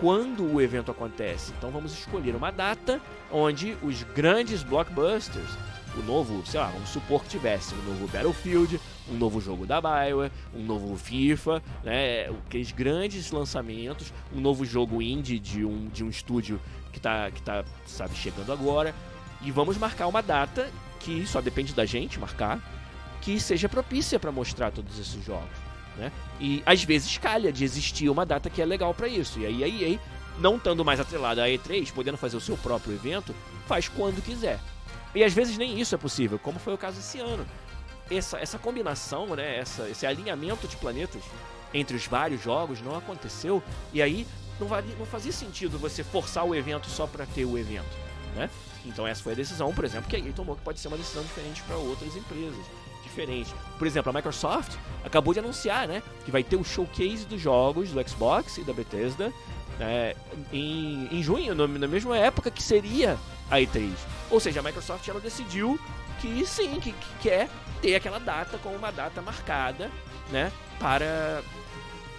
Quando 0.00 0.50
o 0.50 0.62
evento 0.62 0.90
acontece, 0.90 1.52
então 1.58 1.70
vamos 1.70 1.92
escolher 1.92 2.34
uma 2.34 2.50
data 2.50 2.98
onde 3.30 3.76
os 3.82 4.02
grandes 4.02 4.62
blockbusters, 4.62 5.50
o 5.94 6.02
novo, 6.02 6.42
sei 6.46 6.58
lá, 6.58 6.68
vamos 6.68 6.88
supor 6.88 7.22
que 7.22 7.28
tivesse 7.28 7.74
um 7.74 7.82
novo 7.82 8.08
Battlefield, 8.08 8.80
um 9.10 9.18
novo 9.18 9.42
jogo 9.42 9.66
da 9.66 9.78
Bioware, 9.78 10.32
um 10.54 10.64
novo 10.64 10.96
FIFA, 10.96 11.62
né, 11.84 12.30
aqueles 12.46 12.72
grandes 12.72 13.30
lançamentos, 13.30 14.10
um 14.34 14.40
novo 14.40 14.64
jogo 14.64 15.02
indie 15.02 15.38
de 15.38 15.66
um, 15.66 15.88
de 15.88 16.02
um 16.02 16.08
estúdio 16.08 16.58
que 16.92 16.98
está 16.98 17.30
que 17.30 17.42
tá, 17.42 17.62
sabe, 17.84 18.14
chegando 18.14 18.54
agora, 18.54 18.94
e 19.42 19.50
vamos 19.50 19.76
marcar 19.76 20.06
uma 20.06 20.22
data 20.22 20.70
que 20.98 21.26
só 21.26 21.42
depende 21.42 21.74
da 21.74 21.84
gente 21.84 22.18
marcar, 22.18 22.58
que 23.20 23.38
seja 23.38 23.68
propícia 23.68 24.18
para 24.18 24.32
mostrar 24.32 24.70
todos 24.70 24.98
esses 24.98 25.22
jogos. 25.22 25.69
Né? 26.00 26.10
E 26.40 26.62
às 26.64 26.82
vezes 26.82 27.18
calha 27.18 27.52
de 27.52 27.62
existir 27.62 28.08
uma 28.08 28.24
data 28.24 28.48
que 28.48 28.62
é 28.62 28.64
legal 28.64 28.94
para 28.94 29.06
isso. 29.06 29.38
E 29.38 29.44
aí 29.44 29.62
a 29.62 29.68
EA, 29.68 29.98
não 30.38 30.56
estando 30.56 30.82
mais 30.82 30.98
atrelada 30.98 31.44
à 31.44 31.46
E3, 31.46 31.92
podendo 31.92 32.16
fazer 32.16 32.38
o 32.38 32.40
seu 32.40 32.56
próprio 32.56 32.94
evento, 32.94 33.34
faz 33.66 33.86
quando 33.86 34.24
quiser. 34.24 34.58
E 35.14 35.22
às 35.22 35.34
vezes 35.34 35.58
nem 35.58 35.78
isso 35.78 35.94
é 35.94 35.98
possível, 35.98 36.38
como 36.38 36.58
foi 36.58 36.72
o 36.72 36.78
caso 36.78 36.98
esse 36.98 37.20
ano. 37.20 37.46
Essa, 38.10 38.38
essa 38.38 38.58
combinação, 38.58 39.26
né, 39.36 39.58
essa, 39.58 39.88
esse 39.90 40.06
alinhamento 40.06 40.66
de 40.66 40.76
planetas 40.78 41.22
entre 41.74 41.94
os 41.94 42.06
vários 42.06 42.42
jogos 42.42 42.80
não 42.80 42.96
aconteceu. 42.96 43.62
E 43.92 44.00
aí 44.00 44.26
não, 44.58 44.68
não 44.98 45.04
fazia 45.04 45.32
sentido 45.32 45.78
você 45.78 46.02
forçar 46.02 46.46
o 46.46 46.54
evento 46.54 46.88
só 46.88 47.06
para 47.06 47.26
ter 47.26 47.44
o 47.44 47.58
evento. 47.58 47.94
Né? 48.34 48.48
Então 48.86 49.06
essa 49.06 49.22
foi 49.22 49.34
a 49.34 49.36
decisão, 49.36 49.74
por 49.74 49.84
exemplo, 49.84 50.08
que 50.08 50.16
a 50.16 50.18
EA 50.18 50.32
tomou 50.32 50.56
que 50.56 50.62
pode 50.62 50.80
ser 50.80 50.88
uma 50.88 50.96
decisão 50.96 51.22
diferente 51.22 51.62
para 51.64 51.76
outras 51.76 52.16
empresas 52.16 52.64
diferente. 53.10 53.54
Por 53.78 53.86
exemplo, 53.86 54.10
a 54.10 54.12
Microsoft 54.12 54.76
acabou 55.04 55.34
de 55.34 55.40
anunciar, 55.40 55.86
né, 55.86 56.02
que 56.24 56.30
vai 56.30 56.42
ter 56.42 56.56
o 56.56 56.64
showcase 56.64 57.26
dos 57.26 57.40
jogos 57.40 57.90
do 57.90 58.08
Xbox 58.08 58.58
e 58.58 58.62
da 58.62 58.72
Bethesda 58.72 59.32
né, 59.78 60.14
em, 60.52 61.08
em 61.10 61.22
junho, 61.22 61.54
no, 61.54 61.66
na 61.66 61.88
mesma 61.88 62.16
época 62.16 62.50
que 62.50 62.62
seria 62.62 63.18
a 63.50 63.56
E3. 63.56 63.90
Ou 64.30 64.38
seja, 64.38 64.60
a 64.60 64.62
Microsoft 64.62 65.06
ela 65.08 65.20
decidiu 65.20 65.78
que 66.20 66.46
sim, 66.46 66.78
que, 66.80 66.92
que 66.92 67.14
quer 67.20 67.48
ter 67.80 67.94
aquela 67.94 68.20
data 68.20 68.58
com 68.58 68.70
uma 68.70 68.90
data 68.90 69.20
marcada, 69.22 69.90
né, 70.30 70.52
para 70.78 71.42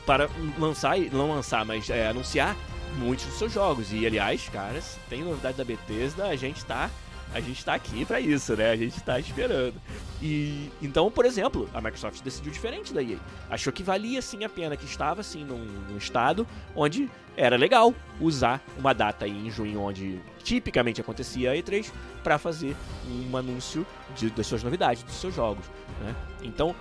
para 0.05 0.27
lançar, 0.57 0.97
não 0.97 1.31
lançar, 1.31 1.63
mas 1.63 1.87
é, 1.89 2.07
anunciar 2.07 2.57
muitos 2.97 3.27
dos 3.27 3.35
seus 3.35 3.53
jogos. 3.53 3.93
E 3.93 4.05
aliás, 4.05 4.49
caras, 4.49 4.97
tem 5.07 5.23
novidade 5.23 5.55
da 5.55 5.63
Bethesda, 5.63 6.25
a 6.25 6.35
gente 6.35 6.65
tá 6.65 6.89
a 7.33 7.39
gente 7.39 7.63
tá 7.63 7.73
aqui 7.73 8.05
para 8.05 8.19
isso, 8.19 8.55
né? 8.55 8.71
A 8.71 8.75
gente 8.75 9.01
tá 9.01 9.19
esperando. 9.19 9.75
E 10.21 10.69
então, 10.81 11.09
por 11.09 11.25
exemplo, 11.25 11.69
a 11.73 11.79
Microsoft 11.79 12.21
decidiu 12.21 12.51
diferente 12.51 12.93
da 12.93 13.01
EA. 13.01 13.17
Achou 13.49 13.71
que 13.71 13.83
valia 13.83 14.21
sim 14.21 14.43
a 14.43 14.49
pena, 14.49 14.75
que 14.75 14.85
estava 14.85 15.21
assim 15.21 15.43
num, 15.43 15.63
num 15.89 15.97
estado 15.97 16.45
onde 16.75 17.09
era 17.37 17.55
legal 17.55 17.93
usar 18.19 18.61
uma 18.77 18.93
data 18.93 19.27
em 19.27 19.49
junho, 19.49 19.81
onde 19.81 20.21
tipicamente 20.43 20.99
acontecia 20.99 21.51
a 21.51 21.55
E3, 21.55 21.91
para 22.21 22.37
fazer 22.37 22.75
um 23.07 23.37
anúncio 23.37 23.85
de, 24.15 24.29
das 24.29 24.45
suas 24.45 24.63
novidades, 24.63 25.03
dos 25.03 25.15
seus 25.15 25.33
jogos. 25.33 25.65
Né? 26.01 26.13
Então, 26.43 26.75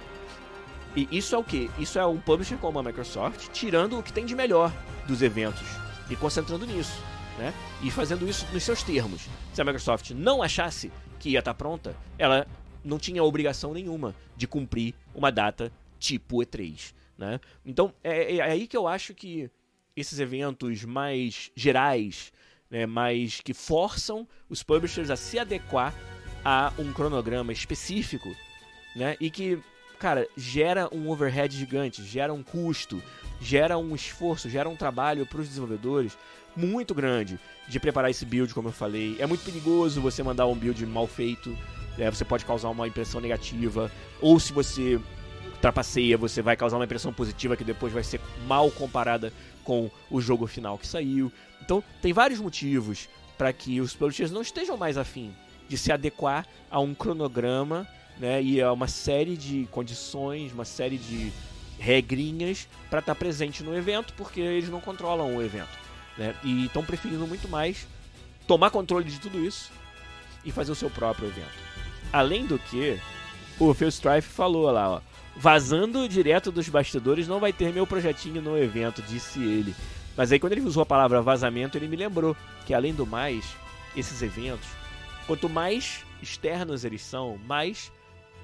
e 0.97 1.09
isso 1.13 1.37
é 1.37 1.39
o 1.39 1.45
que? 1.45 1.71
Isso 1.79 1.99
é 1.99 2.05
um 2.05 2.19
publisher 2.19 2.57
como 2.57 2.79
a 2.81 2.83
Microsoft 2.83 3.49
tirando 3.53 3.99
o 3.99 4.03
que 4.03 4.13
tem 4.13 4.27
de 4.27 4.35
melhor 4.35 4.73
dos 5.07 5.23
eventos 5.23 5.67
e 6.11 6.17
concentrando 6.17 6.67
nisso 6.67 7.01
né? 7.41 7.55
E 7.83 7.91
fazendo 7.91 8.29
isso 8.29 8.47
nos 8.53 8.63
seus 8.63 8.83
termos. 8.83 9.27
Se 9.55 9.63
a 9.63 9.65
Microsoft 9.65 10.11
não 10.11 10.43
achasse 10.43 10.93
que 11.19 11.31
ia 11.31 11.39
estar 11.39 11.55
tá 11.55 11.59
pronta, 11.59 11.97
ela 12.19 12.47
não 12.85 12.99
tinha 12.99 13.25
obrigação 13.25 13.73
nenhuma 13.73 14.15
de 14.37 14.47
cumprir 14.47 14.95
uma 15.15 15.33
data 15.33 15.73
tipo 15.99 16.37
E3, 16.39 16.93
né? 17.17 17.41
Então 17.65 17.95
é, 18.05 18.37
é 18.37 18.43
aí 18.43 18.67
que 18.67 18.77
eu 18.77 18.87
acho 18.87 19.15
que 19.15 19.51
esses 19.97 20.19
eventos 20.19 20.85
mais 20.85 21.51
gerais, 21.57 22.31
né, 22.71 22.85
mais 22.85 23.41
que 23.41 23.55
forçam 23.55 24.29
os 24.49 24.63
publishers 24.63 25.11
a 25.11 25.17
se 25.17 25.39
adequar 25.39 25.95
a 26.45 26.73
um 26.79 26.93
cronograma 26.93 27.53
específico, 27.53 28.29
né? 28.95 29.17
E 29.19 29.31
que, 29.31 29.59
cara, 29.99 30.29
gera 30.37 30.95
um 30.95 31.09
overhead 31.09 31.57
gigante, 31.57 32.05
gera 32.05 32.35
um 32.35 32.43
custo, 32.43 33.03
gera 33.41 33.79
um 33.79 33.95
esforço, 33.95 34.51
gera 34.51 34.69
um 34.69 34.77
trabalho 34.77 35.25
para 35.27 35.41
os 35.41 35.49
desenvolvedores 35.49 36.17
muito 36.57 36.95
grande 36.95 37.39
de 37.69 37.79
preparar 37.79 38.11
esse 38.11 38.25
build, 38.25 38.53
como 38.53 38.69
eu 38.69 38.73
falei. 38.73 39.17
É 39.19 39.27
muito 39.27 39.45
perigoso 39.45 40.01
você 40.01 40.23
mandar 40.23 40.47
um 40.47 40.55
build 40.55 40.85
mal 40.87 41.07
feito, 41.07 41.57
é, 41.99 42.11
você 42.11 42.25
pode 42.25 42.45
causar 42.45 42.69
uma 42.69 42.87
impressão 42.87 43.21
negativa, 43.21 43.91
ou 44.21 44.39
se 44.41 44.53
você 44.53 45.01
trapaceia, 45.61 46.17
você 46.17 46.41
vai 46.41 46.57
causar 46.57 46.77
uma 46.79 46.85
impressão 46.85 47.13
positiva 47.13 47.57
que 47.57 47.65
depois 47.65 47.93
vai 47.93 48.03
ser 48.03 48.21
mal 48.47 48.71
comparada 48.71 49.33
com 49.63 49.91
o 50.11 50.21
jogo 50.21 50.47
final 50.47 50.79
que 50.79 50.87
saiu. 50.87 51.31
Então, 51.63 51.85
tem 52.01 52.13
vários 52.13 52.41
motivos 52.41 53.09
para 53.37 53.53
que 53.53 53.81
os 53.81 53.95
publishers 53.95 54.31
não 54.31 54.43
estejam 54.43 54.77
mais 54.77 54.97
afim 54.97 55.35
de 55.69 55.79
se 55.79 55.93
adequar 55.93 56.47
a 56.71 56.81
um 56.81 56.95
cronograma 56.95 57.87
né, 58.19 58.43
e 58.43 58.61
a 58.61 58.73
uma 58.73 58.89
série 58.89 59.37
de 59.37 59.69
condições, 59.71 60.53
uma 60.53 60.65
série 60.65 60.99
de 60.99 61.33
regrinhas 61.79 62.69
para 62.91 62.99
estar 62.99 63.15
tá 63.15 63.19
presente 63.19 63.63
no 63.63 63.75
evento, 63.77 64.13
porque 64.15 64.41
eles 64.41 64.69
não 64.69 64.81
controlam 64.81 65.37
o 65.37 65.43
evento. 65.43 65.90
Né? 66.21 66.35
E 66.45 66.67
estão 66.67 66.85
preferindo 66.85 67.27
muito 67.27 67.49
mais 67.49 67.89
tomar 68.47 68.69
controle 68.71 69.07
de 69.07 69.19
tudo 69.19 69.43
isso 69.43 69.73
e 70.45 70.53
fazer 70.53 70.71
o 70.71 70.75
seu 70.75 70.91
próprio 70.91 71.29
evento. 71.29 71.49
Além 72.13 72.45
do 72.45 72.59
que, 72.59 73.01
o 73.59 73.73
Phil 73.73 73.89
Strife 73.89 74.29
falou 74.29 74.71
lá, 74.71 74.97
ó, 74.97 75.01
vazando 75.35 76.07
direto 76.07 76.53
dos 76.53 76.69
bastidores 76.69 77.27
não 77.27 77.41
vai 77.41 77.55
ter 77.55 77.73
meu 77.73 77.87
projetinho 77.87 78.43
no 78.43 78.59
evento, 78.59 79.01
disse 79.01 79.43
ele. 79.43 79.75
Mas 80.15 80.31
aí 80.31 80.39
quando 80.39 80.53
ele 80.53 80.61
usou 80.61 80.83
a 80.83 80.87
palavra 80.87 81.23
vazamento, 81.23 81.79
ele 81.79 81.89
me 81.89 81.97
lembrou 81.97 82.37
que 82.67 82.75
além 82.75 82.93
do 82.93 83.07
mais, 83.07 83.57
esses 83.97 84.21
eventos, 84.21 84.69
quanto 85.27 85.49
mais 85.49 86.05
externos 86.21 86.85
eles 86.85 87.01
são, 87.01 87.39
mais 87.47 87.91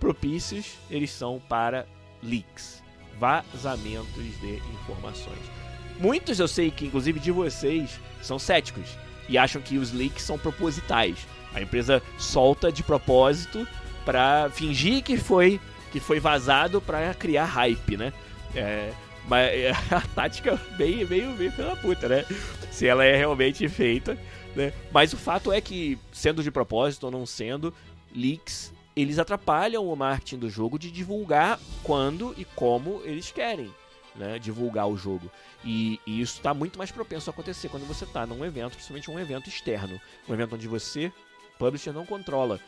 propícios 0.00 0.78
eles 0.90 1.10
são 1.10 1.42
para 1.46 1.86
leaks, 2.22 2.82
vazamentos 3.18 4.40
de 4.40 4.62
informações. 4.82 5.65
Muitos 5.98 6.38
eu 6.38 6.48
sei 6.48 6.70
que, 6.70 6.86
inclusive 6.86 7.18
de 7.18 7.30
vocês, 7.30 7.98
são 8.22 8.38
céticos 8.38 8.96
e 9.28 9.38
acham 9.38 9.60
que 9.60 9.78
os 9.78 9.92
leaks 9.92 10.22
são 10.22 10.38
propositais. 10.38 11.16
A 11.54 11.60
empresa 11.60 12.02
solta 12.18 12.70
de 12.70 12.82
propósito 12.82 13.66
para 14.04 14.50
fingir 14.50 15.02
que 15.02 15.16
foi 15.16 15.60
que 15.90 16.00
foi 16.00 16.20
vazado 16.20 16.80
para 16.80 17.14
criar 17.14 17.46
hype, 17.46 17.96
né? 17.96 18.12
É, 18.54 18.92
mas 19.26 19.50
a 19.90 20.00
tática 20.14 20.60
bem, 20.76 21.04
meio, 21.06 21.32
bem 21.32 21.50
pela 21.50 21.76
puta, 21.76 22.08
né? 22.08 22.24
Se 22.70 22.86
ela 22.86 23.04
é 23.04 23.16
realmente 23.16 23.66
feita 23.68 24.18
Né? 24.54 24.72
Mas 24.90 25.12
o 25.12 25.16
fato 25.16 25.52
é 25.52 25.60
que, 25.60 25.98
sendo 26.12 26.42
de 26.42 26.50
propósito 26.50 27.04
ou 27.04 27.10
não 27.10 27.26
sendo, 27.26 27.72
leaks 28.14 28.72
eles 28.96 29.18
atrapalham 29.18 29.86
o 29.86 29.94
marketing 29.94 30.38
do 30.38 30.48
jogo 30.48 30.78
de 30.78 30.90
divulgar 30.90 31.60
quando 31.82 32.34
e 32.38 32.46
como 32.46 33.02
eles 33.04 33.30
querem. 33.30 33.70
Né, 34.18 34.38
divulgar 34.38 34.88
o 34.88 34.96
jogo. 34.96 35.30
E, 35.62 36.00
e 36.06 36.22
isso 36.22 36.38
está 36.38 36.54
muito 36.54 36.78
mais 36.78 36.90
propenso 36.90 37.28
a 37.28 37.32
acontecer 37.32 37.68
quando 37.68 37.86
você 37.86 38.04
está 38.04 38.24
num 38.26 38.42
evento, 38.46 38.72
principalmente 38.72 39.10
um 39.10 39.20
evento 39.20 39.50
externo. 39.50 40.00
Um 40.26 40.32
evento 40.32 40.54
onde 40.54 40.66
você, 40.66 41.12
publisher, 41.58 41.92
não 41.92 42.06
controla 42.06 42.58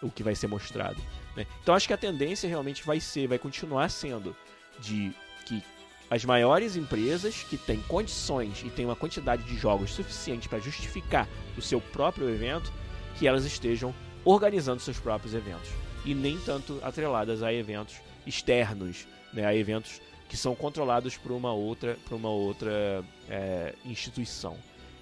o 0.00 0.10
que 0.10 0.22
vai 0.22 0.36
ser 0.36 0.46
mostrado. 0.46 1.02
Né? 1.36 1.46
Então 1.62 1.74
acho 1.74 1.86
que 1.86 1.92
a 1.92 1.98
tendência 1.98 2.48
realmente 2.48 2.84
vai 2.84 3.00
ser, 3.00 3.26
vai 3.26 3.38
continuar 3.38 3.88
sendo 3.88 4.36
de 4.78 5.12
que 5.44 5.62
as 6.10 6.24
maiores 6.24 6.76
empresas 6.76 7.42
que 7.42 7.56
têm 7.56 7.80
condições 7.82 8.62
e 8.64 8.70
têm 8.70 8.84
uma 8.84 8.96
quantidade 8.96 9.42
de 9.44 9.56
jogos 9.56 9.92
suficiente 9.92 10.48
para 10.48 10.58
justificar 10.58 11.26
o 11.56 11.62
seu 11.62 11.80
próprio 11.80 12.28
evento, 12.28 12.72
que 13.18 13.26
elas 13.26 13.44
estejam 13.44 13.94
organizando 14.24 14.80
seus 14.80 14.98
próprios 14.98 15.34
eventos 15.34 15.70
e 16.04 16.14
nem 16.14 16.38
tanto 16.38 16.78
atreladas 16.82 17.42
a 17.42 17.52
eventos 17.52 17.96
externos, 18.26 19.06
né, 19.32 19.46
a 19.46 19.54
eventos 19.54 20.00
que 20.32 20.36
são 20.38 20.54
controlados 20.54 21.14
por 21.14 21.30
uma 21.30 21.52
outra, 21.52 21.98
por 22.08 22.14
uma 22.14 22.30
outra 22.30 23.04
é, 23.28 23.74
instituição. 23.84 24.56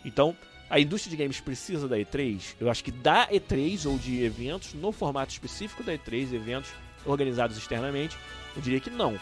Então, 0.04 0.36
a 0.68 0.80
indústria 0.80 1.16
de 1.16 1.22
games 1.22 1.38
precisa 1.38 1.86
da 1.86 1.96
E3. 1.96 2.56
Eu 2.58 2.68
acho 2.68 2.82
que 2.82 2.90
da 2.90 3.28
E3 3.28 3.88
ou 3.88 3.96
de 3.96 4.24
eventos 4.24 4.74
no 4.74 4.90
formato 4.90 5.30
específico 5.30 5.84
da 5.84 5.92
E3, 5.92 6.32
eventos 6.32 6.72
organizados 7.06 7.56
externamente, 7.56 8.18
eu 8.56 8.60
diria 8.60 8.80
que 8.80 8.90
não. 8.90 9.16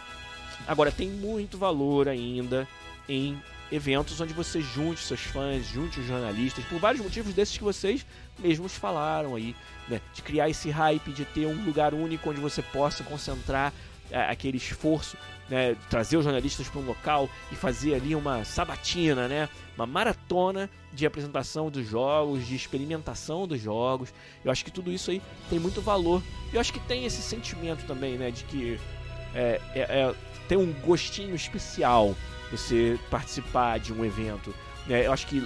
Agora, 0.66 0.90
tem 0.90 1.10
muito 1.10 1.58
valor 1.58 2.08
ainda 2.08 2.66
em 3.06 3.38
eventos 3.70 4.18
onde 4.18 4.32
você 4.32 4.62
junte 4.62 5.02
seus 5.02 5.20
fãs, 5.20 5.66
junte 5.66 6.00
os 6.00 6.06
jornalistas, 6.06 6.64
por 6.64 6.78
vários 6.78 7.02
motivos 7.02 7.34
desses 7.34 7.58
que 7.58 7.64
vocês 7.64 8.06
mesmos 8.38 8.74
falaram 8.74 9.34
aí, 9.34 9.54
né? 9.88 10.00
De 10.14 10.22
criar 10.22 10.48
esse 10.48 10.70
hype, 10.70 11.12
de 11.12 11.26
ter 11.26 11.44
um 11.44 11.66
lugar 11.66 11.92
único 11.92 12.30
onde 12.30 12.40
você 12.40 12.62
possa 12.62 13.04
concentrar 13.04 13.74
aquele 14.12 14.56
esforço, 14.56 15.16
né? 15.48 15.76
Trazer 15.88 16.16
os 16.16 16.24
jornalistas 16.24 16.68
para 16.68 16.80
um 16.80 16.84
local 16.84 17.28
e 17.50 17.56
fazer 17.56 17.94
ali 17.94 18.14
uma 18.14 18.44
sabatina, 18.44 19.28
né? 19.28 19.48
Uma 19.76 19.86
maratona 19.86 20.68
de 20.92 21.06
apresentação 21.06 21.70
dos 21.70 21.86
jogos, 21.86 22.46
de 22.46 22.54
experimentação 22.54 23.46
dos 23.46 23.60
jogos. 23.60 24.12
Eu 24.44 24.50
acho 24.50 24.64
que 24.64 24.70
tudo 24.70 24.90
isso 24.90 25.10
aí 25.10 25.22
tem 25.48 25.58
muito 25.58 25.80
valor. 25.80 26.22
Eu 26.52 26.60
acho 26.60 26.72
que 26.72 26.80
tem 26.80 27.04
esse 27.04 27.22
sentimento 27.22 27.86
também, 27.86 28.16
né? 28.16 28.30
De 28.30 28.44
que 28.44 28.78
é, 29.34 29.60
é, 29.74 29.80
é 29.80 30.14
tem 30.48 30.56
um 30.56 30.72
gostinho 30.72 31.34
especial 31.34 32.16
você 32.50 32.98
participar 33.10 33.78
de 33.78 33.92
um 33.92 34.04
evento. 34.04 34.54
Né? 34.86 35.06
Eu 35.06 35.12
acho 35.12 35.26
que 35.26 35.40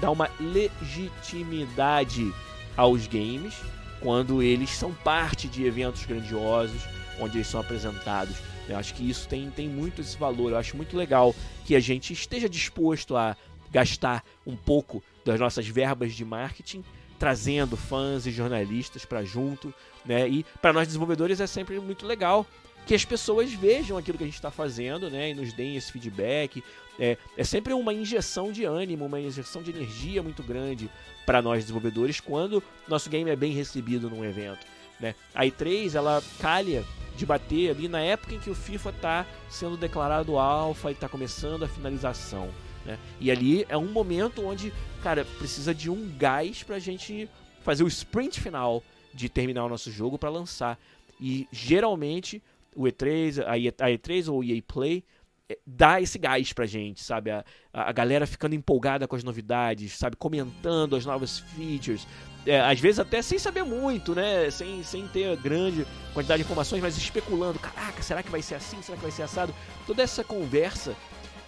dá 0.00 0.10
uma 0.10 0.30
legitimidade 0.38 2.32
aos 2.76 3.06
games 3.06 3.54
quando 4.00 4.42
eles 4.42 4.70
são 4.70 4.92
parte 4.92 5.48
de 5.48 5.64
eventos 5.64 6.04
grandiosos, 6.04 6.82
onde 7.20 7.38
eles 7.38 7.46
são 7.46 7.60
apresentados. 7.60 8.36
Eu 8.68 8.76
acho 8.76 8.94
que 8.94 9.08
isso 9.08 9.28
tem, 9.28 9.50
tem 9.50 9.68
muito 9.68 10.00
esse 10.00 10.16
valor. 10.16 10.52
Eu 10.52 10.58
acho 10.58 10.76
muito 10.76 10.96
legal 10.96 11.34
que 11.64 11.74
a 11.76 11.80
gente 11.80 12.12
esteja 12.12 12.48
disposto 12.48 13.16
a 13.16 13.36
gastar 13.70 14.24
um 14.46 14.56
pouco 14.56 15.02
das 15.24 15.38
nossas 15.38 15.66
verbas 15.66 16.12
de 16.12 16.24
marketing, 16.24 16.84
trazendo 17.18 17.76
fãs 17.76 18.26
e 18.26 18.30
jornalistas 18.30 19.04
para 19.04 19.24
junto, 19.24 19.72
né? 20.04 20.28
E 20.28 20.44
para 20.60 20.72
nós 20.72 20.86
desenvolvedores 20.86 21.40
é 21.40 21.46
sempre 21.46 21.78
muito 21.80 22.06
legal 22.06 22.46
que 22.86 22.94
as 22.94 23.04
pessoas 23.04 23.52
vejam 23.52 23.96
aquilo 23.96 24.18
que 24.18 24.24
a 24.24 24.26
gente 24.26 24.36
está 24.36 24.50
fazendo, 24.50 25.08
né, 25.08 25.30
e 25.30 25.34
nos 25.34 25.52
deem 25.52 25.76
esse 25.76 25.90
feedback. 25.90 26.62
É, 26.98 27.16
é 27.36 27.44
sempre 27.44 27.72
uma 27.72 27.92
injeção 27.92 28.52
de 28.52 28.64
ânimo, 28.64 29.06
uma 29.06 29.20
injeção 29.20 29.62
de 29.62 29.70
energia 29.70 30.22
muito 30.22 30.42
grande 30.42 30.90
para 31.24 31.40
nós 31.40 31.62
desenvolvedores 31.62 32.20
quando 32.20 32.62
nosso 32.86 33.08
game 33.08 33.30
é 33.30 33.36
bem 33.36 33.52
recebido 33.52 34.10
num 34.10 34.24
evento. 34.24 34.66
Né? 35.00 35.14
A 35.34 35.44
E3 35.44 35.94
ela 35.94 36.22
calha 36.40 36.84
de 37.16 37.24
bater 37.24 37.70
ali 37.70 37.88
na 37.88 38.00
época 38.00 38.34
em 38.34 38.40
que 38.40 38.50
o 38.50 38.54
FIFA 38.54 38.90
está 38.90 39.26
sendo 39.48 39.76
declarado 39.76 40.38
alfa 40.38 40.90
e 40.90 40.94
está 40.94 41.08
começando 41.08 41.64
a 41.64 41.68
finalização. 41.68 42.50
Né? 42.84 42.98
E 43.20 43.30
ali 43.30 43.64
é 43.68 43.76
um 43.76 43.90
momento 43.90 44.44
onde, 44.44 44.72
cara, 45.02 45.24
precisa 45.38 45.74
de 45.74 45.90
um 45.90 46.08
gás 46.16 46.62
para 46.62 46.76
a 46.76 46.80
gente 46.80 47.28
fazer 47.62 47.84
o 47.84 47.88
sprint 47.88 48.40
final 48.40 48.82
de 49.12 49.28
terminar 49.28 49.64
o 49.64 49.68
nosso 49.68 49.90
jogo 49.90 50.18
para 50.18 50.28
lançar. 50.28 50.78
E 51.20 51.48
geralmente 51.52 52.42
o 52.74 52.82
E3, 52.82 53.40
a, 53.46 53.88
E3 53.88 54.30
ou 54.30 54.40
o 54.40 54.44
EA 54.44 54.60
Play 54.62 55.04
é, 55.48 55.58
dá 55.66 56.00
esse 56.00 56.18
gás 56.18 56.52
pra 56.52 56.66
gente, 56.66 57.02
sabe? 57.02 57.30
A, 57.30 57.44
a 57.72 57.92
galera 57.92 58.26
ficando 58.26 58.54
empolgada 58.54 59.06
com 59.06 59.14
as 59.14 59.22
novidades, 59.22 59.92
sabe? 59.92 60.16
Comentando 60.16 60.96
as 60.96 61.06
novas 61.06 61.38
features. 61.38 62.06
É, 62.46 62.60
às 62.60 62.78
vezes 62.78 62.98
até 62.98 63.22
sem 63.22 63.38
saber 63.38 63.62
muito, 63.62 64.14
né? 64.14 64.50
Sem, 64.50 64.82
sem 64.82 65.06
ter 65.08 65.36
grande 65.36 65.86
quantidade 66.12 66.42
de 66.42 66.46
informações, 66.46 66.82
mas 66.82 66.96
especulando. 66.96 67.58
Caraca, 67.58 68.02
será 68.02 68.22
que 68.22 68.30
vai 68.30 68.42
ser 68.42 68.56
assim? 68.56 68.80
Será 68.82 68.96
que 68.96 69.02
vai 69.02 69.12
ser 69.12 69.22
assado? 69.22 69.54
Toda 69.86 70.02
essa 70.02 70.22
conversa 70.22 70.94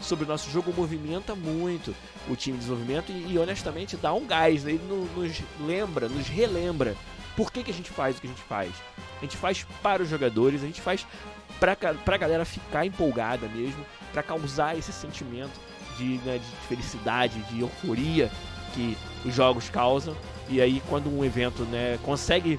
sobre 0.00 0.24
o 0.24 0.28
nosso 0.28 0.50
jogo 0.50 0.72
movimenta 0.74 1.34
muito 1.34 1.94
o 2.28 2.36
time 2.36 2.58
de 2.58 2.64
desenvolvimento 2.64 3.10
e, 3.10 3.32
e 3.32 3.38
honestamente 3.38 3.96
dá 3.96 4.12
um 4.12 4.26
gás, 4.26 4.64
né? 4.64 4.72
ele 4.72 4.84
nos 4.84 5.42
lembra, 5.58 6.08
nos 6.08 6.28
relembra 6.28 6.94
por 7.36 7.52
que, 7.52 7.62
que 7.62 7.70
a 7.70 7.74
gente 7.74 7.90
faz 7.90 8.16
o 8.16 8.20
que 8.20 8.26
a 8.26 8.30
gente 8.30 8.42
faz? 8.42 8.72
A 9.18 9.20
gente 9.20 9.36
faz 9.36 9.64
para 9.82 10.02
os 10.02 10.08
jogadores, 10.08 10.62
a 10.62 10.66
gente 10.66 10.80
faz 10.80 11.06
pra, 11.60 11.76
pra 11.76 12.16
galera 12.16 12.46
ficar 12.46 12.86
empolgada 12.86 13.46
mesmo, 13.48 13.84
para 14.10 14.22
causar 14.22 14.76
esse 14.76 14.92
sentimento 14.92 15.60
de, 15.98 16.16
né, 16.24 16.38
de 16.38 16.66
felicidade, 16.66 17.38
de 17.50 17.60
euforia 17.60 18.30
que 18.74 18.96
os 19.24 19.34
jogos 19.34 19.68
causam. 19.68 20.16
E 20.48 20.60
aí, 20.60 20.82
quando 20.88 21.10
um 21.10 21.24
evento 21.24 21.64
né, 21.64 21.98
consegue 22.02 22.58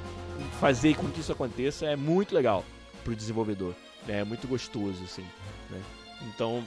fazer 0.60 0.96
com 0.96 1.08
que 1.08 1.22
isso 1.22 1.32
aconteça, 1.32 1.86
é 1.86 1.96
muito 1.96 2.36
legal 2.36 2.64
para 3.04 3.14
o 3.14 3.16
desenvolvedor. 3.16 3.74
Né, 4.06 4.20
é 4.20 4.24
muito 4.24 4.48
gostoso, 4.48 5.04
assim. 5.04 5.26
Né? 5.70 5.82
Então, 6.28 6.64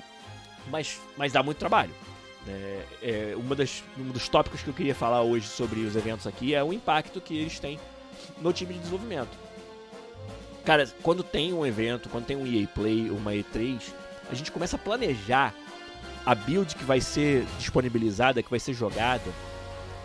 mas, 0.71 1.01
mas 1.17 1.33
dá 1.33 1.43
muito 1.43 1.59
trabalho. 1.59 1.93
É, 2.49 2.83
é, 3.03 3.35
uma 3.37 3.55
das, 3.55 3.85
um 3.99 4.09
dos 4.09 4.29
tópicos 4.29 4.63
que 4.63 4.69
eu 4.69 4.75
queria 4.75 4.95
falar 4.95 5.23
hoje 5.23 5.47
sobre 5.47 5.81
os 5.81 5.95
eventos 5.95 6.27
aqui 6.27 6.55
é 6.55 6.65
o 6.65 6.73
impacto 6.73 7.21
que 7.21 7.37
eles 7.37 7.61
têm 7.61 7.79
no 8.41 8.53
time 8.53 8.73
de 8.73 8.79
desenvolvimento. 8.81 9.37
Cara, 10.65 10.87
quando 11.03 11.23
tem 11.23 11.53
um 11.53 11.67
evento, 11.67 12.09
quando 12.09 12.27
tem 12.27 12.37
um 12.37 12.47
EA 12.47 12.67
Play, 12.67 13.11
uma 13.11 13.33
E3, 13.33 13.93
a 14.31 14.35
gente 14.35 14.51
começa 14.51 14.77
a 14.77 14.79
planejar 14.79 15.55
a 16.25 16.35
build 16.35 16.75
que 16.75 16.85
vai 16.85 17.01
ser 17.01 17.45
disponibilizada, 17.59 18.43
que 18.43 18.51
vai 18.51 18.61
ser 18.61 18.75
jogada, 18.75 19.31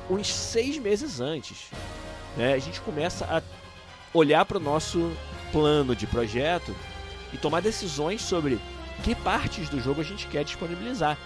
uns 0.10 0.34
seis 0.34 0.78
meses 0.78 1.20
antes. 1.20 1.70
Né? 2.38 2.54
A 2.54 2.60
gente 2.60 2.82
começa 2.82 3.26
a 3.26 3.42
olhar 4.14 4.46
para 4.46 4.58
o 4.58 4.62
nosso 4.62 5.12
plano 5.52 5.96
de 5.96 6.08
projeto 6.08 6.76
e 7.34 7.38
tomar 7.38 7.62
decisões 7.62 8.22
sobre 8.22 8.60
que 9.04 9.16
partes 9.16 9.70
do 9.70 9.80
jogo 9.80 10.02
a 10.02 10.04
gente 10.04 10.28
quer 10.28 10.44
disponibilizar. 10.44 11.18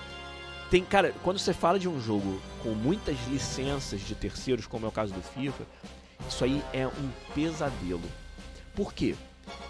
Tem, 0.69 0.83
cara, 0.83 1.13
quando 1.23 1.39
você 1.39 1.53
fala 1.53 1.79
de 1.79 1.89
um 1.89 1.99
jogo 1.99 2.39
com 2.61 2.69
muitas 2.69 3.17
licenças 3.27 4.01
de 4.01 4.13
terceiros, 4.13 4.67
como 4.67 4.85
é 4.85 4.89
o 4.89 4.91
caso 4.91 5.13
do 5.13 5.21
FIFA, 5.21 5.63
isso 6.27 6.43
aí 6.43 6.63
é 6.73 6.85
um 6.85 7.09
pesadelo. 7.33 8.03
Por 8.75 8.93
quê? 8.93 9.15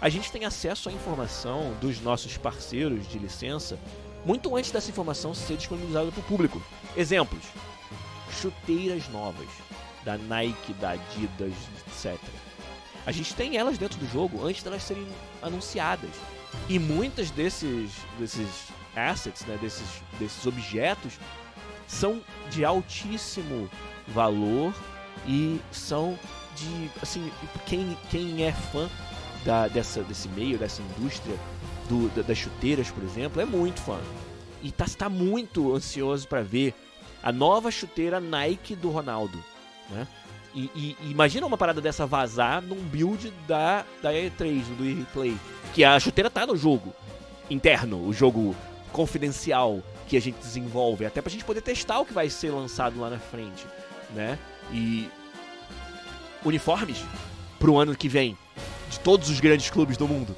A 0.00 0.10
gente 0.10 0.30
tem 0.30 0.44
acesso 0.44 0.90
à 0.90 0.92
informação 0.92 1.74
dos 1.80 2.00
nossos 2.00 2.36
parceiros 2.36 3.08
de 3.08 3.18
licença 3.18 3.78
muito 4.24 4.54
antes 4.54 4.70
dessa 4.70 4.90
informação 4.90 5.32
ser 5.32 5.56
disponibilizada 5.56 6.10
para 6.12 6.20
o 6.20 6.24
público. 6.24 6.62
Exemplos: 6.94 7.42
chuteiras 8.32 9.08
novas 9.08 9.48
da 10.04 10.16
Nike, 10.16 10.72
da 10.74 10.90
Adidas, 10.90 11.52
etc. 11.86 12.18
A 13.06 13.12
gente 13.12 13.34
tem 13.34 13.56
elas 13.56 13.78
dentro 13.78 13.98
do 13.98 14.06
jogo 14.06 14.46
antes 14.46 14.62
delas 14.62 14.82
serem 14.82 15.06
anunciadas. 15.42 16.10
E 16.68 16.78
muitas 16.78 17.30
desses, 17.30 17.92
desses 18.18 18.68
assets, 18.94 19.44
né, 19.46 19.58
desses, 19.60 20.02
desses 20.18 20.46
objetos, 20.46 21.18
são 21.86 22.22
de 22.50 22.64
altíssimo 22.64 23.68
valor 24.08 24.74
e 25.26 25.60
são 25.70 26.18
de. 26.56 26.90
Assim, 27.00 27.30
quem, 27.66 27.96
quem 28.10 28.44
é 28.44 28.52
fã 28.52 28.88
da, 29.44 29.68
dessa, 29.68 30.02
desse 30.02 30.28
meio, 30.28 30.58
dessa 30.58 30.82
indústria 30.82 31.36
do, 31.88 32.08
da, 32.14 32.22
das 32.22 32.38
chuteiras, 32.38 32.90
por 32.90 33.02
exemplo, 33.02 33.40
é 33.40 33.44
muito 33.44 33.80
fã. 33.80 33.98
E 34.62 34.70
tá, 34.70 34.84
tá 34.96 35.08
muito 35.08 35.74
ansioso 35.74 36.28
para 36.28 36.42
ver 36.42 36.74
a 37.22 37.32
nova 37.32 37.70
chuteira 37.70 38.20
Nike 38.20 38.74
do 38.74 38.90
Ronaldo. 38.90 39.42
Né? 39.90 40.06
E, 40.54 40.70
e, 40.74 40.96
imagina 41.10 41.46
uma 41.46 41.56
parada 41.56 41.80
dessa 41.80 42.06
vazar 42.06 42.60
num 42.60 42.82
build 42.82 43.32
da, 43.46 43.84
da 44.02 44.12
E3, 44.12 44.62
do 44.76 44.84
EA 44.84 45.04
Play. 45.12 45.36
Que 45.72 45.84
a 45.84 45.98
chuteira 46.00 46.28
tá 46.28 46.46
no 46.46 46.56
jogo 46.56 46.92
interno, 47.48 48.06
o 48.06 48.12
jogo 48.12 48.54
confidencial 48.92 49.82
que 50.08 50.16
a 50.16 50.20
gente 50.20 50.38
desenvolve, 50.38 51.06
até 51.06 51.22
pra 51.22 51.30
gente 51.30 51.44
poder 51.44 51.60
testar 51.60 52.00
o 52.00 52.04
que 52.04 52.12
vai 52.12 52.28
ser 52.28 52.50
lançado 52.50 52.98
lá 52.98 53.08
na 53.08 53.18
frente, 53.18 53.64
né? 54.12 54.36
E 54.72 55.08
uniformes 56.44 57.04
pro 57.58 57.76
ano 57.76 57.94
que 57.94 58.08
vem 58.08 58.36
de 58.88 58.98
todos 58.98 59.30
os 59.30 59.38
grandes 59.38 59.70
clubes 59.70 59.96
do 59.96 60.08
mundo. 60.08 60.34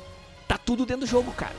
Tá 0.46 0.58
tudo 0.58 0.84
dentro 0.84 1.06
do 1.06 1.10
jogo, 1.10 1.32
cara. 1.32 1.56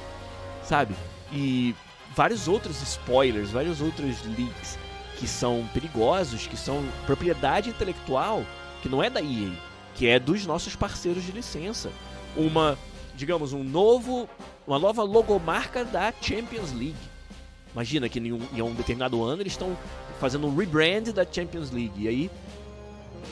Sabe? 0.64 0.94
E 1.32 1.76
vários 2.16 2.48
outros 2.48 2.80
spoilers, 2.84 3.50
vários 3.50 3.82
outros 3.82 4.24
leaks 4.38 4.78
que 5.24 5.30
são 5.30 5.66
perigosos, 5.74 6.48
que 6.48 6.58
são 6.58 6.84
propriedade 7.06 7.70
intelectual 7.70 8.44
que 8.82 8.90
não 8.90 9.02
é 9.02 9.10
da 9.10 9.22
EA, 9.22 9.54
que 9.96 10.06
é 10.06 10.20
dos 10.20 10.46
nossos 10.46 10.76
parceiros 10.76 11.24
de 11.24 11.32
licença. 11.32 11.90
Uma, 12.36 12.78
digamos, 13.16 13.54
um 13.54 13.64
novo, 13.64 14.28
uma 14.68 14.78
nova 14.78 15.02
logomarca 15.02 15.86
da 15.86 16.14
Champions 16.20 16.74
League. 16.74 16.98
Imagina 17.72 18.10
que 18.10 18.20
em 18.20 18.34
um, 18.34 18.42
em 18.54 18.62
um 18.62 18.74
determinado 18.74 19.24
ano 19.24 19.42
eles 19.42 19.54
estão 19.54 19.78
fazendo 20.20 20.46
um 20.46 20.54
rebrand 20.54 21.14
da 21.14 21.26
Champions 21.26 21.72
League 21.72 22.04
e 22.04 22.10
aí 22.10 22.32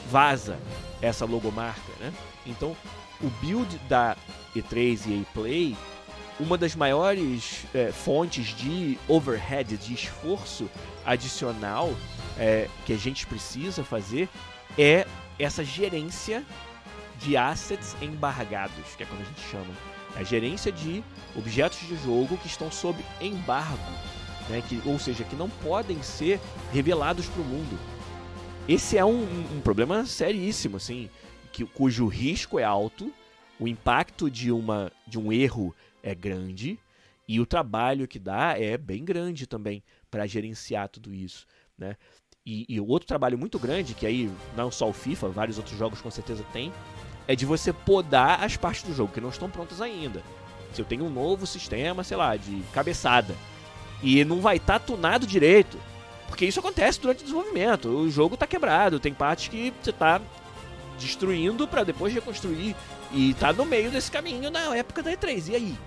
vaza 0.10 0.58
essa 1.02 1.26
logomarca, 1.26 1.92
né? 2.00 2.14
Então, 2.48 2.74
o 3.22 3.30
build 3.42 3.78
da 3.90 4.16
E3 4.56 5.08
e 5.08 5.22
A 5.22 5.34
Play, 5.34 5.78
uma 6.40 6.58
das 6.58 6.76
maiores 6.76 7.66
é, 7.74 7.92
fontes 7.92 8.48
de 8.48 8.98
overhead, 9.08 9.78
de 9.78 9.94
esforço 9.94 10.70
adicional 11.06 11.94
é, 12.38 12.68
que 12.86 12.94
a 12.94 12.98
gente 12.98 13.28
precisa 13.28 13.84
fazer 13.84 14.28
é 14.78 15.06
essa 15.38 15.64
gerência 15.64 16.46
de 17.20 17.38
assets 17.38 17.96
embargados, 18.02 18.96
que 18.96 19.04
é 19.04 19.06
como 19.06 19.22
a 19.22 19.26
gente 19.26 19.42
chama. 19.42 19.74
A 20.16 20.24
gerência 20.24 20.72
de 20.72 21.04
objetos 21.36 21.80
de 21.88 21.96
jogo 22.04 22.38
que 22.38 22.48
estão 22.48 22.72
sob 22.72 23.00
embargo, 23.22 23.92
né? 24.50 24.62
que, 24.68 24.82
ou 24.86 25.00
seja, 25.00 25.24
que 25.24 25.36
não 25.36 25.50
podem 25.50 26.02
ser 26.02 26.40
revelados 26.74 27.28
para 27.28 27.42
o 27.42 27.46
mundo. 27.46 27.80
Esse 28.68 28.98
é 28.98 29.06
um, 29.06 29.24
um, 29.24 29.62
problema 29.62 30.06
seríssimo, 30.06 30.78
assim, 30.78 31.10
que, 31.52 31.66
cujo 31.66 32.08
risco 32.08 32.60
é 32.60 32.64
alto, 32.64 33.12
o 33.60 33.68
impacto 33.68 34.30
de, 34.30 34.52
uma, 34.52 34.92
de 35.08 35.20
um 35.20 35.32
erro 35.32 35.76
é 36.04 36.16
grande 36.16 36.80
e 37.28 37.40
o 37.40 37.46
trabalho 37.46 38.08
que 38.08 38.20
dá 38.20 38.60
é 38.60 38.78
bem 38.78 39.06
grande 39.06 39.48
também 39.48 39.84
para 40.10 40.28
gerenciar 40.28 40.90
tudo 40.90 41.14
isso. 41.14 41.48
Né? 41.78 41.96
E, 42.46 42.66
e 42.68 42.80
outro 42.80 43.08
trabalho 43.08 43.38
muito 43.38 43.58
grande, 43.60 43.94
que 43.94 44.06
aí 44.06 44.30
não 44.56 44.72
só 44.72 44.90
o 44.90 44.94
FIFA, 44.94 45.30
vários 45.30 45.58
outros 45.58 45.78
jogos 45.78 46.02
com 46.02 46.12
certeza 46.12 46.44
tem, 46.52 46.74
é 47.28 47.36
de 47.36 47.46
você 47.46 47.72
podar 47.72 48.44
as 48.44 48.58
partes 48.58 48.84
do 48.84 48.94
jogo 48.94 49.14
que 49.14 49.22
não 49.22 49.30
estão 49.30 49.50
prontas 49.50 49.80
ainda. 49.80 50.22
Se 50.74 50.82
eu 50.82 50.86
tenho 50.86 51.06
um 51.06 51.10
novo 51.10 51.46
sistema, 51.46 52.04
sei 52.04 52.18
lá, 52.18 52.36
de 52.36 52.62
cabeçada, 52.74 53.36
e 54.02 54.26
não 54.26 54.42
vai 54.42 54.58
estar 54.58 54.80
tá 54.80 54.86
tunado 54.86 55.28
direito, 55.28 55.78
porque 56.28 56.46
isso 56.46 56.60
acontece 56.60 57.00
durante 57.00 57.22
o 57.22 57.24
desenvolvimento. 57.24 57.88
O 57.88 58.10
jogo 58.10 58.34
está 58.34 58.48
quebrado, 58.48 59.00
tem 59.00 59.14
partes 59.14 59.48
que 59.48 59.74
você 59.82 59.92
está 59.92 60.20
destruindo 61.00 61.68
para 61.68 61.84
depois 61.84 62.14
reconstruir 62.14 62.76
e 63.12 63.34
tá 63.36 63.54
no 63.54 63.66
meio 63.66 63.92
desse 63.92 64.12
caminho 64.12 64.50
na 64.50 64.76
época 64.76 65.04
da 65.04 65.12
E3. 65.12 65.50
E 65.50 65.56
aí? 65.56 65.78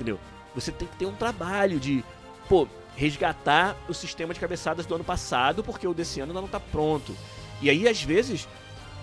Entendeu? 0.00 0.18
Você 0.54 0.72
tem 0.72 0.88
que 0.88 0.96
ter 0.96 1.04
um 1.04 1.12
trabalho 1.12 1.78
de, 1.78 2.02
pô, 2.48 2.66
resgatar 2.96 3.76
o 3.86 3.92
sistema 3.92 4.32
de 4.32 4.40
cabeçadas 4.40 4.86
do 4.86 4.94
ano 4.94 5.04
passado, 5.04 5.62
porque 5.62 5.86
o 5.86 5.92
desse 5.92 6.20
ano 6.20 6.32
ainda 6.32 6.40
não 6.40 6.46
está 6.46 6.58
pronto. 6.58 7.14
E 7.60 7.68
aí, 7.68 7.86
às 7.86 8.02
vezes, 8.02 8.48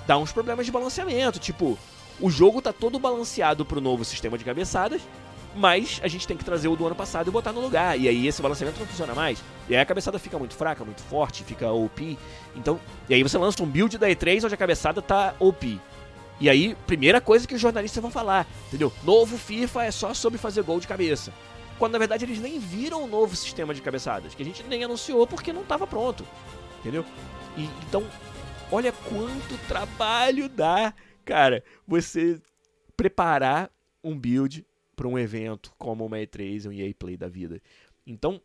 dá 0.07 0.17
uns 0.17 0.31
problemas 0.31 0.65
de 0.65 0.71
balanceamento. 0.71 1.38
Tipo, 1.38 1.77
o 2.19 2.31
jogo 2.31 2.63
tá 2.63 2.73
todo 2.73 2.97
balanceado 2.97 3.63
pro 3.63 3.79
novo 3.79 4.03
sistema 4.03 4.39
de 4.39 4.43
cabeçadas, 4.43 5.03
mas 5.55 6.01
a 6.03 6.07
gente 6.07 6.27
tem 6.27 6.36
que 6.36 6.43
trazer 6.43 6.67
o 6.67 6.75
do 6.75 6.88
ano 6.88 6.95
passado 6.95 7.27
e 7.27 7.31
botar 7.31 7.53
no 7.53 7.62
lugar. 7.62 7.99
E 7.99 8.10
aí 8.10 8.27
esse 8.27 8.41
balanceamento 8.41 8.79
não 8.79 8.88
funciona 8.88 9.13
mais. 9.13 9.43
E 9.69 9.75
aí 9.75 9.81
a 9.81 9.86
cabeçada 9.86 10.17
fica 10.17 10.39
muito 10.39 10.55
fraca, 10.55 10.83
muito 10.83 11.03
forte, 11.03 11.43
fica 11.43 11.71
OP. 11.71 12.17
Então, 12.55 12.79
e 13.07 13.13
aí 13.13 13.21
você 13.21 13.38
lança 13.38 13.62
um 13.62 13.67
build 13.67 13.99
da 13.99 14.07
E3 14.07 14.45
onde 14.45 14.55
a 14.55 14.57
cabeçada 14.57 14.99
tá 14.99 15.36
OP. 15.39 15.79
E 16.39 16.50
aí, 16.50 16.76
primeira 16.86 17.19
coisa 17.19 17.47
que 17.47 17.56
os 17.56 17.62
jornalistas 17.62 18.02
vão 18.02 18.12
falar, 18.12 18.47
entendeu? 18.67 18.93
Novo 19.04 19.38
FIFA 19.38 19.86
é 19.86 19.91
só 19.91 20.13
sobre 20.13 20.38
fazer 20.38 20.63
gol 20.63 20.80
de 20.80 20.88
cabeça 20.88 21.34
quando 21.78 21.93
na 21.93 22.00
verdade 22.00 22.26
eles 22.26 22.39
nem 22.39 22.60
viram 22.60 23.04
o 23.04 23.08
novo 23.08 23.36
sistema 23.36 23.73
de 23.73 23.82
cabeçadas, 23.82 24.34
que 24.34 24.41
a 24.41 24.45
gente 24.45 24.63
nem 24.63 24.84
anunciou 24.84 25.28
porque 25.28 25.54
não 25.54 25.62
estava 25.62 25.86
pronto. 25.86 26.26
Entendeu? 26.80 27.06
E, 27.56 27.63
então, 27.88 28.06
olha 28.71 28.91
quanto 28.91 29.58
trabalho 29.67 30.50
dá, 30.50 30.93
cara, 31.23 31.63
você 31.88 32.39
preparar 32.95 33.69
um 34.04 34.17
build 34.17 34.65
para 34.95 35.08
um 35.08 35.17
evento 35.17 35.71
como 35.78 36.06
uma 36.06 36.17
E3 36.17 36.67
um 36.67 36.71
EA 36.71 36.93
Play 36.97 37.15
da 37.15 37.28
vida. 37.28 37.62
Então, 38.06 38.41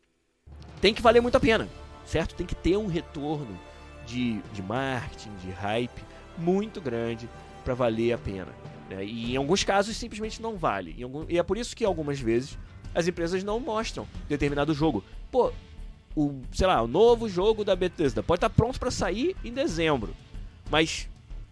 tem 0.81 0.93
que 0.93 1.03
valer 1.03 1.21
muito 1.21 1.37
a 1.37 1.41
pena, 1.41 1.69
certo? 2.05 2.35
Tem 2.35 2.47
que 2.47 2.55
ter 2.55 2.77
um 2.77 2.87
retorno 2.87 3.59
de, 4.07 4.43
de 4.53 4.63
marketing, 4.63 5.35
de 5.37 5.51
hype 5.51 6.05
muito 6.37 6.81
grande 6.81 7.29
para 7.65 7.75
valer 7.75 8.13
a 8.13 8.19
pena. 8.19 8.49
Né? 8.91 9.05
E 9.05 9.33
em 9.33 9.37
alguns 9.37 9.65
casos 9.65 9.97
simplesmente 9.97 10.41
não 10.41 10.57
vale. 10.57 11.03
Algum, 11.03 11.25
e 11.29 11.39
é 11.39 11.43
por 11.43 11.57
isso 11.57 11.77
que 11.77 11.85
algumas 11.85 12.21
vezes 12.21 12.59
as 12.95 13.09
empresas 13.09 13.43
não 13.43 13.59
mostram 13.59 14.07
determinado 14.29 14.75
jogo. 14.75 15.03
Pô, 15.31 15.53
o, 16.15 16.41
sei 16.53 16.67
lá, 16.67 16.83
o 16.83 16.89
novo 16.89 17.29
jogo 17.29 17.65
da 17.65 17.75
Bethesda 17.75 18.23
pode 18.23 18.39
estar 18.39 18.51
pronto 18.51 18.79
para 18.79 18.91
sair 18.91 19.37
em 19.45 19.53
dezembro. 19.53 20.15
Mas 20.71 21.09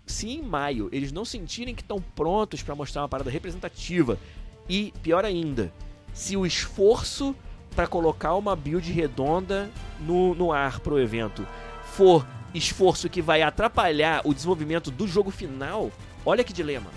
se 0.06 0.28
em 0.28 0.42
maio 0.42 0.88
eles 0.92 1.12
não 1.12 1.24
sentirem 1.24 1.74
que 1.74 1.82
estão 1.82 2.00
prontos 2.00 2.62
para 2.62 2.74
mostrar 2.74 3.02
uma 3.02 3.08
parada 3.08 3.30
representativa 3.30 4.18
e 4.68 4.92
pior 5.02 5.24
ainda, 5.24 5.72
se 6.12 6.36
o 6.36 6.44
esforço 6.44 7.34
para 7.74 7.86
colocar 7.86 8.34
uma 8.34 8.56
build 8.56 8.90
redonda 8.92 9.70
no, 10.00 10.34
no 10.34 10.52
ar 10.52 10.80
pro 10.80 10.98
evento 10.98 11.46
for 11.84 12.26
esforço 12.54 13.08
que 13.08 13.22
vai 13.22 13.42
atrapalhar 13.42 14.22
o 14.24 14.34
desenvolvimento 14.34 14.90
do 14.90 15.06
jogo 15.06 15.30
final, 15.30 15.90
olha 16.24 16.44
que 16.44 16.52
dilema. 16.52 16.90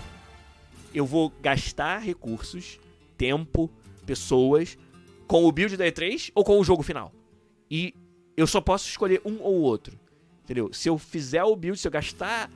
Eu 0.92 1.06
vou 1.06 1.32
gastar 1.40 1.98
recursos, 1.98 2.78
tempo, 3.16 3.70
pessoas 4.06 4.76
com 5.26 5.44
o 5.44 5.52
build 5.52 5.76
da 5.76 5.86
E3 5.86 6.30
ou 6.34 6.44
com 6.44 6.58
o 6.58 6.64
jogo 6.64 6.82
final. 6.82 7.12
E 7.70 7.94
eu 8.36 8.46
só 8.46 8.60
posso 8.60 8.88
escolher 8.88 9.20
um 9.24 9.40
ou 9.40 9.60
outro. 9.60 9.98
Entendeu? 10.44 10.72
Se 10.72 10.88
eu 10.88 10.98
fizer 10.98 11.42
o 11.42 11.56
build, 11.56 11.78
se 11.78 11.88
eu 11.88 11.92
gastar 11.92 12.50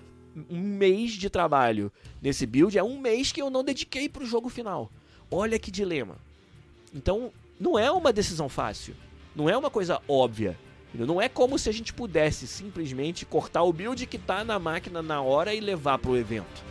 um 0.50 0.61
mês 0.61 1.12
de 1.12 1.30
trabalho 1.30 1.90
nesse 2.20 2.46
build, 2.46 2.76
é 2.76 2.82
um 2.82 2.98
mês 2.98 3.32
que 3.32 3.40
eu 3.40 3.50
não 3.50 3.64
dediquei 3.64 4.08
pro 4.08 4.26
jogo 4.26 4.48
final. 4.48 4.90
Olha 5.30 5.58
que 5.58 5.70
dilema. 5.70 6.16
Então, 6.94 7.32
não 7.58 7.78
é 7.78 7.90
uma 7.90 8.12
decisão 8.12 8.48
fácil. 8.48 8.94
Não 9.34 9.48
é 9.48 9.56
uma 9.56 9.70
coisa 9.70 10.00
óbvia. 10.06 10.58
Não 11.06 11.20
é 11.20 11.28
como 11.28 11.58
se 11.58 11.68
a 11.68 11.72
gente 11.72 11.92
pudesse 11.92 12.46
simplesmente 12.46 13.24
cortar 13.24 13.62
o 13.62 13.72
build 13.72 14.06
que 14.06 14.18
tá 14.18 14.44
na 14.44 14.58
máquina 14.58 15.02
na 15.02 15.20
hora 15.20 15.54
e 15.54 15.61
levar 15.61 15.98
pro 15.98 16.16
evento. 16.16 16.62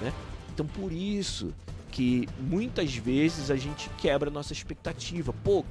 Né? 0.00 0.12
Então, 0.52 0.66
por 0.66 0.92
isso 0.92 1.54
que 1.90 2.28
muitas 2.38 2.94
vezes 2.94 3.50
a 3.50 3.56
gente 3.56 3.90
quebra 3.98 4.30
a 4.30 4.32
nossa 4.32 4.52
expectativa. 4.52 5.32
Pô, 5.44 5.64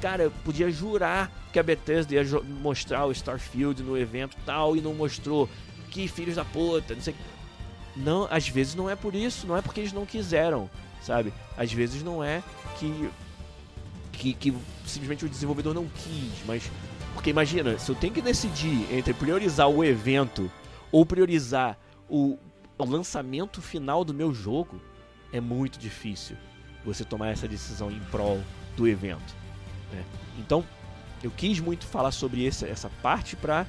cara, 0.00 0.24
eu 0.24 0.30
podia 0.44 0.70
jurar 0.70 1.30
que 1.52 1.58
a 1.58 1.62
Bethesda 1.62 2.14
ia 2.14 2.24
mostrar 2.60 3.06
o 3.06 3.12
Starfield 3.12 3.82
no 3.82 3.96
evento 3.96 4.36
tal 4.44 4.76
e 4.76 4.80
não 4.80 4.94
mostrou. 4.94 5.48
Que 5.90 6.06
filhos 6.06 6.36
da 6.36 6.44
puta, 6.44 6.94
não 6.94 7.02
sei. 7.02 7.14
Não, 7.96 8.28
às 8.30 8.48
vezes 8.48 8.74
não 8.74 8.88
é 8.88 8.94
por 8.94 9.14
isso, 9.14 9.46
não 9.46 9.56
é 9.56 9.62
porque 9.62 9.80
eles 9.80 9.92
não 9.92 10.04
quiseram, 10.04 10.70
sabe? 11.02 11.32
Às 11.56 11.72
vezes 11.72 12.02
não 12.02 12.22
é 12.22 12.42
que 12.78 13.10
que, 14.18 14.34
que 14.34 14.54
simplesmente 14.84 15.24
o 15.24 15.28
desenvolvedor 15.28 15.72
não 15.72 15.86
quis, 15.86 16.44
mas 16.44 16.70
porque 17.18 17.30
imagina, 17.30 17.76
se 17.80 17.90
eu 17.90 17.96
tenho 17.96 18.14
que 18.14 18.22
decidir 18.22 18.86
entre 18.94 19.12
priorizar 19.12 19.68
o 19.68 19.82
evento 19.82 20.48
ou 20.92 21.04
priorizar 21.04 21.76
o, 22.08 22.38
o 22.78 22.84
lançamento 22.84 23.60
final 23.60 24.04
do 24.04 24.14
meu 24.14 24.32
jogo, 24.32 24.80
é 25.32 25.40
muito 25.40 25.80
difícil 25.80 26.36
você 26.84 27.04
tomar 27.04 27.30
essa 27.30 27.48
decisão 27.48 27.90
em 27.90 27.98
prol 27.98 28.40
do 28.76 28.86
evento. 28.86 29.34
Né? 29.92 30.04
Então, 30.38 30.64
eu 31.20 31.32
quis 31.32 31.58
muito 31.58 31.88
falar 31.88 32.12
sobre 32.12 32.46
essa, 32.46 32.68
essa 32.68 32.88
parte 33.02 33.34
para 33.34 33.66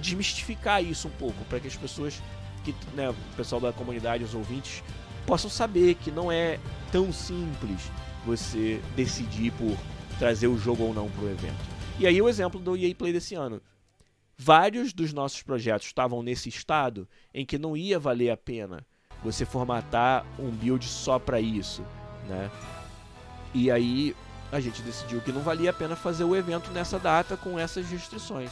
desmistificar 0.00 0.82
isso 0.82 1.06
um 1.06 1.12
pouco, 1.12 1.44
para 1.50 1.60
que 1.60 1.68
as 1.68 1.76
pessoas, 1.76 2.22
que, 2.64 2.74
né, 2.94 3.10
o 3.10 3.36
pessoal 3.36 3.60
da 3.60 3.74
comunidade, 3.74 4.24
os 4.24 4.34
ouvintes, 4.34 4.82
possam 5.26 5.50
saber 5.50 5.96
que 5.96 6.10
não 6.10 6.32
é 6.32 6.58
tão 6.90 7.12
simples 7.12 7.92
você 8.24 8.80
decidir 8.96 9.52
por 9.52 9.76
trazer 10.18 10.46
o 10.46 10.56
jogo 10.56 10.84
ou 10.84 10.94
não 10.94 11.10
para 11.10 11.24
o 11.24 11.30
evento. 11.30 11.79
E 12.00 12.06
aí 12.06 12.22
o 12.22 12.30
exemplo 12.30 12.58
do 12.58 12.74
EA 12.74 12.94
Play 12.94 13.12
desse 13.12 13.34
ano. 13.34 13.60
Vários 14.34 14.94
dos 14.94 15.12
nossos 15.12 15.42
projetos 15.42 15.86
estavam 15.86 16.22
nesse 16.22 16.48
estado 16.48 17.06
em 17.34 17.44
que 17.44 17.58
não 17.58 17.76
ia 17.76 17.98
valer 17.98 18.30
a 18.30 18.38
pena 18.38 18.86
você 19.22 19.44
formatar 19.44 20.24
um 20.38 20.48
build 20.48 20.82
só 20.86 21.18
para 21.18 21.38
isso, 21.42 21.84
né? 22.26 22.50
E 23.52 23.70
aí 23.70 24.16
a 24.50 24.58
gente 24.60 24.80
decidiu 24.80 25.20
que 25.20 25.30
não 25.30 25.42
valia 25.42 25.68
a 25.68 25.74
pena 25.74 25.94
fazer 25.94 26.24
o 26.24 26.34
evento 26.34 26.70
nessa 26.70 26.98
data 26.98 27.36
com 27.36 27.58
essas 27.58 27.86
restrições. 27.90 28.50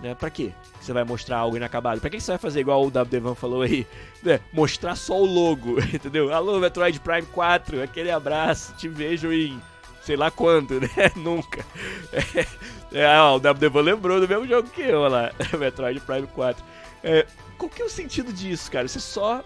Né? 0.00 0.14
Pra 0.14 0.30
quê? 0.30 0.52
Você 0.80 0.92
vai 0.92 1.02
mostrar 1.02 1.38
algo 1.38 1.56
inacabado? 1.56 2.00
Pra 2.00 2.08
que 2.08 2.20
você 2.20 2.30
vai 2.30 2.38
fazer 2.38 2.60
igual 2.60 2.86
o 2.86 3.04
Devan 3.04 3.34
falou 3.34 3.62
aí? 3.62 3.84
Né? 4.22 4.38
Mostrar 4.52 4.94
só 4.94 5.20
o 5.20 5.26
logo, 5.26 5.80
entendeu? 5.92 6.32
Alô, 6.32 6.60
Metroid 6.60 7.00
Prime 7.00 7.26
4, 7.26 7.82
aquele 7.82 8.12
abraço, 8.12 8.76
te 8.76 8.86
vejo 8.86 9.32
em 9.32 9.60
sei 10.06 10.16
lá 10.16 10.30
quando, 10.30 10.80
né? 10.80 10.88
Nunca. 11.16 11.66
É, 12.12 12.46
é, 12.92 13.06
ó, 13.18 13.36
o 13.36 13.40
Devan 13.40 13.80
lembrou 13.80 14.20
do 14.20 14.28
mesmo 14.28 14.46
jogo 14.46 14.68
que 14.68 14.82
eu 14.82 15.08
lá, 15.08 15.32
Metroid 15.58 16.00
Prime 16.00 16.26
4. 16.26 16.64
É, 17.02 17.26
qual 17.58 17.68
que 17.70 17.82
é 17.82 17.84
o 17.84 17.90
sentido 17.90 18.32
disso, 18.32 18.70
cara? 18.70 18.86
Você 18.86 19.00
só 19.00 19.42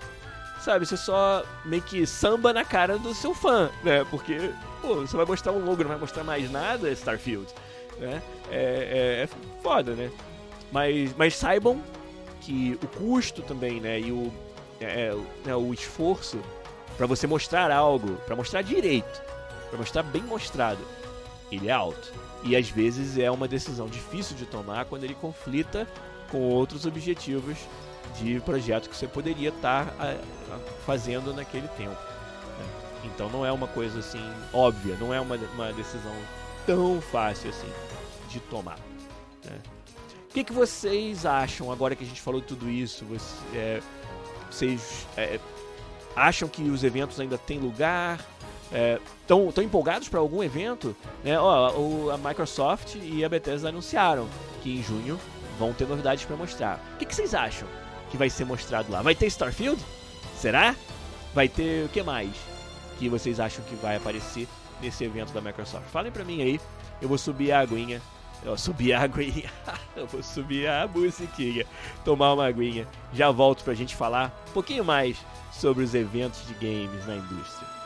sabe? 0.61 0.87
Você 0.87 0.97
só 0.97 1.43
meio 1.65 1.83
que 1.83 2.07
samba 2.07 2.53
na 2.53 2.65
cara 2.65 2.99
do 2.99 3.15
seu 3.15 3.35
fã, 3.35 3.71
né? 3.83 4.05
Porque, 4.11 4.53
pô, 4.81 4.97
você 4.97 5.17
vai 5.17 5.27
mostrar 5.27 5.53
um 5.53 5.65
logo, 5.65 5.83
não 5.83 5.91
vai 5.91 5.99
mostrar 5.99 6.23
mais 6.23 6.51
nada, 6.51 6.91
Starfield, 6.91 7.53
né? 7.99 8.23
É, 8.51 9.23
é, 9.23 9.23
é 9.25 9.29
foda, 9.63 9.93
né? 9.93 10.11
Mas, 10.71 11.15
mas 11.17 11.35
saibam 11.35 11.83
que 12.41 12.79
o 12.83 12.87
custo 12.87 13.43
também, 13.43 13.81
né, 13.81 14.01
e 14.01 14.13
o, 14.13 14.33
é, 14.81 15.15
é, 15.47 15.55
o 15.55 15.75
esforço 15.75 16.41
para 16.97 17.07
você 17.07 17.27
mostrar 17.27 17.71
algo, 17.71 18.17
para 18.27 18.37
mostrar 18.37 18.63
direito, 18.63 19.21
para 19.69 19.79
mostrar 19.79 20.03
bem 20.03 20.23
mostrado, 20.23 20.81
ele 21.51 21.69
é 21.69 21.73
alto. 21.73 22.13
E 22.43 22.57
às 22.57 22.69
vezes 22.69 23.19
é 23.19 23.31
uma 23.31 23.47
decisão 23.47 23.87
difícil 23.87 24.37
de 24.37 24.47
tomar 24.47 24.87
quando 24.87 25.05
ele 25.05 25.15
conflita 25.15 25.87
com 26.31 26.39
outros 26.49 26.87
objetivos 26.87 27.59
de 28.19 28.41
projeto 28.41 28.89
que 28.89 28.97
você 28.97 29.07
poderia 29.07 29.51
estar 29.51 29.87
tá, 29.87 30.17
fazendo 30.87 31.35
naquele 31.35 31.69
tempo. 31.69 31.91
Né? 31.91 32.67
Então 33.05 33.29
não 33.29 33.45
é 33.45 33.53
uma 33.53 33.69
coisa 33.69 33.99
assim 33.99 34.23
óbvia, 34.53 34.97
não 34.99 35.13
é 35.13 35.21
uma, 35.21 35.37
uma 35.55 35.73
decisão 35.73 36.15
tão 36.67 37.01
fácil 37.01 37.51
assim 37.51 37.71
de 38.29 38.41
tomar. 38.41 38.79
Né? 39.45 39.59
O 40.31 40.33
que, 40.33 40.45
que 40.45 40.53
vocês 40.53 41.27
acham 41.27 41.73
agora 41.73 41.97
que 41.97 42.05
a 42.05 42.07
gente 42.07 42.21
falou 42.21 42.41
tudo 42.41 42.71
isso? 42.71 43.05
É, 43.53 43.81
vocês 44.49 45.07
é, 45.17 45.41
acham 46.15 46.49
que 46.49 46.63
os 46.63 46.85
eventos 46.85 47.19
ainda 47.19 47.37
têm 47.37 47.59
lugar? 47.59 48.25
Estão 49.21 49.53
é, 49.57 49.63
empolgados 49.63 50.09
para 50.09 50.21
algum 50.21 50.43
evento? 50.43 50.95
Né? 51.25 51.39
Ó, 51.39 51.73
o, 51.73 52.11
a 52.11 52.19
Microsoft 52.19 52.97
e 52.97 53.25
a 53.25 53.29
Bethesda 53.29 53.69
anunciaram 53.69 54.29
que 54.63 54.79
em 54.79 54.83
junho 54.83 55.19
vão 55.59 55.73
ter 55.73 55.87
novidades 55.87 56.25
para 56.25 56.37
mostrar. 56.37 56.81
O 56.95 56.99
que, 56.99 57.07
que 57.07 57.15
vocês 57.15 57.35
acham 57.35 57.69
que 58.11 58.17
vai 58.17 58.31
ser 58.31 58.45
mostrado 58.45 58.91
lá? 58.91 59.03
Vai 59.03 59.15
ter 59.15 59.27
Starfield? 59.27 59.81
Será? 60.37 60.75
Vai 61.35 61.49
ter 61.49 61.87
o 61.87 61.89
que 61.89 62.03
mais 62.03 62.31
que 62.99 63.09
vocês 63.09 63.41
acham 63.41 63.65
que 63.65 63.75
vai 63.77 63.97
aparecer 63.97 64.47
nesse 64.81 65.05
evento 65.05 65.33
da 65.33 65.41
Microsoft? 65.41 65.87
Falem 65.87 66.13
para 66.13 66.25
mim 66.25 66.43
aí. 66.43 66.61
Eu 67.01 67.09
vou 67.09 67.19
subir 67.19 67.53
a 67.53 67.61
aguinha 67.61 68.01
eu 68.43 68.57
subi 68.57 68.93
a 68.93 69.03
aguinha. 69.03 69.51
Eu 69.95 70.07
vou 70.07 70.23
subir 70.23 70.67
a 70.67 70.87
musiquinha. 70.87 71.67
Tomar 72.05 72.33
uma 72.33 72.47
aguinha. 72.47 72.87
Já 73.13 73.31
volto 73.31 73.63
pra 73.63 73.75
gente 73.75 73.95
falar 73.95 74.33
um 74.49 74.53
pouquinho 74.53 74.85
mais 74.85 75.19
sobre 75.53 75.85
os 75.85 75.95
eventos 75.95 76.47
de 76.47 76.55
games 76.55 77.07
na 77.07 77.17
indústria. 77.17 77.80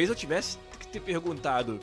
Talvez 0.00 0.08
eu 0.08 0.14
tivesse 0.14 0.58
que 0.78 0.86
ter 0.86 1.00
perguntado 1.00 1.78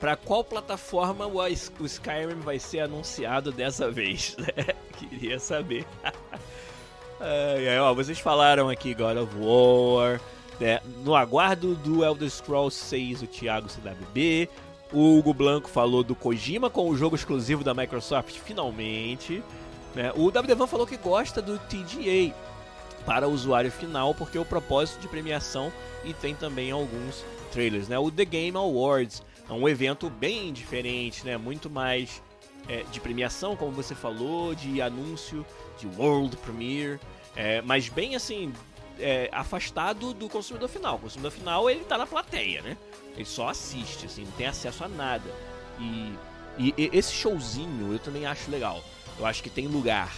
para 0.00 0.16
qual 0.16 0.42
plataforma 0.42 1.26
o, 1.26 1.38
o 1.38 1.86
Skyrim 1.86 2.40
vai 2.40 2.58
ser 2.58 2.80
anunciado 2.80 3.52
dessa 3.52 3.90
vez, 3.90 4.36
né? 4.38 4.74
Queria 4.98 5.38
saber. 5.38 5.86
aí, 7.20 7.78
ó, 7.78 7.94
vocês 7.94 8.18
falaram 8.18 8.68
aqui 8.68 8.92
God 8.92 9.18
of 9.18 9.36
War, 9.38 10.20
né? 10.58 10.80
no 11.04 11.14
aguardo 11.14 11.76
do 11.76 12.04
Elder 12.04 12.28
Scrolls 12.28 12.76
6, 12.76 13.22
o 13.22 13.26
Thiago 13.26 13.68
CWB. 13.68 14.48
O 14.92 15.18
Hugo 15.18 15.32
Blanco 15.32 15.68
falou 15.68 16.02
do 16.02 16.14
Kojima 16.14 16.68
com 16.68 16.88
o 16.88 16.96
jogo 16.96 17.16
exclusivo 17.16 17.62
da 17.62 17.72
Microsoft, 17.72 18.36
finalmente. 18.38 19.42
Né? 19.94 20.12
O 20.16 20.26
WDVan 20.26 20.66
falou 20.66 20.86
que 20.86 20.96
gosta 20.96 21.40
do 21.40 21.58
TGA 21.58 22.34
para 23.06 23.28
o 23.28 23.32
usuário 23.32 23.70
final, 23.70 24.14
porque 24.14 24.38
é 24.38 24.40
o 24.40 24.44
propósito 24.44 25.00
de 25.00 25.08
premiação 25.08 25.72
e 26.04 26.12
tem 26.12 26.34
também 26.34 26.70
alguns 26.70 27.24
trailers, 27.54 27.88
né? 27.88 27.96
O 27.98 28.10
The 28.10 28.24
Game 28.24 28.56
Awards 28.56 29.22
é 29.48 29.52
um 29.52 29.68
evento 29.68 30.10
bem 30.10 30.52
diferente, 30.52 31.24
né? 31.24 31.36
Muito 31.36 31.70
mais 31.70 32.20
é, 32.68 32.82
de 32.90 33.00
premiação, 33.00 33.54
como 33.54 33.70
você 33.70 33.94
falou, 33.94 34.54
de 34.54 34.82
anúncio, 34.82 35.46
de 35.78 35.86
World 35.86 36.36
Premiere, 36.38 36.98
é, 37.36 37.62
mas 37.62 37.88
bem 37.88 38.16
assim 38.16 38.52
é, 38.98 39.28
afastado 39.32 40.12
do 40.12 40.28
consumidor 40.28 40.68
final. 40.68 40.96
O 40.96 40.98
consumidor 40.98 41.30
final 41.30 41.70
ele 41.70 41.84
tá 41.84 41.96
na 41.96 42.06
plateia, 42.06 42.60
né? 42.60 42.76
Ele 43.14 43.24
só 43.24 43.48
assiste, 43.48 44.06
assim, 44.06 44.24
não 44.24 44.32
tem 44.32 44.46
acesso 44.46 44.84
a 44.84 44.88
nada. 44.88 45.30
E, 45.78 46.12
e, 46.58 46.74
e 46.76 46.90
esse 46.92 47.12
showzinho 47.12 47.92
eu 47.92 47.98
também 48.00 48.26
acho 48.26 48.50
legal. 48.50 48.82
Eu 49.16 49.26
acho 49.26 49.42
que 49.42 49.50
tem 49.50 49.68
lugar 49.68 50.12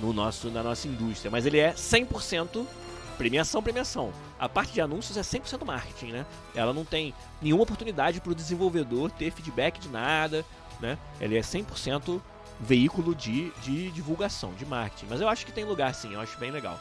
no 0.00 0.12
nosso, 0.12 0.50
na 0.50 0.62
nossa 0.62 0.86
indústria, 0.86 1.30
mas 1.30 1.46
ele 1.46 1.58
é 1.58 1.72
100% 1.72 2.66
premiação, 3.12 3.62
premiação. 3.62 4.12
A 4.38 4.48
parte 4.48 4.72
de 4.72 4.80
anúncios 4.80 5.16
é 5.16 5.20
100% 5.20 5.64
marketing, 5.64 6.12
né? 6.12 6.26
Ela 6.54 6.72
não 6.72 6.84
tem 6.84 7.14
nenhuma 7.40 7.62
oportunidade 7.62 8.20
para 8.20 8.32
o 8.32 8.34
desenvolvedor 8.34 9.10
ter 9.10 9.30
feedback 9.30 9.78
de 9.78 9.88
nada, 9.88 10.44
né? 10.80 10.98
Ele 11.20 11.36
é 11.36 11.40
100% 11.40 12.20
veículo 12.60 13.14
de, 13.14 13.50
de 13.62 13.90
divulgação, 13.90 14.52
de 14.54 14.64
marketing. 14.64 15.06
Mas 15.08 15.20
eu 15.20 15.28
acho 15.28 15.46
que 15.46 15.52
tem 15.52 15.64
lugar 15.64 15.94
sim, 15.94 16.14
eu 16.14 16.20
acho 16.20 16.38
bem 16.38 16.50
legal, 16.50 16.78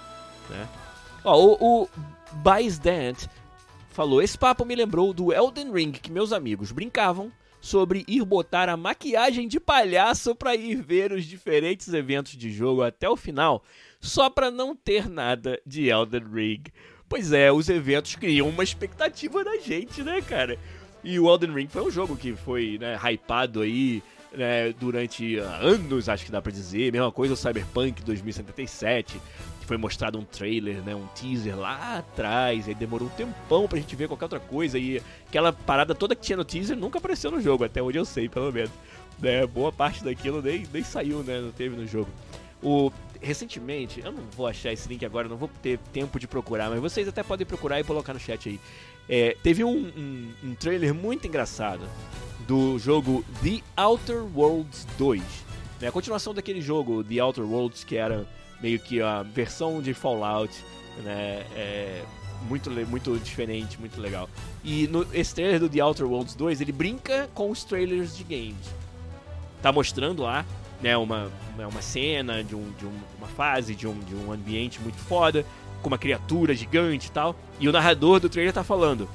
né? 0.50 0.68
Ó, 1.24 1.38
o, 1.38 1.84
o 1.84 1.90
falou: 3.90 4.22
Esse 4.22 4.38
papo 4.38 4.66
me 4.66 4.76
lembrou 4.76 5.14
do 5.14 5.34
Elden 5.34 5.72
Ring 5.72 5.92
que 5.92 6.12
meus 6.12 6.32
amigos 6.34 6.72
brincavam 6.72 7.32
sobre 7.60 8.04
ir 8.08 8.26
botar 8.26 8.68
a 8.68 8.76
maquiagem 8.76 9.48
de 9.48 9.60
palhaço 9.60 10.34
para 10.34 10.56
ir 10.56 10.82
ver 10.82 11.12
os 11.12 11.26
diferentes 11.26 11.94
eventos 11.94 12.36
de 12.36 12.52
jogo 12.52 12.82
até 12.82 13.08
o 13.08 13.16
final, 13.16 13.64
só 14.02 14.30
para 14.30 14.50
não 14.50 14.76
ter 14.76 15.08
nada 15.08 15.62
de 15.66 15.90
Elden 15.90 16.26
Ring. 16.34 16.64
Pois 17.08 17.32
é, 17.32 17.52
os 17.52 17.70
eventos 17.70 18.16
criam 18.16 18.50
uma 18.50 18.64
expectativa 18.64 19.44
na 19.44 19.58
gente, 19.58 20.02
né, 20.02 20.22
cara? 20.22 20.58
E 21.04 21.20
o 21.20 21.30
Elden 21.30 21.54
Ring 21.54 21.68
foi 21.68 21.84
um 21.84 21.92
jogo 21.92 22.16
que 22.16 22.34
foi 22.34 22.78
né, 22.80 22.98
hypado 23.04 23.62
aí 23.62 24.02
né, 24.32 24.74
durante 24.80 25.38
anos, 25.38 26.08
acho 26.08 26.26
que 26.26 26.32
dá 26.32 26.42
pra 26.42 26.52
dizer. 26.52 26.92
Mesma 26.92 27.12
coisa 27.12 27.34
o 27.34 27.38
Cyberpunk 27.38 28.02
2077, 28.04 29.20
que 29.60 29.66
foi 29.66 29.78
mostrado 29.78 30.18
um 30.18 30.24
trailer, 30.24 30.82
né, 30.84 30.96
um 30.96 31.06
teaser 31.08 31.58
lá 31.58 31.98
atrás, 31.98 32.68
aí 32.68 32.74
demorou 32.74 33.08
um 33.08 33.12
tempão 33.12 33.68
pra 33.68 33.78
gente 33.78 33.96
ver 33.96 34.08
qualquer 34.08 34.26
outra 34.26 34.40
coisa, 34.40 34.78
e 34.80 35.02
aquela 35.28 35.52
parada 35.52 35.94
toda 35.94 36.16
que 36.16 36.22
tinha 36.22 36.38
no 36.38 36.46
teaser 36.46 36.78
nunca 36.78 36.98
apareceu 36.98 37.30
no 37.30 37.42
jogo, 37.42 37.64
até 37.64 37.82
onde 37.82 37.98
eu 37.98 38.06
sei, 38.06 38.30
pelo 38.30 38.52
menos. 38.52 38.72
Né, 39.20 39.46
boa 39.46 39.72
parte 39.72 40.04
daquilo 40.04 40.42
nem, 40.42 40.66
nem 40.74 40.84
saiu, 40.84 41.22
né, 41.24 41.40
não 41.40 41.52
teve 41.52 41.76
no 41.76 41.86
jogo. 41.86 42.10
O, 42.64 42.92
recentemente, 43.22 44.02
eu 44.04 44.12
não 44.12 44.24
vou 44.36 44.48
achar 44.48 44.74
esse 44.74 44.90
link 44.90 45.06
agora, 45.06 45.28
não 45.28 45.38
vou 45.38 45.50
ter 45.62 45.78
tempo 45.94 46.20
de 46.20 46.28
procurar, 46.28 46.70
mas 46.70 46.80
vocês 46.80 47.08
até 47.08 47.22
podem 47.24 47.46
procurar 47.46 47.80
e 47.80 47.84
colocar 47.84 48.14
no 48.14 48.20
chat 48.20 48.50
aí. 48.50 48.60
É, 49.08 49.38
teve 49.44 49.64
um, 49.64 49.92
um, 49.96 50.34
um, 50.44 50.56
trailer 50.56 50.94
muito 50.94 51.28
engraçado 51.28 51.88
do 52.48 52.78
jogo 52.80 53.24
The 53.44 53.62
Outer 53.82 54.24
Worlds 54.36 54.88
2. 54.98 55.22
Né? 55.80 55.88
A 55.88 55.92
continuação 55.92 56.34
daquele 56.34 56.62
jogo, 56.62 57.04
The 57.04 57.22
Outer 57.22 57.44
Worlds, 57.44 57.84
que 57.84 57.98
era 57.98 58.28
meio 58.62 58.80
que 58.80 59.02
a 59.02 59.24
versão 59.24 59.82
de 59.82 59.94
Fallout, 59.94 60.54
né? 61.04 61.46
É, 61.56 62.04
muito, 62.48 62.70
muito 62.88 63.18
diferente, 63.20 63.80
muito 63.80 64.00
legal. 64.00 64.30
E 64.64 64.88
no, 64.88 65.06
esse 65.14 65.34
trailer 65.34 65.60
do 65.60 65.70
The 65.70 65.84
Outer 65.84 66.08
Worlds 66.08 66.36
2, 66.36 66.62
ele 66.62 66.72
brinca 66.72 67.30
com 67.34 67.50
os 67.52 67.64
trailers 67.64 68.16
de 68.16 68.24
games. 68.24 68.74
Tá 69.62 69.72
mostrando 69.72 70.24
lá 70.24 70.46
né, 70.82 70.98
uma, 70.98 71.32
uma 71.58 71.82
cena 71.82 72.44
de, 72.44 72.56
um, 72.56 72.72
de 72.78 72.86
um, 72.86 72.94
uma 73.18 73.28
fase, 73.28 73.76
de 73.76 73.88
um, 73.88 74.00
de 74.00 74.16
um 74.16 74.32
ambiente 74.32 74.80
muito 74.82 74.98
foda, 74.98 75.46
com 75.82 75.88
uma 75.88 75.98
criatura 75.98 76.54
gigante 76.54 77.08
e 77.08 77.12
tal. 77.12 77.36
E 77.60 77.68
o 77.68 77.72
narrador 77.72 78.20
do 78.20 78.30
trailer 78.30 78.54
tá 78.54 78.64
falando: 78.64 79.08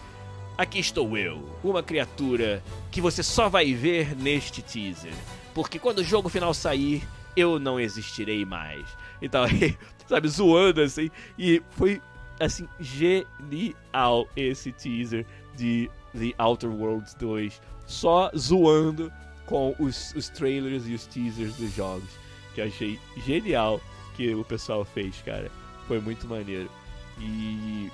Aqui 0.57 0.79
estou 0.79 1.19
eu, 1.19 1.47
uma 1.63 1.83
criatura 1.83 2.63
que 2.91 3.01
você 3.01 3.23
só 3.23 3.49
vai 3.49 3.75
ver 3.75 4.17
neste 4.17 4.63
teaser. 4.63 5.13
Porque 5.55 5.79
quando 5.79 5.99
o 5.99 6.05
jogo 6.05 6.29
final 6.29 6.55
sair, 6.55 7.07
eu 7.37 7.59
não 7.59 7.79
existirei 7.79 8.45
mais. 8.45 8.87
Então, 9.21 9.45
sabe, 10.09 10.29
zoando 10.29 10.81
assim. 10.81 11.11
E 11.39 11.63
foi, 11.73 12.01
assim, 12.41 12.67
genial 12.81 14.27
esse 14.35 14.73
teaser 14.73 15.27
de 15.55 15.91
The 16.19 16.33
Outer 16.43 16.71
Worlds 16.71 17.15
2. 17.15 17.61
Só 17.87 18.31
zoando 18.37 19.13
com 19.47 19.75
os, 19.79 20.13
os 20.15 20.29
trailers 20.29 20.87
e 20.87 20.95
os 20.95 21.07
teasers 21.07 21.55
dos 21.57 21.75
jogos. 21.75 22.09
Que 22.55 22.61
eu 22.61 22.67
achei 22.67 22.99
genial 23.25 23.81
que 24.17 24.35
o 24.35 24.45
pessoal 24.45 24.85
fez, 24.85 25.23
cara. 25.25 25.51
Foi 25.87 26.01
muito 26.01 26.27
maneiro. 26.27 26.71
E, 27.19 27.91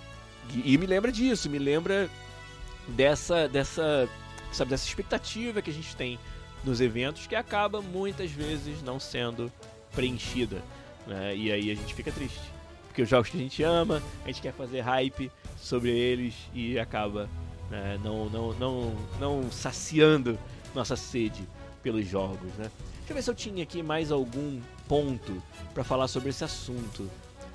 e, 0.51 0.75
e, 0.75 0.79
me 0.79 0.87
lembra 0.87 1.13
disso, 1.13 1.49
me 1.49 1.59
lembra 1.59 2.09
dessa, 2.89 3.49
dessa, 3.49 4.09
sabe, 4.53 4.71
dessa 4.71 4.87
expectativa 4.87 5.63
que 5.63 5.71
a 5.71 5.75
gente 5.75 5.95
tem 5.95 6.19
nos 6.65 6.81
eventos 6.81 7.27
que 7.27 7.35
acaba 7.35 7.81
muitas 7.81 8.31
vezes 8.31 8.83
não 8.83 8.99
sendo 8.99 9.53
preenchida. 9.95 10.63
Né? 11.07 11.37
E 11.37 11.53
aí 11.53 11.71
a 11.71 11.75
gente 11.75 11.95
fica 11.95 12.11
triste. 12.11 12.41
Porque 12.87 13.03
os 13.03 13.09
jogos 13.09 13.31
que 13.31 13.37
a 13.37 13.41
gente 13.41 13.63
ama, 13.63 14.03
a 14.25 14.27
gente 14.29 14.43
quer 14.43 14.53
fazer 14.53 14.81
hype 14.81 15.31
sobre 15.57 15.91
eles 15.91 16.35
e 16.55 16.79
acaba 16.79 17.29
né, 17.71 17.99
não, 18.05 18.29
não, 18.29 18.53
não, 18.55 18.95
não 19.19 19.51
saciando 19.51 20.39
nossa 20.75 20.97
sede 20.97 21.47
pelos 21.83 22.07
jogos, 22.07 22.53
né? 22.55 22.71
Deixa 22.99 23.11
eu 23.11 23.15
ver 23.15 23.23
se 23.23 23.31
eu 23.31 23.35
tinha 23.35 23.63
aqui 23.63 23.83
mais 23.83 24.13
algum 24.13 24.61
ponto 24.89 25.43
para 25.75 25.83
falar 25.83 26.09
sobre 26.09 26.31
esse 26.31 26.45
assunto. 26.45 27.11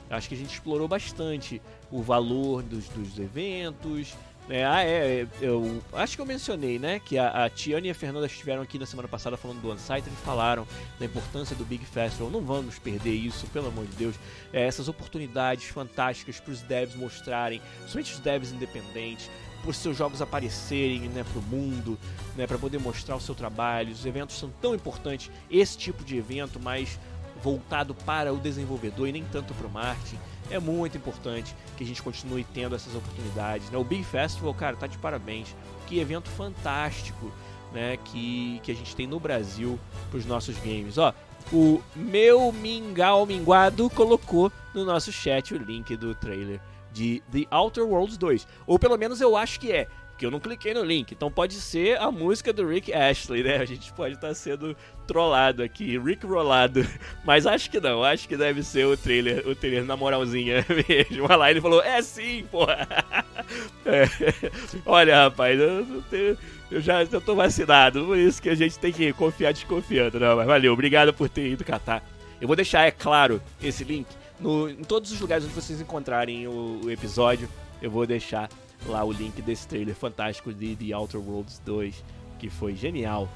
Acho 0.09 0.29
que 0.29 0.35
a 0.35 0.37
gente 0.37 0.53
explorou 0.53 0.87
bastante 0.87 1.61
o 1.91 2.01
valor 2.01 2.63
dos, 2.63 2.87
dos 2.89 3.19
eventos, 3.19 4.15
é, 4.49 4.63
ah, 4.63 4.81
é, 4.81 5.21
é, 5.23 5.27
eu 5.41 5.83
acho 5.91 6.15
que 6.15 6.21
eu 6.21 6.25
mencionei, 6.25 6.79
né, 6.79 6.99
que 6.99 7.17
a, 7.17 7.45
a 7.45 7.49
Tiana 7.49 7.87
e 7.87 7.89
a 7.89 7.95
Fernanda 7.95 8.25
estiveram 8.27 8.61
aqui 8.61 8.79
na 8.79 8.85
semana 8.85 9.07
passada 9.07 9.35
falando 9.35 9.61
do 9.61 9.73
Unsighted 9.73 10.09
e 10.09 10.25
falaram 10.25 10.65
da 10.97 11.05
importância 11.05 11.53
do 11.53 11.65
Big 11.65 11.85
Festival. 11.85 12.29
Não 12.29 12.39
vamos 12.39 12.79
perder 12.79 13.13
isso, 13.13 13.45
pelo 13.47 13.67
amor 13.67 13.85
de 13.85 13.95
Deus. 13.97 14.15
É, 14.53 14.65
essas 14.65 14.87
oportunidades 14.87 15.65
fantásticas 15.65 16.39
para 16.39 16.53
os 16.53 16.61
devs 16.61 16.95
mostrarem, 16.95 17.61
principalmente 17.79 18.13
os 18.13 18.19
devs 18.19 18.51
independentes, 18.53 19.29
por 19.63 19.73
seus 19.73 19.97
jogos 19.97 20.21
aparecerem, 20.21 21.01
né, 21.09 21.23
para 21.23 21.39
o 21.39 21.41
mundo, 21.41 21.97
né, 22.35 22.47
para 22.47 22.57
poder 22.57 22.79
mostrar 22.79 23.15
o 23.15 23.21
seu 23.21 23.35
trabalho. 23.35 23.91
Os 23.91 24.05
eventos 24.05 24.37
são 24.37 24.49
tão 24.61 24.73
importantes. 24.73 25.31
Esse 25.49 25.77
tipo 25.77 26.03
de 26.03 26.17
evento 26.17 26.59
mais 26.59 26.99
voltado 27.43 27.93
para 27.93 28.33
o 28.33 28.37
desenvolvedor 28.37 29.07
e 29.07 29.11
nem 29.11 29.23
tanto 29.25 29.53
para 29.53 29.67
o 29.67 29.69
marketing 29.69 30.17
é 30.49 30.59
muito 30.59 30.97
importante 30.97 31.55
que 31.75 31.83
a 31.83 31.87
gente 31.87 32.01
continue 32.01 32.43
tendo 32.43 32.75
essas 32.75 32.95
oportunidades. 32.95 33.69
Né? 33.69 33.77
O 33.77 33.83
Big 33.83 34.03
Festival, 34.03 34.53
cara, 34.53 34.75
tá 34.75 34.87
de 34.87 34.97
parabéns. 34.97 35.55
Que 35.85 35.99
evento 35.99 36.29
fantástico 36.29 37.31
né, 37.73 37.97
que, 38.05 38.59
que 38.63 38.71
a 38.71 38.75
gente 38.75 38.95
tem 38.95 39.05
no 39.05 39.19
Brasil 39.19 39.79
para 40.09 40.17
os 40.17 40.25
nossos 40.25 40.57
games. 40.57 40.97
Ó, 40.97 41.13
o 41.51 41.81
meu 41.95 42.51
Mingau 42.51 43.25
Minguado 43.25 43.89
colocou 43.89 44.51
no 44.73 44.85
nosso 44.85 45.11
chat 45.11 45.53
o 45.53 45.57
link 45.57 45.95
do 45.95 46.15
trailer 46.15 46.59
de 46.97 47.21
The 47.31 47.55
Outer 47.55 47.85
Worlds 47.85 48.17
2. 48.17 48.47
Ou 48.65 48.79
pelo 48.79 48.97
menos 48.97 49.21
eu 49.21 49.37
acho 49.37 49.59
que 49.59 49.71
é 49.71 49.87
que 50.17 50.25
eu 50.25 50.31
não 50.31 50.39
cliquei 50.39 50.73
no 50.73 50.83
link. 50.83 51.11
Então 51.11 51.31
pode 51.31 51.53
ser 51.53 51.99
a 52.01 52.11
música 52.11 52.51
do 52.51 52.67
Rick 52.67 52.91
Ashley, 52.91 53.43
né? 53.43 53.57
A 53.57 53.65
gente 53.65 53.93
pode 53.93 54.15
estar 54.15 54.29
tá 54.29 54.33
sendo 54.33 54.75
trollado 55.05 55.61
aqui, 55.61 55.97
Rick 55.99 56.25
rolado. 56.25 56.85
Mas 57.23 57.45
acho 57.45 57.69
que 57.69 57.79
não, 57.79 58.03
acho 58.03 58.27
que 58.27 58.35
deve 58.35 58.63
ser 58.63 58.87
o 58.87 58.97
trailer, 58.97 59.47
o 59.47 59.53
trailer 59.53 59.85
na 59.85 59.95
moralzinha 59.95 60.65
mesmo. 60.89 61.25
Olha 61.25 61.35
lá, 61.35 61.51
ele 61.51 61.61
falou, 61.61 61.83
é 61.83 62.01
sim, 62.01 62.45
porra. 62.51 62.87
É. 63.85 64.03
Olha, 64.85 65.23
rapaz, 65.23 65.57
eu, 65.57 66.03
tenho, 66.09 66.37
eu 66.69 66.81
já 66.81 67.03
eu 67.03 67.21
tô 67.21 67.33
vacinado, 67.33 68.05
por 68.05 68.17
isso 68.17 68.41
que 68.41 68.49
a 68.49 68.55
gente 68.55 68.77
tem 68.77 68.91
que 68.91 69.13
confiar 69.13 69.53
desconfiando, 69.53 70.19
não. 70.19 70.35
Mas 70.35 70.45
valeu, 70.45 70.73
obrigado 70.73 71.13
por 71.13 71.29
ter 71.29 71.51
ido 71.51 71.63
catar. 71.63 72.03
Eu 72.41 72.47
vou 72.47 72.57
deixar, 72.57 72.85
é 72.85 72.91
claro, 72.91 73.41
esse 73.61 73.85
link 73.85 74.07
no, 74.39 74.69
em 74.69 74.83
todos 74.83 75.11
os 75.11 75.19
lugares 75.19 75.45
onde 75.45 75.53
vocês 75.53 75.81
encontrarem 75.81 76.47
o, 76.47 76.81
o 76.83 76.91
episódio. 76.91 77.49
Eu 77.81 77.91
vou 77.91 78.05
deixar 78.05 78.49
lá 78.85 79.03
o 79.03 79.11
link 79.11 79.41
desse 79.41 79.67
trailer 79.67 79.95
fantástico 79.95 80.53
de 80.53 80.75
The 80.75 80.95
Outer 80.95 81.21
Worlds 81.21 81.59
2, 81.65 82.03
que 82.39 82.49
foi 82.49 82.75
genial. 82.75 83.29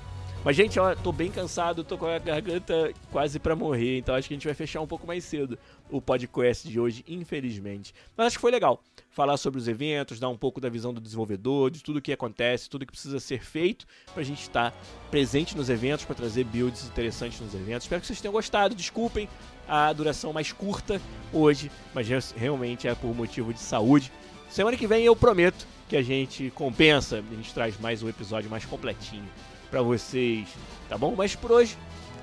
Mas, 0.44 0.56
gente, 0.56 0.80
ó, 0.80 0.96
tô 0.96 1.12
bem 1.12 1.30
cansado, 1.30 1.84
tô 1.84 1.96
com 2.00 2.08
a 2.08 2.18
garganta 2.18 2.92
quase 3.12 3.38
para 3.38 3.56
morrer, 3.56 4.00
então 4.00 4.16
acho 4.16 4.28
que 4.28 4.34
a 4.34 4.38
gente 4.38 4.48
vai 4.48 4.56
fechar 4.56 4.82
um 4.82 4.88
pouco 4.88 5.06
mais 5.06 5.24
cedo 5.24 5.58
o 5.88 6.02
podcast 6.02 6.68
de 6.68 6.80
hoje, 6.80 7.04
infelizmente. 7.08 7.94
Mas 8.18 8.28
acho 8.28 8.38
que 8.38 8.42
foi 8.42 8.50
legal 8.50 8.82
falar 9.12 9.38
sobre 9.38 9.60
os 9.60 9.68
eventos, 9.68 10.20
dar 10.20 10.30
um 10.30 10.38
pouco 10.38 10.60
da 10.60 10.68
visão 10.68 10.92
do 10.92 11.00
desenvolvedor, 11.00 11.70
de 11.70 11.84
tudo 11.84 12.02
que 12.02 12.12
acontece, 12.12 12.68
tudo 12.68 12.88
que 12.88 12.92
precisa 12.92 13.20
ser 13.20 13.44
feito 13.44 13.86
pra 14.16 14.24
gente 14.24 14.42
estar 14.42 14.74
presente 15.12 15.56
nos 15.56 15.70
eventos, 15.70 16.06
para 16.06 16.16
trazer 16.16 16.44
builds 16.46 16.88
interessantes 16.88 17.40
nos 17.40 17.54
eventos. 17.54 17.84
Espero 17.84 18.02
que 18.02 18.08
vocês 18.08 18.20
tenham 18.20 18.34
gostado. 18.34 18.74
Desculpem 18.74 19.30
a 19.72 19.94
duração 19.94 20.34
mais 20.34 20.52
curta 20.52 21.02
hoje, 21.32 21.72
mas 21.94 22.06
realmente 22.36 22.90
é 22.90 22.94
por 22.94 23.16
motivo 23.16 23.54
de 23.54 23.62
saúde. 23.62 24.12
Semana 24.50 24.76
que 24.76 24.86
vem 24.86 25.06
eu 25.06 25.16
prometo 25.16 25.66
que 25.88 25.96
a 25.96 26.02
gente 26.02 26.52
compensa, 26.54 27.20
a 27.20 27.36
gente 27.36 27.54
traz 27.54 27.80
mais 27.80 28.04
um 28.04 28.10
episódio 28.10 28.50
mais 28.50 28.66
completinho 28.66 29.30
para 29.70 29.82
vocês, 29.82 30.50
tá 30.90 30.98
bom? 30.98 31.16
Mas 31.16 31.38
por 31.38 31.54
hoje 31.54 31.78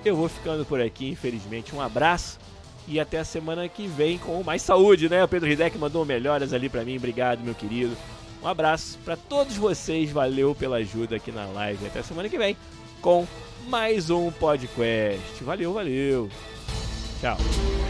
eu 0.05 0.15
vou 0.15 0.29
ficando 0.29 0.63
por 0.67 0.79
aqui, 0.79 1.09
infelizmente. 1.09 1.75
Um 1.75 1.81
abraço 1.81 2.39
e 2.87 3.01
até 3.01 3.19
a 3.19 3.25
semana 3.25 3.67
que 3.67 3.87
vem 3.87 4.19
com 4.19 4.43
mais 4.43 4.61
saúde, 4.61 5.09
né? 5.09 5.25
O 5.25 5.29
Pedro 5.29 5.51
Hidek 5.51 5.79
mandou 5.79 6.05
melhoras 6.05 6.53
ali 6.53 6.69
para 6.69 6.85
mim, 6.85 6.99
obrigado, 6.99 7.41
meu 7.41 7.55
querido. 7.55 7.97
Um 8.43 8.47
abraço 8.47 8.99
para 9.07 9.17
todos 9.17 9.57
vocês, 9.57 10.11
valeu 10.11 10.55
pela 10.55 10.77
ajuda 10.77 11.17
aqui 11.17 11.33
na 11.33 11.47
live. 11.47 11.87
Até 11.87 12.01
a 12.01 12.05
semana 12.05 12.29
que 12.29 12.37
vem 12.37 12.55
com 13.01 13.27
mais 13.69 14.11
um 14.11 14.31
podcast. 14.31 15.43
Valeu, 15.43 15.73
valeu. 15.73 16.29
Ciao. 17.21 17.88